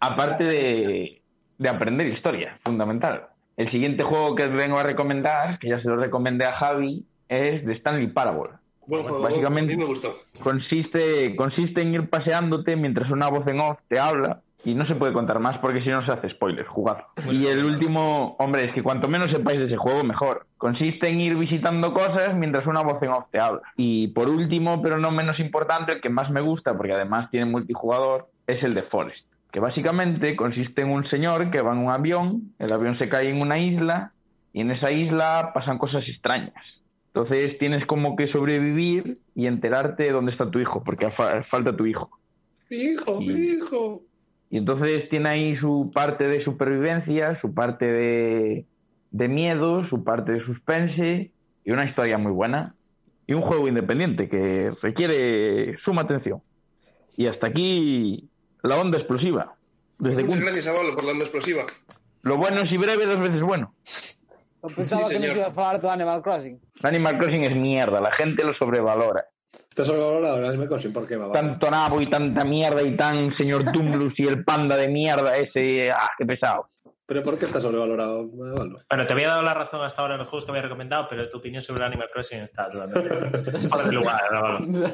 Aparte 0.00 0.44
de, 0.44 1.22
de 1.56 1.68
aprender 1.68 2.06
historia, 2.08 2.58
fundamental. 2.64 3.28
El 3.56 3.70
siguiente 3.70 4.02
juego 4.02 4.34
que 4.34 4.46
vengo 4.48 4.78
a 4.78 4.82
recomendar, 4.82 5.58
que 5.58 5.68
ya 5.70 5.80
se 5.80 5.88
lo 5.88 5.96
recomendé 5.96 6.44
a 6.44 6.52
Javi, 6.52 7.06
es 7.28 7.64
de 7.64 7.72
Stanley 7.74 8.08
Parable. 8.08 8.50
Juego, 8.88 9.20
Básicamente- 9.20 9.72
a 9.74 9.76
mí 9.76 9.82
me 9.82 9.88
gustó. 9.88 10.16
Consiste, 10.42 11.34
consiste 11.36 11.82
en 11.82 11.94
ir 11.94 12.08
paseándote 12.08 12.76
mientras 12.76 13.10
una 13.10 13.28
voz 13.28 13.46
en 13.48 13.60
off 13.60 13.78
te 13.88 13.98
habla 13.98 14.40
y 14.64 14.74
no 14.74 14.86
se 14.86 14.94
puede 14.96 15.12
contar 15.12 15.38
más 15.38 15.58
porque 15.58 15.82
si 15.82 15.88
no 15.90 16.04
se 16.04 16.12
hace 16.12 16.30
spoiler, 16.30 16.66
jugadlo. 16.66 17.04
Y 17.30 17.46
el 17.46 17.64
último, 17.64 18.36
hombre, 18.38 18.66
es 18.66 18.74
que 18.74 18.82
cuanto 18.82 19.06
menos 19.08 19.30
sepáis 19.30 19.58
de 19.58 19.66
ese 19.66 19.76
juego, 19.76 20.02
mejor. 20.04 20.46
Consiste 20.58 21.08
en 21.08 21.20
ir 21.20 21.36
visitando 21.36 21.92
cosas 21.92 22.34
mientras 22.34 22.66
una 22.66 22.80
voz 22.82 23.00
en 23.02 23.10
off 23.10 23.26
te 23.30 23.38
habla. 23.38 23.62
Y 23.76 24.08
por 24.08 24.28
último, 24.28 24.82
pero 24.82 24.98
no 24.98 25.10
menos 25.10 25.38
importante, 25.38 25.92
el 25.92 26.00
que 26.00 26.08
más 26.08 26.30
me 26.30 26.40
gusta, 26.40 26.76
porque 26.76 26.92
además 26.94 27.30
tiene 27.30 27.46
multijugador, 27.46 28.28
es 28.46 28.62
el 28.62 28.72
de 28.72 28.82
Forest. 28.82 29.24
Que 29.52 29.60
básicamente 29.60 30.36
consiste 30.36 30.82
en 30.82 30.90
un 30.90 31.08
señor 31.08 31.50
que 31.50 31.62
va 31.62 31.72
en 31.72 31.78
un 31.78 31.90
avión, 31.92 32.52
el 32.58 32.72
avión 32.72 32.98
se 32.98 33.08
cae 33.08 33.30
en 33.30 33.42
una 33.44 33.58
isla 33.58 34.12
y 34.52 34.60
en 34.62 34.70
esa 34.70 34.90
isla 34.90 35.52
pasan 35.54 35.78
cosas 35.78 36.02
extrañas. 36.08 36.54
Entonces 37.20 37.56
tienes 37.58 37.86
como 37.86 38.14
que 38.14 38.28
sobrevivir 38.28 39.16
y 39.34 39.46
enterarte 39.46 40.02
de 40.02 40.12
dónde 40.12 40.32
está 40.32 40.50
tu 40.50 40.58
hijo, 40.60 40.84
porque 40.84 41.10
fa- 41.12 41.42
falta 41.44 41.74
tu 41.74 41.86
hijo. 41.86 42.10
Mi 42.68 42.76
hijo, 42.76 43.18
Sí. 43.20 43.26
mi 43.26 43.40
hijo. 43.52 44.02
Y 44.50 44.58
entonces 44.58 45.08
tiene 45.08 45.30
ahí 45.30 45.56
su 45.56 45.90
parte 45.94 46.28
de 46.28 46.44
supervivencia, 46.44 47.40
su 47.40 47.54
parte 47.54 47.86
de, 47.86 48.66
de 49.12 49.28
miedo, 49.28 49.88
su 49.88 50.04
parte 50.04 50.32
de 50.32 50.44
suspense 50.44 51.30
y 51.64 51.70
una 51.70 51.86
historia 51.88 52.18
muy 52.18 52.32
buena. 52.32 52.74
Y 53.26 53.32
un 53.32 53.40
juego 53.40 53.66
independiente 53.66 54.28
que 54.28 54.72
requiere 54.82 55.78
suma 55.86 56.02
atención. 56.02 56.42
Y 57.16 57.28
hasta 57.28 57.46
aquí 57.46 58.28
la 58.62 58.78
onda 58.78 58.98
explosiva. 58.98 59.54
Desde 59.98 60.22
Muchas 60.22 60.40
gracias, 60.40 60.66
Avalo, 60.66 60.94
por 60.94 61.04
la 61.04 61.12
onda 61.12 61.24
explosiva. 61.24 61.64
Lo 62.22 62.36
bueno 62.36 62.60
es 62.60 62.70
y 62.70 62.76
breve, 62.76 63.06
dos 63.06 63.18
veces 63.20 63.40
bueno. 63.40 63.72
Pensaba 64.76 65.04
Sí, 65.04 65.14
que 65.14 65.26
nos 65.26 65.36
iba 65.36 65.46
a 65.46 65.52
falar 65.52 65.80
do 65.80 65.90
Animal 65.90 66.22
Crossing. 66.22 66.60
Animal 66.82 67.18
Crossing 67.18 67.42
es 67.44 67.56
mierda, 67.56 68.00
la 68.00 68.12
gente 68.12 68.44
lo 68.44 68.54
sobrevalora. 68.54 69.24
Estás 69.68 69.86
sobrevalorado, 69.86 70.56
me 70.56 70.66
consigo 70.66 70.94
por 70.94 71.06
qué, 71.06 71.16
va. 71.16 71.32
Tanto 71.32 71.70
nabo 71.70 72.00
y 72.00 72.08
tanta 72.08 72.44
mierda 72.44 72.82
y 72.82 72.96
tan 72.96 73.34
señor 73.36 73.72
Tumblus 73.72 74.18
y 74.18 74.26
el 74.26 74.44
panda 74.44 74.76
de 74.76 74.88
mierda 74.88 75.36
ese, 75.36 75.90
ah, 75.90 76.10
qué 76.16 76.24
pesado. 76.24 76.68
¿Pero 77.08 77.22
por 77.22 77.38
qué 77.38 77.44
está 77.44 77.60
sobrevalorado, 77.60 78.26
Valo? 78.32 78.80
Bueno, 78.88 79.06
te 79.06 79.12
había 79.12 79.28
dado 79.28 79.42
la 79.42 79.54
razón 79.54 79.80
hasta 79.82 80.02
ahora 80.02 80.14
en 80.14 80.20
los 80.20 80.28
juegos 80.28 80.44
que 80.44 80.50
había 80.50 80.62
recomendado, 80.62 81.06
pero 81.08 81.30
tu 81.30 81.38
opinión 81.38 81.62
sobre 81.62 81.80
el 81.80 81.86
Animal 81.86 82.08
Crossing 82.12 82.40
está 82.40 82.68
totalmente 82.68 83.68
fuera 83.68 83.84
de 83.84 83.92
lugar. 83.92 84.20
¿no? 84.32 84.88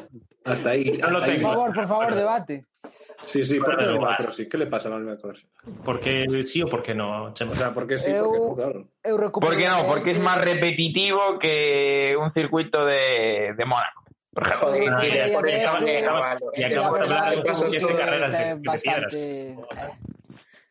Hasta 0.45 0.71
ahí. 0.71 1.01
Hasta 1.03 1.25
ahí. 1.25 1.37
tengo. 1.37 1.49
Por 1.49 1.55
favor, 1.55 1.75
por 1.75 1.89
favor, 1.89 2.15
debate. 2.15 2.67
Sí, 3.25 3.45
sí, 3.45 3.59
¿por 3.61 3.77
qué 3.77 3.87
lugar. 3.87 4.17
Crossing? 4.17 4.49
¿Qué 4.49 4.59
le 4.59 4.67
pasa 4.67 4.89
al 4.89 4.95
Animal 4.95 5.19
Crossing? 5.21 5.49
Porque 5.85 6.43
sí 6.43 6.63
o 6.63 6.69
porque 6.69 6.95
no, 6.95 7.33
Chema? 7.35 7.53
O 7.53 7.57
sea, 7.57 7.73
¿por 7.73 7.87
qué 7.87 7.99
sí? 7.99 8.13
Porque, 8.13 8.55
claro. 8.55 8.89
Recupero 9.03 9.53
¿Por 9.53 9.61
qué 9.61 9.69
no? 9.69 9.87
Porque 9.87 10.11
es 10.13 10.19
más 10.19 10.43
repetitivo 10.43 11.39
que 11.39 12.17
un 12.19 12.33
circuito 12.33 12.85
de, 12.85 13.55
de 13.57 13.65
Mónaco. 13.65 14.05
Por 14.33 14.49
ejemplo. 14.49 14.69
Joder, 14.69 14.83
y 14.83 14.87
y 14.87 15.11
de 15.15 15.23
hablar 16.77 17.37
de 17.37 17.97
carreras 17.97 18.33
de, 18.33 18.55
de 18.57 18.79
piedras. 18.79 19.17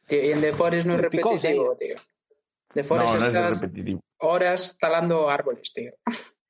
Tío, 0.07 0.23
y 0.23 0.31
en 0.31 0.41
The 0.41 0.53
Forest 0.53 0.87
no 0.87 0.95
es 0.95 1.01
repetitivo, 1.01 1.77
tío. 1.77 1.95
The 2.73 2.83
Forest 2.83 3.13
No, 3.13 3.31
no 3.31 3.47
es 3.47 3.63
estás 3.63 3.71
horas 4.17 4.77
talando 4.79 5.29
árboles, 5.29 5.71
tío. 5.73 5.93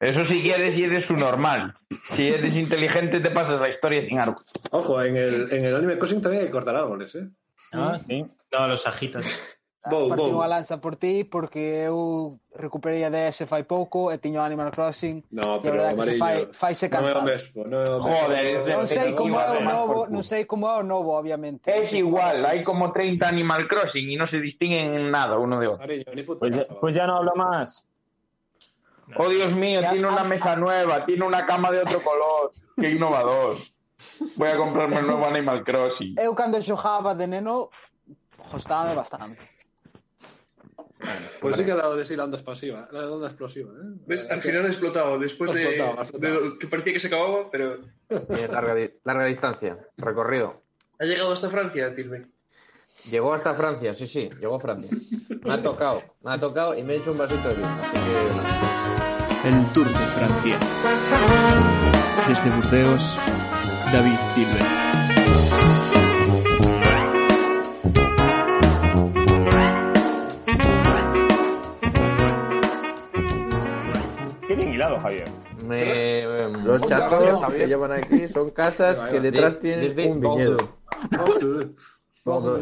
Eso 0.02 0.26
si 0.26 0.41
quieres 0.41 0.72
y 0.78 0.84
eres 0.84 1.06
su 1.08 1.14
normal. 1.14 1.76
Si 2.16 2.28
eres 2.28 2.56
inteligente 2.56 3.20
te 3.20 3.30
pasas 3.30 3.62
la 3.62 3.70
historia 3.70 4.02
sin 4.08 4.20
árbol. 4.20 4.41
Ojo, 4.72 5.02
en 5.02 5.16
el, 5.16 5.54
en 5.54 5.64
el 5.66 5.76
Animal 5.76 5.99
Crossing 5.99 6.22
también 6.22 6.41
hay 6.41 6.47
que 6.47 6.54
cortar 6.54 6.76
árboles, 6.76 7.14
¿eh? 7.16 7.30
Ah, 7.72 7.99
sí. 8.08 8.26
No, 8.52 8.68
los 8.68 8.86
agitas. 8.88 9.58
Bow, 9.82 10.14
Partiu 10.14 10.38
unha 10.38 10.45
lanza 10.45 10.78
por 10.78 10.93
ti 10.93 11.26
porque 11.26 11.89
eu 11.89 12.38
recuperei 12.54 13.02
a 13.02 13.10
DS 13.10 13.49
fai 13.49 13.66
pouco 13.66 14.14
e 14.14 14.22
tiño 14.22 14.38
Animal 14.45 14.70
Crossing 14.70 15.26
No, 15.34 15.58
e 15.58 15.58
a 15.58 15.62
pero 15.66 15.74
verdade 15.82 15.97
que 15.97 16.06
se 16.06 16.18
fai, 16.22 16.34
amarillo. 16.38 16.54
faise 16.54 16.86
No 16.86 16.93
é 16.93 17.02
o 17.02 17.02
cansado. 17.02 17.26
mesmo, 17.26 17.60
no 17.66 17.78
é 17.82 17.89
o 17.89 17.97
mesmo. 17.97 18.14
Joder, 18.14 18.43
es 18.45 18.62
Non 18.70 18.86
sei 18.86 19.10
como 19.18 19.36
é 19.41 19.49
o 19.58 19.62
novo, 19.66 19.97
non 20.06 20.22
sei 20.22 20.45
como 20.45 20.70
é 20.70 20.76
o 20.78 20.86
novo, 20.86 21.18
obviamente. 21.18 21.66
Es 21.74 21.89
igual, 21.97 22.45
hay 22.45 22.62
como 22.62 22.93
30 22.93 23.26
Animal 23.26 23.66
Crossing 23.66 24.06
y 24.06 24.16
no 24.22 24.30
se 24.30 24.38
distinguen 24.38 24.93
en 25.02 25.10
nada 25.10 25.41
uno 25.41 25.58
de 25.58 25.74
puta 26.30 26.45
Pues 26.45 26.54
ya, 26.54 26.66
pues 26.78 26.93
ya 26.93 27.10
no 27.10 27.18
hablo 27.18 27.34
más. 27.34 27.82
Oh, 29.18 29.30
Dios 29.30 29.51
mío, 29.53 29.82
tiene 29.91 30.07
una 30.07 30.24
mesa 30.24 30.55
nueva, 30.55 31.05
tiene 31.05 31.26
una 31.26 31.45
cama 31.45 31.72
de 31.72 31.80
otro 31.80 31.99
color. 32.01 32.51
Qué 32.78 32.89
innovador. 32.91 33.55
Voy 34.36 34.49
a 34.49 34.57
comprarme 34.57 34.97
el 34.99 35.07
nuevo 35.07 35.26
Animal 35.26 35.64
Crossing. 35.64 36.16
Eu 36.18 36.34
cando 36.34 36.62
xogaba 36.62 37.14
de 37.16 37.28
neno, 37.28 37.70
gostábame 38.51 38.95
bastante. 38.95 39.38
Pues 41.39 41.57
sí 41.57 41.66
que 41.66 41.72
ha 41.72 41.76
dado 41.76 41.95
de 41.95 42.05
sí 42.05 42.16
la 42.16 42.26
onda 42.26 42.38
explosiva. 42.38 42.88
La 42.91 43.09
onda 43.12 43.28
explosiva, 43.28 43.72
¿eh? 43.72 43.97
¿Ves? 44.05 44.30
Al 44.30 44.41
final 44.41 44.66
ha 44.66 44.68
explotado, 44.68 45.18
después 45.18 45.51
de, 45.53 45.64
explotado, 45.64 45.99
ha 45.99 46.03
explotado. 46.03 46.41
de- 46.41 46.57
que 46.59 46.68
parecía 46.68 46.93
que 46.93 46.99
se 46.99 47.07
acababa, 47.07 47.49
pero 47.51 47.78
Bien, 48.30 48.51
larga, 48.51 48.76
di- 48.76 48.91
larga 49.03 49.26
distancia, 49.26 49.78
recorrido. 49.97 50.62
ha 50.99 51.05
llegado 51.05 51.32
hasta 51.34 51.49
Francia, 51.49 51.93
Tilbe. 51.95 52.28
Llegó 53.09 53.34
hasta 53.34 53.53
Francia, 53.55 53.95
sí, 53.95 54.05
sí, 54.05 54.30
llegó 54.39 54.55
a 54.55 54.59
Francia. 54.59 54.95
Me 55.43 55.53
ha 55.53 55.62
tocado, 55.64 56.03
me 56.22 56.34
ha 56.34 56.39
tocado 56.39 56.78
y 56.78 56.84
me 56.84 56.93
he 56.93 56.97
hecho 56.97 57.12
un 57.14 57.18
vasito 57.18 57.49
de 57.49 57.55
vino. 57.55 57.68
Así 57.82 57.93
que 57.93 59.01
El 59.44 59.66
Tour 59.74 59.88
de 59.88 59.94
Francia. 59.96 60.56
Desde 62.28 62.50
Burdeos, 62.52 63.18
David 63.92 64.20
Tilbe. 64.36 64.60
Qué 74.48 74.56
bien 74.56 74.74
hilado, 74.74 75.00
Javier. 75.00 75.26
me, 75.66 76.22
em, 76.22 76.64
Los 76.64 76.82
chatos 76.82 77.42
chatos 77.42 77.54
que 77.56 77.68
llevan 77.68 77.94
aquí 77.94 78.28
son 78.28 78.52
casas 78.52 79.02
que 79.02 79.20
detrás 79.20 79.60
tienen 79.60 80.12
un 80.12 80.22
viñedo. 80.22 80.58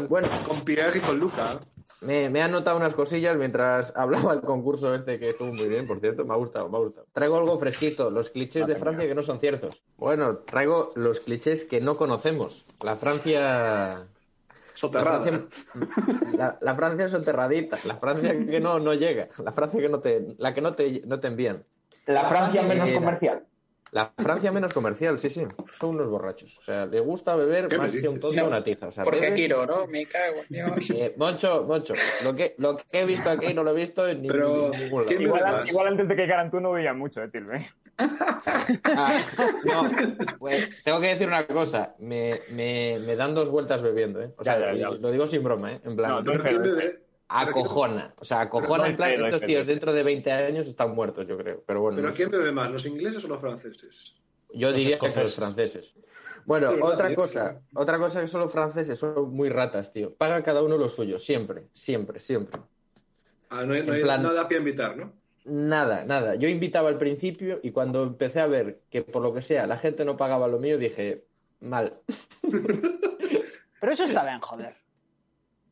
Bueno, 0.08 0.28
con 0.44 0.64
Pierre 0.64 0.96
y 0.96 1.00
con 1.02 1.20
Luca. 1.20 1.60
Me, 2.02 2.30
me 2.30 2.40
han 2.42 2.50
notado 2.50 2.76
unas 2.76 2.94
cosillas 2.94 3.36
mientras 3.36 3.92
hablaba 3.96 4.32
el 4.32 4.40
concurso 4.40 4.94
este 4.94 5.18
que 5.18 5.30
estuvo 5.30 5.52
muy 5.52 5.68
bien, 5.68 5.86
por 5.86 6.00
cierto. 6.00 6.24
Me 6.24 6.32
ha 6.32 6.36
gustado, 6.36 6.68
me 6.68 6.76
ha 6.76 6.80
gustado. 6.80 7.06
Traigo 7.12 7.36
algo 7.36 7.58
fresquito, 7.58 8.10
los 8.10 8.30
clichés 8.30 8.66
de 8.66 8.76
Francia 8.76 9.06
que 9.06 9.14
no 9.14 9.22
son 9.22 9.38
ciertos. 9.40 9.82
Bueno, 9.96 10.38
traigo 10.38 10.92
los 10.94 11.20
clichés 11.20 11.64
que 11.64 11.80
no 11.80 11.96
conocemos. 11.96 12.64
La 12.82 12.96
Francia. 12.96 14.06
Soterrada. 14.74 15.18
La 15.18 15.24
Francia, 15.24 16.38
la, 16.38 16.58
la 16.60 16.74
Francia 16.74 17.08
soterradita, 17.08 17.78
la 17.84 17.96
Francia 17.96 18.32
que 18.48 18.60
no, 18.60 18.78
no 18.78 18.94
llega, 18.94 19.28
la 19.44 19.52
Francia 19.52 19.78
que 19.78 19.88
no 19.90 20.00
te, 20.00 20.36
la 20.38 20.54
que 20.54 20.62
no 20.62 20.74
te, 20.74 21.02
no 21.04 21.20
te 21.20 21.26
envían. 21.26 21.64
La 22.06 22.28
Francia 22.28 22.62
menos 22.62 22.90
comercial. 22.90 23.44
La 23.92 24.12
Francia 24.16 24.52
menos 24.52 24.72
comercial, 24.72 25.18
sí, 25.18 25.28
sí. 25.30 25.44
Son 25.80 25.90
unos 25.90 26.08
borrachos. 26.08 26.56
O 26.58 26.62
sea, 26.62 26.86
le 26.86 27.00
gusta 27.00 27.34
beber 27.34 27.66
¿Qué 27.68 27.76
me 27.76 27.84
más 27.84 27.92
que 27.96 28.08
un 28.08 28.20
tonto 28.20 28.46
una 28.46 28.62
tiza. 28.62 28.86
O 28.86 28.90
sea, 28.90 29.02
Porque 29.04 29.20
bebe- 29.20 29.34
quiero, 29.34 29.66
¿no? 29.66 29.86
Me 29.88 30.06
cago 30.06 30.36
en 30.40 30.46
Dios. 30.48 30.90
Eh, 30.90 31.14
Moncho, 31.16 31.64
Moncho, 31.64 31.94
lo 32.24 32.34
que, 32.34 32.54
lo 32.58 32.76
que 32.76 33.00
he 33.00 33.04
visto 33.04 33.28
aquí 33.28 33.52
no 33.52 33.64
lo 33.64 33.72
he 33.72 33.74
visto 33.74 34.06
en 34.06 34.22
ningún, 34.22 34.32
Pero, 34.36 34.72
en 34.74 34.80
ningún 34.80 35.04
lado. 35.06 35.20
Igual, 35.22 35.44
an- 35.44 35.68
igual 35.68 35.86
antes 35.88 36.08
de 36.08 36.14
que 36.16 36.22
llegaran 36.22 36.50
tú 36.50 36.60
no 36.60 36.70
veía 36.72 36.94
mucho, 36.94 37.22
eh, 37.22 37.28
Tilbe. 37.28 37.66
Ah, 38.84 39.20
no, 39.64 39.82
pues, 40.38 40.82
tengo 40.84 41.00
que 41.00 41.08
decir 41.08 41.26
una 41.26 41.46
cosa. 41.46 41.94
Me, 41.98 42.40
me, 42.52 42.98
me 43.00 43.16
dan 43.16 43.34
dos 43.34 43.50
vueltas 43.50 43.82
bebiendo, 43.82 44.22
¿eh? 44.22 44.30
O 44.36 44.44
sea, 44.44 44.58
Ya, 44.58 44.72
ya, 44.72 44.90
ya. 44.90 44.96
y 44.96 44.98
lo 45.00 45.10
digo 45.10 45.26
sin 45.26 45.42
broma, 45.42 45.72
¿eh? 45.72 45.80
En 45.84 45.96
plan, 45.96 46.24
No. 46.24 46.32
Acojona. 47.30 48.12
O 48.20 48.24
sea, 48.24 48.40
acojona 48.42 48.88
en 48.88 48.96
plan, 48.96 49.12
estos 49.12 49.42
tíos 49.42 49.66
dentro 49.66 49.92
de 49.92 50.02
20 50.02 50.30
años 50.32 50.66
están 50.66 50.94
muertos, 50.94 51.26
yo 51.26 51.36
creo. 51.38 51.62
Pero 51.66 51.80
bueno, 51.82 51.96
¿Pero 51.96 52.08
no 52.08 52.14
quién 52.14 52.30
bebe 52.30 52.52
más, 52.52 52.70
los 52.70 52.84
ingleses 52.86 53.24
o 53.24 53.28
los 53.28 53.40
franceses? 53.40 54.14
yo 54.52 54.70
Los 54.70 54.76
diría 54.80 54.98
que 54.98 55.06
los 55.08 55.34
franceses. 55.36 55.94
Bueno, 56.44 56.72
Sí, 56.74 56.80
otra 56.82 57.14
cosa, 57.14 57.60
otra 57.74 57.98
cosa 57.98 58.20
que 58.22 58.26
son 58.26 58.40
los 58.40 58.52
franceses, 58.52 58.98
son 58.98 59.30
muy 59.30 59.48
ratas, 59.50 59.92
tío. 59.92 60.14
Paga 60.14 60.42
cada 60.42 60.62
uno 60.62 60.76
lo 60.76 60.88
suyo, 60.88 61.18
siempre, 61.18 61.68
siempre, 61.72 62.18
siempre. 62.18 62.60
Ah, 63.50 63.62
no, 63.64 63.74
hay- 63.74 63.88
hay- 63.88 64.02
plan- 64.02 64.22
no 64.22 64.32
da 64.34 64.48
pie 64.48 64.56
a 64.56 64.60
invitar, 64.60 64.96
¿no? 64.96 65.12
Nada, 65.44 66.04
nada. 66.04 66.34
Yo 66.34 66.48
invitaba 66.48 66.88
al 66.88 66.98
principio 66.98 67.60
y 67.62 67.70
cuando 67.72 68.02
empecé 68.02 68.40
a 68.40 68.46
ver 68.46 68.80
que 68.90 69.02
por 69.02 69.22
lo 69.22 69.32
que 69.32 69.40
sea 69.42 69.66
la 69.66 69.76
gente 69.76 70.04
no 70.04 70.16
pagaba 70.16 70.48
lo 70.48 70.58
mío, 70.58 70.78
dije, 70.78 71.24
mal. 71.60 72.00
Pero 73.80 73.92
eso 73.92 74.04
está 74.04 74.22
ben, 74.24 74.40
joder. 74.40 74.74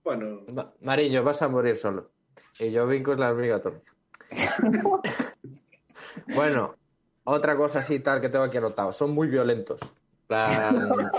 Bueno, 0.09 0.41
Ma- 0.55 0.73
Mariño, 0.81 1.23
vas 1.23 1.43
a 1.43 1.49
morir 1.49 1.77
solo. 1.77 2.11
Y 2.59 2.71
yo 2.71 2.87
vinco 2.87 3.13
es 3.13 3.19
la 3.19 3.29
hormiga 3.31 3.57
atómica. 3.57 3.93
bueno, 6.35 6.77
otra 7.25 7.55
cosa 7.59 7.81
así 7.81 8.01
tal 8.01 8.23
que 8.23 8.31
tengo 8.31 8.47
aquí 8.47 8.57
anotado. 8.57 8.91
Son 8.93 9.11
muy 9.11 9.29
violentos. 9.29 9.81
Plan- 10.27 11.11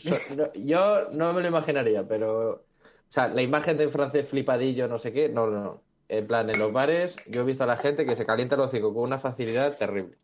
so- 0.00 0.16
no- 0.36 0.52
yo 0.54 1.10
no 1.12 1.32
me 1.32 1.42
lo 1.42 1.46
imaginaría, 1.48 2.08
pero... 2.08 2.50
O 2.50 3.10
sea, 3.12 3.28
la 3.28 3.40
imagen 3.40 3.76
de 3.76 3.88
francés 3.88 4.28
flipadillo, 4.28 4.88
no 4.88 4.98
sé 4.98 5.12
qué, 5.12 5.28
no, 5.28 5.46
no, 5.46 5.62
no. 5.62 5.82
En 6.08 6.26
plan, 6.26 6.50
en 6.50 6.58
los 6.58 6.72
bares, 6.72 7.14
yo 7.28 7.42
he 7.42 7.44
visto 7.44 7.62
a 7.62 7.66
la 7.68 7.76
gente 7.76 8.04
que 8.04 8.16
se 8.16 8.26
calienta 8.26 8.56
el 8.56 8.62
hocico 8.62 8.92
con 8.92 9.04
una 9.04 9.20
facilidad 9.20 9.76
terrible. 9.78 10.18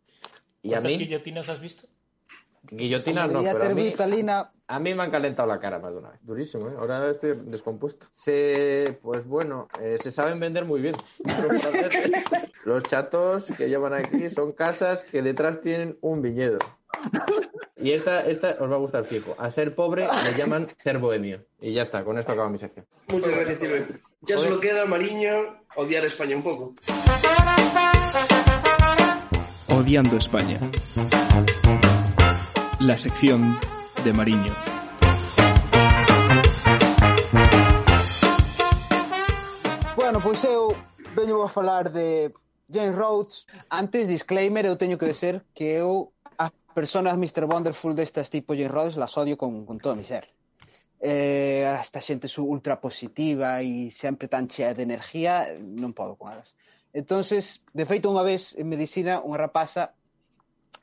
Y 0.62 0.70
a 0.70 0.80
¿Cuántas 0.80 0.95
mí, 0.95 0.99
guillotinas 0.99 1.49
has 1.49 1.61
visto? 1.61 1.86
Guillotinas 2.70 3.30
no, 3.30 3.42
pero 3.42 3.64
a 3.64 3.68
mí, 3.70 3.84
Vitalina. 3.84 4.48
a 4.66 4.78
mí 4.78 4.94
me 4.94 5.02
han 5.02 5.10
calentado 5.10 5.48
la 5.48 5.58
cara 5.58 5.78
más 5.78 5.92
de 5.92 5.98
una 5.98 6.10
vez. 6.10 6.20
Durísimo, 6.22 6.68
¿eh? 6.68 6.74
Ahora 6.78 7.10
estoy 7.10 7.38
descompuesto. 7.44 8.06
Se, 8.12 8.98
pues 9.02 9.26
bueno, 9.26 9.68
eh, 9.80 9.98
se 10.00 10.10
saben 10.10 10.40
vender 10.40 10.64
muy 10.64 10.80
bien. 10.80 10.94
Los 12.64 12.82
chatos 12.84 13.50
que 13.56 13.68
llevan 13.68 13.94
aquí 13.94 14.30
son 14.30 14.52
casas 14.52 15.04
que 15.04 15.22
detrás 15.22 15.60
tienen 15.60 15.98
un 16.00 16.22
viñedo. 16.22 16.58
Y 17.76 17.92
esta, 17.92 18.20
esta 18.20 18.56
os 18.60 18.70
va 18.70 18.76
a 18.76 18.78
gustar 18.78 19.04
fijo. 19.04 19.34
A 19.38 19.50
ser 19.50 19.74
pobre 19.74 20.06
le 20.06 20.38
llaman 20.38 20.68
ser 20.82 20.98
bohemio. 20.98 21.44
Y 21.60 21.74
ya 21.74 21.82
está, 21.82 22.04
con 22.04 22.18
esto 22.18 22.32
acaba 22.32 22.48
mi 22.48 22.58
sección. 22.58 22.86
Muchas 23.08 23.34
gracias, 23.34 23.58
Tilbe. 23.58 23.86
Ya 24.22 24.38
solo 24.38 24.58
queda, 24.60 24.86
Mariño, 24.86 25.32
odiar 25.76 26.04
España 26.04 26.36
un 26.36 26.42
poco. 26.42 26.74
Odiando 29.68 30.16
España. 30.16 30.60
la 32.81 32.97
sección 32.97 33.59
de 34.03 34.12
Mariño. 34.12 34.53
Bueno, 39.97 40.20
pois 40.20 40.43
eu 40.45 40.75
veño 41.14 41.43
a 41.43 41.49
falar 41.49 41.93
de 41.93 42.33
James 42.72 42.95
Rhodes. 42.95 43.47
Antes, 43.70 44.09
disclaimer, 44.09 44.66
eu 44.66 44.77
teño 44.77 44.99
que 44.99 45.07
dizer 45.07 45.43
que 45.55 45.64
eu 45.79 46.12
as 46.37 46.51
personas 46.75 47.14
Mr. 47.14 47.47
Wonderful 47.47 47.95
destas 47.95 48.29
tipo 48.29 48.55
James 48.55 48.70
Rhodes 48.70 48.97
las 48.97 49.16
odio 49.16 49.39
con, 49.39 49.64
con 49.64 49.79
todo 49.79 49.95
mi 49.95 50.05
ser. 50.05 50.29
Eh, 51.01 51.62
esta 51.81 52.01
xente 52.01 52.29
su 52.29 52.45
ultra 52.45 52.81
positiva 52.81 53.61
e 53.61 53.91
sempre 53.91 54.27
tan 54.27 54.49
chea 54.49 54.75
de 54.75 54.83
energía, 54.83 55.47
non 55.61 55.95
podo 55.95 56.16
con 56.16 56.33
elas. 56.33 56.57
Entonces, 56.93 57.62
de 57.72 57.87
feito, 57.87 58.11
unha 58.11 58.27
vez 58.27 58.55
en 58.59 58.66
medicina, 58.66 59.22
unha 59.22 59.39
rapaza 59.39 59.95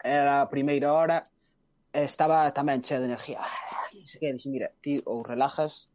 era 0.03 0.41
a 0.41 0.49
primeira 0.49 0.93
hora 0.95 1.23
estaba 1.93 2.51
tamén 2.55 2.81
chea 2.81 2.99
de 2.99 3.11
energía. 3.11 3.43
Ai, 3.43 4.07
se 4.07 4.19
que 4.19 4.31
dixen, 4.31 4.51
mira, 4.55 4.71
ti 4.79 5.03
ou 5.03 5.23
relajas 5.23 5.91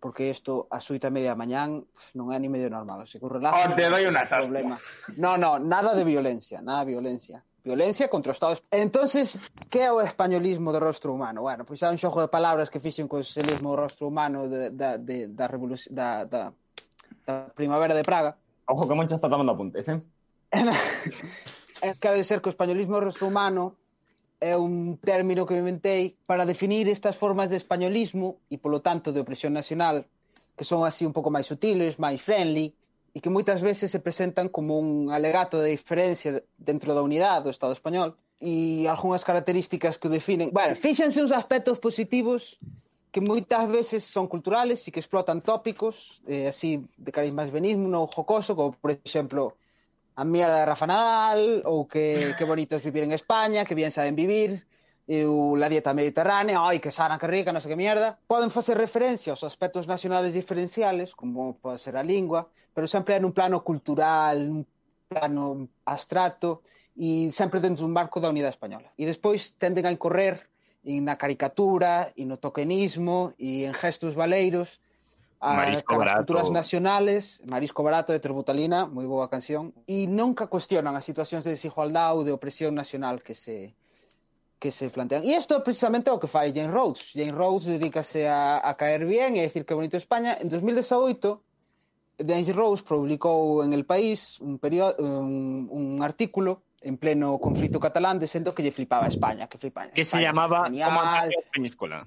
porque 0.00 0.30
isto 0.30 0.66
a 0.70 0.80
súita 0.80 1.10
media 1.10 1.34
mañán 1.34 1.82
non 2.14 2.30
é 2.30 2.38
ni 2.38 2.46
medio 2.46 2.70
normal. 2.70 3.04
Se 3.10 3.18
que 3.18 3.26
o 3.26 3.32
relaxo... 3.32 3.66
Oh, 3.66 3.74
te 3.74 3.90
doi 3.90 4.06
unha 4.06 4.24
problema. 4.30 4.78
No, 5.18 5.34
no, 5.34 5.58
nada 5.58 5.94
de 5.98 6.06
violencia, 6.06 6.62
nada 6.62 6.86
de 6.86 6.94
violencia. 6.94 7.42
Violencia 7.66 8.06
contra 8.06 8.30
o 8.30 8.34
Estado... 8.34 8.54
Entonces, 8.70 9.42
que 9.66 9.82
é 9.82 9.90
o 9.90 9.98
españolismo 9.98 10.70
do 10.70 10.78
rostro 10.78 11.10
humano? 11.10 11.42
Bueno, 11.42 11.66
pois 11.66 11.82
é 11.82 11.90
un 11.90 11.98
xogo 11.98 12.22
de 12.22 12.30
palabras 12.30 12.70
que 12.70 12.78
fixen 12.78 13.10
co 13.10 13.18
socialismo 13.26 13.74
do 13.74 13.90
rostro 13.90 14.06
humano 14.06 14.46
de, 14.46 14.70
da, 14.70 14.94
de, 14.96 15.34
da, 15.34 15.50
revolución, 15.50 15.90
da, 15.90 16.22
da, 16.24 16.54
da 17.26 17.50
primavera 17.50 17.92
de 17.92 18.06
Praga. 18.06 18.38
Ojo, 18.70 18.86
que 18.86 18.94
Moncho 18.94 19.18
está 19.18 19.26
tomando 19.26 19.50
apuntes, 19.50 19.82
eh? 19.90 19.98
Quero 22.00 22.14
dizer 22.14 22.38
que 22.38 22.48
o 22.48 22.54
españolismo 22.54 23.02
do 23.02 23.10
rostro 23.10 23.26
humano 23.26 23.74
é 24.40 24.56
un 24.56 24.96
término 24.98 25.46
que 25.46 25.54
me 25.54 25.60
inventei 25.60 26.16
para 26.26 26.46
definir 26.46 26.88
estas 26.88 27.16
formas 27.16 27.50
de 27.50 27.56
españolismo 27.56 28.38
e, 28.50 28.58
polo 28.58 28.80
tanto, 28.80 29.12
de 29.12 29.20
opresión 29.20 29.52
nacional, 29.52 30.06
que 30.54 30.64
son 30.64 30.86
así 30.86 31.02
un 31.06 31.12
pouco 31.12 31.30
máis 31.30 31.46
sutiles, 31.46 31.98
máis 31.98 32.22
friendly, 32.22 32.74
e 33.14 33.18
que 33.18 33.30
moitas 33.30 33.58
veces 33.58 33.90
se 33.90 33.98
presentan 33.98 34.46
como 34.46 34.78
un 34.78 35.10
alegato 35.10 35.58
de 35.58 35.74
diferencia 35.74 36.38
dentro 36.54 36.94
da 36.94 37.02
unidade 37.02 37.50
do 37.50 37.54
Estado 37.54 37.74
español 37.74 38.14
e 38.38 38.86
algunhas 38.86 39.26
características 39.26 39.98
que 39.98 40.06
o 40.06 40.14
definen. 40.14 40.54
Bueno, 40.54 40.78
fíxense 40.78 41.18
uns 41.18 41.34
aspectos 41.34 41.82
positivos 41.82 42.62
que 43.10 43.18
moitas 43.18 43.66
veces 43.66 44.06
son 44.06 44.30
culturales 44.30 44.86
e 44.86 44.94
que 44.94 45.02
explotan 45.02 45.42
tópicos, 45.42 46.22
eh, 46.30 46.46
así 46.46 46.84
de 46.94 47.10
cariz 47.10 47.34
máis 47.34 47.50
benigno 47.50 48.04
ou 48.04 48.06
jocoso, 48.06 48.54
como 48.54 48.70
por 48.78 48.94
exemplo 48.94 49.58
a 50.18 50.24
mierda 50.24 50.58
de 50.58 50.66
Rafa 50.66 50.86
Nadal 50.86 51.62
ou 51.62 51.86
que, 51.86 52.34
que 52.34 52.42
bonito 52.42 52.74
é 52.74 52.82
vivir 52.82 53.06
en 53.06 53.14
España, 53.14 53.62
que 53.62 53.78
bien 53.78 53.94
saben 53.94 54.18
vivir, 54.18 54.66
e 55.06 55.22
o 55.22 55.54
la 55.54 55.70
dieta 55.70 55.94
mediterránea, 55.94 56.58
ai, 56.58 56.82
que 56.82 56.90
sana, 56.90 57.22
que 57.22 57.30
rica, 57.30 57.54
non 57.54 57.62
sei 57.62 57.70
que 57.70 57.78
mierda. 57.78 58.18
Poden 58.26 58.50
facer 58.50 58.74
referencia 58.74 59.30
aos 59.30 59.46
aspectos 59.46 59.86
nacionales 59.86 60.34
diferenciales, 60.34 61.14
como 61.14 61.54
pode 61.62 61.78
ser 61.78 61.94
a 61.94 62.02
lingua, 62.02 62.50
pero 62.74 62.90
sempre 62.90 63.14
en 63.14 63.30
un 63.30 63.32
plano 63.32 63.62
cultural, 63.62 64.42
un 64.50 64.66
plano 65.06 65.70
abstrato, 65.86 66.66
e 66.98 67.30
sempre 67.30 67.62
dentro 67.62 67.86
dun 67.86 67.94
marco 67.94 68.18
da 68.18 68.26
unidade 68.26 68.58
española. 68.58 68.90
E 68.98 69.06
despois 69.06 69.54
tenden 69.54 69.86
a 69.86 69.94
incorrer 69.94 70.50
na 70.82 71.14
caricatura, 71.14 72.10
e 72.18 72.26
no 72.26 72.42
tokenismo, 72.42 73.38
e 73.38 73.70
en 73.70 73.72
gestos 73.72 74.18
valeiros, 74.18 74.82
Ah, 75.40 75.54
marisco 75.54 75.96
barato. 75.96 76.18
culturas 76.18 76.50
nacionales, 76.50 77.40
Marisco 77.46 77.82
Barato 77.82 78.12
de 78.12 78.18
Terbutalina, 78.18 78.90
moi 78.90 79.06
boa 79.06 79.30
canción, 79.30 79.70
e 79.86 80.10
nunca 80.10 80.50
cuestionan 80.50 80.98
as 80.98 81.06
situacións 81.06 81.46
de 81.46 81.54
desigualdade 81.54 82.18
ou 82.18 82.26
de 82.26 82.34
opresión 82.34 82.74
nacional 82.74 83.22
que 83.22 83.38
se 83.38 83.78
que 84.58 84.74
se 84.74 84.90
plantean. 84.90 85.22
E 85.22 85.38
isto 85.38 85.54
é 85.54 85.62
precisamente 85.62 86.10
o 86.10 86.18
que 86.18 86.26
fai 86.26 86.50
Jane 86.50 86.74
Rhodes. 86.74 87.14
Jane 87.14 87.30
Rhodes 87.30 87.70
dedícase 87.70 88.26
a, 88.26 88.58
a 88.58 88.74
caer 88.74 89.06
bien 89.06 89.38
e 89.38 89.40
a 89.40 89.46
decir 89.46 89.62
que 89.62 89.78
bonito 89.78 89.94
España. 89.94 90.34
En 90.34 90.50
2018, 90.50 92.18
Jane 92.18 92.50
Rhodes 92.50 92.82
publicou 92.82 93.62
en 93.62 93.70
El 93.70 93.86
País 93.86 94.42
un, 94.42 94.58
periódico, 94.58 94.98
un, 94.98 95.70
un 95.70 96.02
artículo 96.02 96.66
en 96.82 96.98
pleno 96.98 97.38
conflito 97.38 97.78
catalán 97.78 98.18
dicendo 98.18 98.50
que 98.50 98.66
lle 98.66 98.74
flipaba 98.74 99.06
a 99.06 99.14
España, 99.14 99.46
que 99.46 99.58
flipaba. 99.58 99.94
Que 99.94 100.02
España, 100.02 100.34
se 100.34 100.34
llamaba 100.34 100.66
Como 100.66 101.46
Peñíscola. 101.54 102.02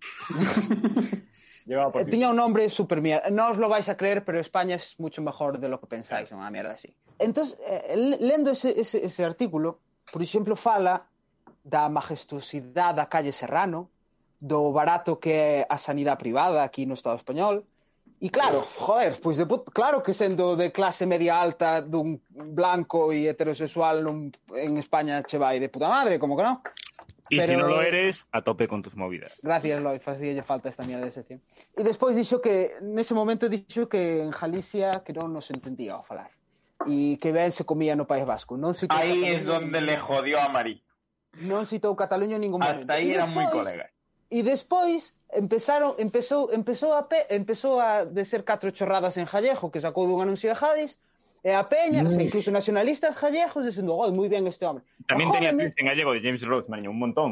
Llevaba 1.66 1.92
por 1.92 2.02
Eh, 2.02 2.04
Tiña 2.06 2.30
un 2.30 2.36
nombre 2.36 2.68
super 2.68 3.00
mierda. 3.00 3.30
No 3.30 3.50
os 3.50 3.58
lo 3.58 3.68
vais 3.68 3.88
a 3.88 3.96
creer, 3.96 4.24
pero 4.24 4.40
España 4.40 4.76
es 4.76 4.98
mucho 4.98 5.22
mejor 5.22 5.58
de 5.58 5.68
lo 5.68 5.78
que 5.80 5.86
pensáis, 5.86 6.30
unha 6.32 6.50
mierda 6.50 6.74
así. 6.74 6.90
Entonces, 7.18 7.56
eh, 7.62 8.18
lendo 8.18 8.50
ese, 8.50 8.74
ese, 8.78 9.04
ese 9.04 9.22
artículo, 9.24 9.78
por 10.10 10.22
exemplo, 10.22 10.56
fala 10.56 11.06
da 11.62 11.86
majestuosidade 11.88 12.98
da 12.98 13.06
calle 13.06 13.30
Serrano, 13.30 13.90
do 14.42 14.74
barato 14.74 15.22
que 15.22 15.32
é 15.32 15.66
a 15.70 15.78
sanidade 15.78 16.18
privada 16.18 16.66
aquí 16.66 16.82
no 16.86 16.98
Estado 16.98 17.14
español, 17.16 17.62
E 18.22 18.30
claro, 18.30 18.62
joder, 18.78 19.18
pois 19.18 19.34
de 19.36 19.46
put... 19.50 19.66
claro 19.74 19.98
que 19.98 20.14
sendo 20.14 20.54
de 20.54 20.70
clase 20.70 21.06
media 21.10 21.42
alta 21.42 21.82
dun 21.82 22.22
blanco 22.30 23.10
e 23.10 23.26
heterosexual 23.26 23.98
nun... 24.06 24.30
en 24.54 24.78
España 24.78 25.26
che 25.26 25.42
vai 25.42 25.58
de 25.58 25.66
puta 25.66 25.90
madre, 25.90 26.22
como 26.22 26.38
que 26.38 26.46
non? 26.46 26.62
Y 27.30 27.40
si 27.40 27.46
Pero- 27.46 27.60
no 27.68 27.68
lo 27.68 27.82
eres, 27.82 28.26
a 28.32 28.42
tope 28.42 28.68
con 28.68 28.82
tus 28.82 28.94
movidas. 28.96 29.38
Gracias, 29.42 29.80
Loi, 29.80 29.98
facía 30.00 30.42
falta 30.44 30.68
esta 30.68 30.84
mierda 30.84 31.06
de 31.06 31.12
sección. 31.12 31.40
E 31.76 31.82
despois 31.82 32.16
dixo 32.16 32.40
que, 32.42 32.76
nese 32.82 33.14
momento 33.14 33.48
dixo 33.48 33.88
que 33.88 34.20
en 34.22 34.30
Galicia 34.34 35.00
que 35.06 35.12
non 35.16 35.32
nos 35.32 35.48
entendía 35.50 35.94
ao 35.96 36.04
falar. 36.04 36.28
E 36.84 37.16
que 37.22 37.30
ben 37.32 37.54
se 37.54 37.64
comía 37.64 37.94
no 37.96 38.04
País 38.10 38.26
Vasco. 38.26 38.58
Non 38.58 38.74
citou 38.74 38.98
Ahí 38.98 39.22
es 39.24 39.38
Cataluña 39.40 39.48
donde 39.48 39.78
en- 39.78 39.86
le 39.86 39.96
jodió 40.02 40.36
a 40.42 40.48
Mari. 40.50 40.82
Non 41.46 41.64
citou 41.64 41.94
Cataluña 41.96 42.36
en 42.36 42.44
ningún 42.44 42.60
momento. 42.60 42.84
Hasta 42.84 42.94
ahí 43.00 43.08
E 43.10 43.14
eran 43.16 43.30
muy 43.30 43.46
despois- 43.48 43.54
colegas. 43.64 43.90
E 44.32 44.40
despois 44.42 45.14
empezaron, 45.32 45.94
empezou, 46.00 46.50
empezou 46.52 46.92
a 46.92 47.08
pe, 47.08 47.28
empezou 47.32 47.80
a 47.80 48.04
deser 48.04 48.44
catro 48.44 48.68
chorradas 48.72 49.16
en 49.16 49.24
Jallejo 49.30 49.70
que 49.70 49.80
sacou 49.80 50.04
dun 50.08 50.20
anuncio 50.20 50.50
de 50.50 50.56
Jadis 50.58 50.98
E 51.42 51.50
a 51.50 51.66
peña, 51.66 52.06
Uf. 52.06 52.14
Mm. 52.14 52.22
incluso 52.22 52.54
nacionalistas 52.54 53.18
gallegos, 53.18 53.66
dicendo, 53.66 53.98
oh, 53.98 54.06
moi 54.14 54.30
ben 54.30 54.46
este 54.46 54.62
hombre. 54.62 54.86
Tamén 55.10 55.34
tenía 55.34 55.50
films 55.50 55.74
en 55.74 55.86
gallego 55.90 56.14
de 56.14 56.22
James 56.22 56.42
Rhodes, 56.46 56.70
maño, 56.70 56.94
un 56.94 57.00
montón. 57.02 57.30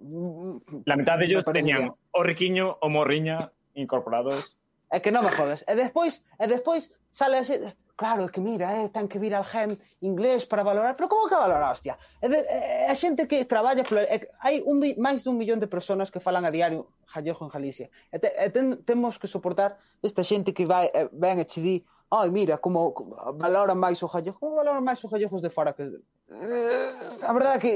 Mm, 0.00 0.88
La 0.88 0.96
mitad 0.96 1.20
de 1.20 1.28
ellos 1.28 1.44
tenían 1.44 1.92
bien. 1.92 1.94
o 2.16 2.20
riquiño 2.24 2.80
o 2.80 2.88
morriña 2.88 3.52
incorporados. 3.76 4.56
É 4.88 5.04
que 5.04 5.12
non 5.12 5.20
me 5.20 5.32
jodas. 5.36 5.60
Eh, 5.68 5.76
e 5.76 5.76
despois, 5.76 6.24
e 6.40 6.44
eh, 6.44 6.48
despois 6.48 6.88
sale 7.12 7.36
así, 7.36 7.60
claro, 8.00 8.32
que 8.32 8.40
mira, 8.40 8.80
eh, 8.80 8.88
ten 8.88 9.12
que 9.12 9.20
vir 9.20 9.36
al 9.36 9.44
gen 9.44 9.76
inglés 10.00 10.48
para 10.48 10.64
valorar, 10.64 10.96
pero 10.96 11.12
como 11.12 11.28
que 11.28 11.36
valorar, 11.36 11.68
hostia? 11.68 12.00
É, 12.24 12.32
de, 12.32 12.40
é, 12.48 12.88
a 12.88 12.96
xente 12.96 13.28
que 13.28 13.44
traballa, 13.44 13.84
polo, 13.84 14.00
é, 14.00 14.24
hai 14.40 14.64
un, 14.64 14.80
máis 14.96 15.20
dun 15.20 15.36
millón 15.36 15.60
de 15.60 15.68
persoas 15.68 16.08
que 16.08 16.20
falan 16.20 16.48
a 16.48 16.50
diario 16.50 16.88
gallego 17.12 17.44
en 17.44 17.52
Galicia. 17.52 17.92
E, 18.08 18.16
te, 18.16 18.32
e 18.32 18.48
ten, 18.48 18.80
temos 18.88 19.20
que 19.20 19.28
soportar 19.28 19.76
esta 20.00 20.24
xente 20.24 20.56
que 20.56 20.64
vai, 20.64 20.88
e, 20.88 21.12
ven 21.12 21.38
e 21.38 21.46
che 21.46 21.60
di, 21.60 21.76
ai, 22.10 22.30
mira, 22.30 22.58
como, 22.58 22.92
como 22.92 23.16
valoran 23.34 23.78
máis 23.78 24.02
o 24.02 24.08
gallego, 24.08 24.38
como 24.38 24.56
valoran 24.56 24.84
máis 24.84 25.02
os 25.02 25.10
gallegos 25.10 25.42
de 25.42 25.50
fora 25.50 25.72
que... 25.72 25.82
Eh, 25.84 26.92
a 27.22 27.32
verdade 27.32 27.56
é 27.56 27.62
que 27.62 27.74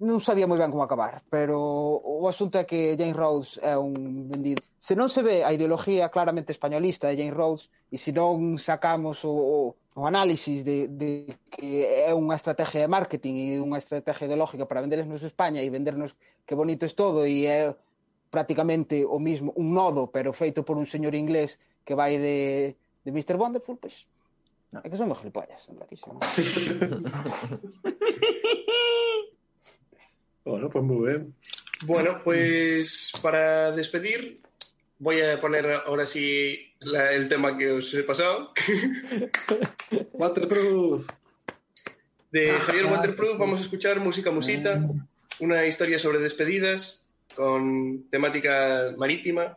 non 0.00 0.22
sabía 0.22 0.46
moi 0.46 0.58
ben 0.58 0.70
como 0.70 0.84
acabar, 0.84 1.22
pero 1.30 1.58
o 1.98 2.24
asunto 2.26 2.58
é 2.58 2.64
que 2.64 2.96
Jane 2.98 3.16
Rhodes 3.16 3.58
é 3.62 3.74
un 3.78 4.28
vendido. 4.28 4.62
Se 4.78 4.94
non 4.94 5.10
se 5.10 5.22
ve 5.22 5.42
a 5.42 5.50
ideoloxía 5.50 6.08
claramente 6.08 6.54
españolista 6.54 7.08
de 7.08 7.18
Jane 7.18 7.34
Rhodes 7.34 7.70
e 7.90 7.96
se 7.98 8.14
non 8.14 8.58
sacamos 8.58 9.26
o, 9.26 9.34
o, 9.34 9.58
o 9.98 10.02
análisis 10.06 10.62
de, 10.62 10.86
de 10.88 11.38
que 11.50 11.82
é 11.82 12.14
unha 12.14 12.38
estrategia 12.38 12.86
de 12.86 12.92
marketing 12.92 13.34
e 13.34 13.46
unha 13.58 13.82
estrategia 13.82 14.30
ideológica 14.30 14.64
para 14.68 14.84
vendernos 14.84 15.22
España 15.26 15.60
e 15.60 15.68
vendernos 15.72 16.14
que 16.46 16.54
bonito 16.54 16.86
é 16.86 16.90
todo 16.92 17.26
e 17.26 17.48
é 17.48 17.74
prácticamente 18.30 19.04
o 19.08 19.18
mismo, 19.18 19.52
un 19.56 19.72
nodo, 19.72 20.12
pero 20.12 20.36
feito 20.36 20.62
por 20.62 20.76
un 20.76 20.84
señor 20.84 21.16
inglés 21.16 21.58
que 21.84 21.96
vai 21.96 22.20
de 22.20 22.76
de 23.08 23.12
Mr. 23.16 23.36
Wonderful, 23.40 23.78
pois 23.80 24.04
no, 24.70 24.80
é 24.84 24.88
que 24.92 24.96
son 25.00 25.08
gilipollas, 25.16 25.64
clarísimo. 25.64 26.20
Bueno, 30.44 30.70
pues 30.70 30.84
muy 30.84 31.08
bien. 31.08 31.34
Bueno, 31.84 32.22
pues 32.24 33.12
para 33.22 33.70
despedir, 33.72 34.40
voy 34.98 35.20
a 35.20 35.38
poner 35.40 35.66
ahora 35.86 36.06
sí 36.06 36.72
la- 36.80 37.12
el 37.12 37.28
tema 37.28 37.56
que 37.58 37.70
os 37.72 37.92
he 37.94 38.02
pasado. 38.02 38.52
Waterproof. 40.14 41.06
De 42.30 42.48
Javier 42.60 42.86
Waterproof 42.86 43.38
vamos 43.38 43.60
a 43.60 43.62
escuchar 43.62 44.00
Música 44.00 44.30
Musita, 44.30 44.80
una 45.40 45.66
historia 45.66 45.98
sobre 45.98 46.18
despedidas 46.18 47.04
con 47.34 48.04
temática 48.10 48.94
marítima 48.96 49.56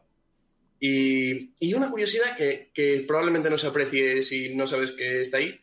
y, 0.84 1.74
una 1.76 1.92
curiosidad 1.92 2.36
que, 2.36 3.04
probablemente 3.08 3.50
no 3.52 3.58
se 3.58 3.68
aprecie 3.68 4.24
si 4.24 4.56
no 4.56 4.66
sabes 4.66 4.92
que 4.94 5.22
está 5.22 5.38
ahí, 5.38 5.60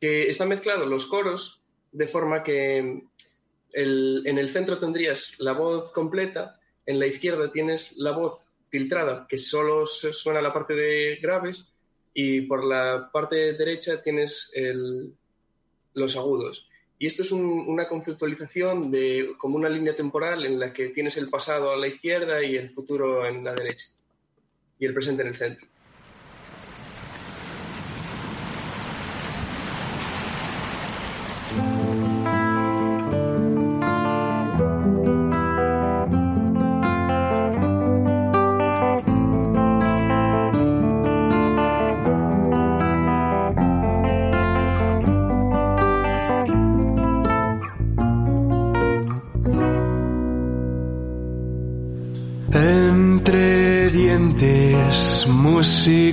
que 0.00 0.28
están 0.28 0.50
mezclados 0.50 0.86
los 0.86 1.06
coros 1.06 1.62
de 1.92 2.06
forma 2.06 2.42
que 2.42 2.76
en 3.72 4.38
el 4.38 4.50
centro 4.50 4.78
tendrías 4.78 5.34
la 5.38 5.52
voz 5.54 5.92
completa, 5.92 6.60
en 6.84 6.98
la 6.98 7.06
izquierda 7.06 7.50
tienes 7.50 7.96
la 7.96 8.12
voz 8.12 8.46
filtrada, 8.68 9.26
que 9.28 9.38
solo 9.38 9.86
se- 9.86 10.12
suena 10.12 10.42
la 10.42 10.52
parte 10.52 10.74
de 10.74 11.16
graves, 11.22 11.72
y 12.12 12.42
por 12.42 12.64
la 12.64 13.10
parte 13.12 13.54
derecha 13.54 14.02
tienes 14.02 14.52
los 15.94 16.16
agudos. 16.16 16.68
Y 16.98 17.06
esto 17.06 17.22
es 17.22 17.30
un- 17.32 17.64
una 17.68 17.88
conceptualización 17.88 18.90
de 18.90 19.34
como 19.38 19.56
una 19.56 19.68
línea 19.68 19.94
temporal 19.96 20.44
en 20.44 20.58
la 20.58 20.72
que 20.72 20.88
tienes 20.88 21.16
el 21.16 21.28
pasado 21.28 21.70
a 21.70 21.76
la 21.76 21.86
izquierda 21.86 22.42
y 22.42 22.56
el 22.56 22.70
futuro 22.70 23.26
en 23.26 23.44
la 23.44 23.54
derecha, 23.54 23.86
y 24.78 24.86
el 24.86 24.94
presente 24.94 25.22
en 25.22 25.28
el 25.28 25.36
centro. 25.36 25.66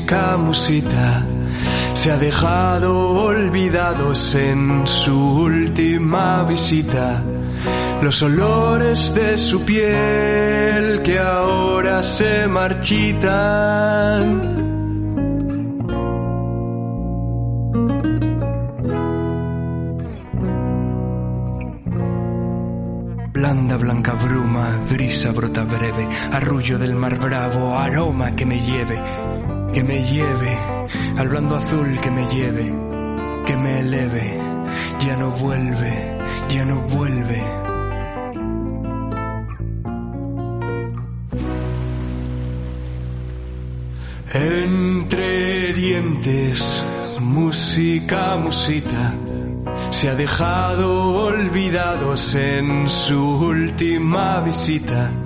Música, 0.05 0.37
musita, 0.37 1.25
se 1.93 2.11
ha 2.11 2.17
dejado 2.17 3.23
olvidados 3.23 4.35
en 4.35 4.85
su 4.85 5.17
última 5.17 6.43
visita. 6.43 7.23
Los 8.03 8.21
olores 8.21 9.11
de 9.15 9.35
su 9.37 9.63
piel 9.63 11.01
que 11.01 11.17
ahora 11.17 12.03
se 12.03 12.47
marchitan. 12.47 13.35
Blanda, 23.35 23.77
blanca 23.77 24.13
bruma, 24.13 24.85
brisa 24.89 25.31
brota 25.31 25.65
breve, 25.65 26.07
arrullo 26.31 26.79
del 26.79 26.95
mar 26.95 27.19
bravo, 27.19 27.77
aroma 27.77 28.35
que 28.35 28.45
me 28.45 28.61
lleve, 28.61 28.97
que 29.75 29.83
me 29.83 30.01
lleve, 30.05 30.57
al 31.17 31.27
blando 31.27 31.57
azul 31.57 31.99
que 31.99 32.09
me 32.09 32.25
lleve, 32.29 32.63
que 33.45 33.57
me 33.57 33.81
eleve, 33.81 34.39
ya 34.99 35.17
no 35.17 35.31
vuelve, 35.31 36.17
ya 36.47 36.63
no 36.63 36.87
vuelve. 36.87 37.43
Entre 44.33 45.73
dientes, 45.73 46.85
música, 47.19 48.37
musita, 48.37 49.13
se 49.89 50.09
ha 50.09 50.15
dejado 50.15 51.25
olvidados 51.25 52.33
en 52.35 52.87
su 52.87 53.21
última 53.21 54.39
visita. 54.39 55.24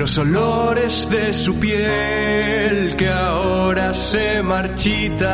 Los 0.00 0.16
olores 0.16 1.06
de 1.10 1.34
su 1.34 1.60
piel 1.60 2.96
que 2.96 3.06
ahora 3.06 3.92
se 3.92 4.42
marchitan. 4.42 5.28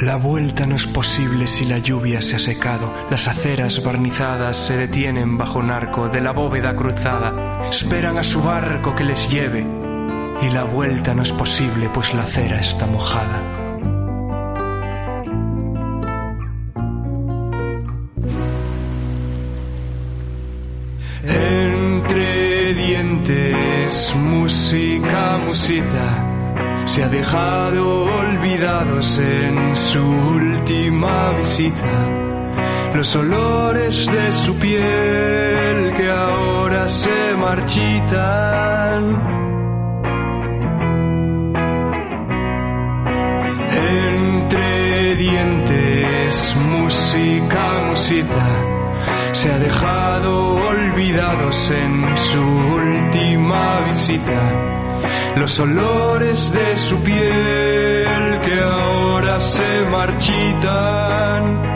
La 0.00 0.16
vuelta 0.16 0.64
no 0.64 0.76
es 0.76 0.86
posible 0.86 1.46
si 1.46 1.66
la 1.66 1.76
lluvia 1.76 2.22
se 2.22 2.36
ha 2.36 2.38
secado. 2.38 2.90
Las 3.10 3.28
aceras 3.28 3.84
barnizadas 3.84 4.56
se 4.56 4.78
detienen 4.78 5.36
bajo 5.36 5.58
un 5.58 5.70
arco 5.70 6.08
de 6.08 6.22
la 6.22 6.32
bóveda 6.32 6.74
cruzada. 6.74 7.60
Esperan 7.70 8.16
a 8.16 8.24
su 8.24 8.40
barco 8.40 8.94
que 8.94 9.04
les 9.04 9.30
lleve. 9.30 9.60
Y 10.40 10.48
la 10.48 10.64
vuelta 10.64 11.14
no 11.14 11.20
es 11.20 11.32
posible 11.32 11.90
pues 11.90 12.14
la 12.14 12.22
acera 12.22 12.60
está 12.60 12.86
mojada. 12.86 13.55
Dientes, 23.26 24.14
música, 24.16 25.38
musita, 25.38 26.84
se 26.84 27.02
ha 27.02 27.08
dejado 27.08 28.04
olvidados 28.04 29.18
en 29.18 29.74
su 29.74 30.00
última 30.00 31.32
visita. 31.32 32.10
Los 32.94 33.14
olores 33.16 34.06
de 34.06 34.32
su 34.32 34.54
piel 34.56 35.92
que 35.96 36.08
ahora 36.08 36.88
se 36.88 37.36
marchitan. 37.36 39.22
Entre 43.68 45.16
dientes, 45.16 46.56
música, 46.68 47.80
musita 47.86 48.75
se 49.36 49.52
ha 49.52 49.58
dejado 49.58 50.54
olvidados 50.54 51.70
en 51.70 52.16
su 52.16 52.40
última 52.40 53.82
visita. 53.82 54.40
Los 55.36 55.60
olores 55.60 56.50
de 56.52 56.74
su 56.76 56.98
piel 57.02 58.40
que 58.40 58.58
ahora 58.60 59.38
se 59.38 59.84
marchitan. 59.90 61.75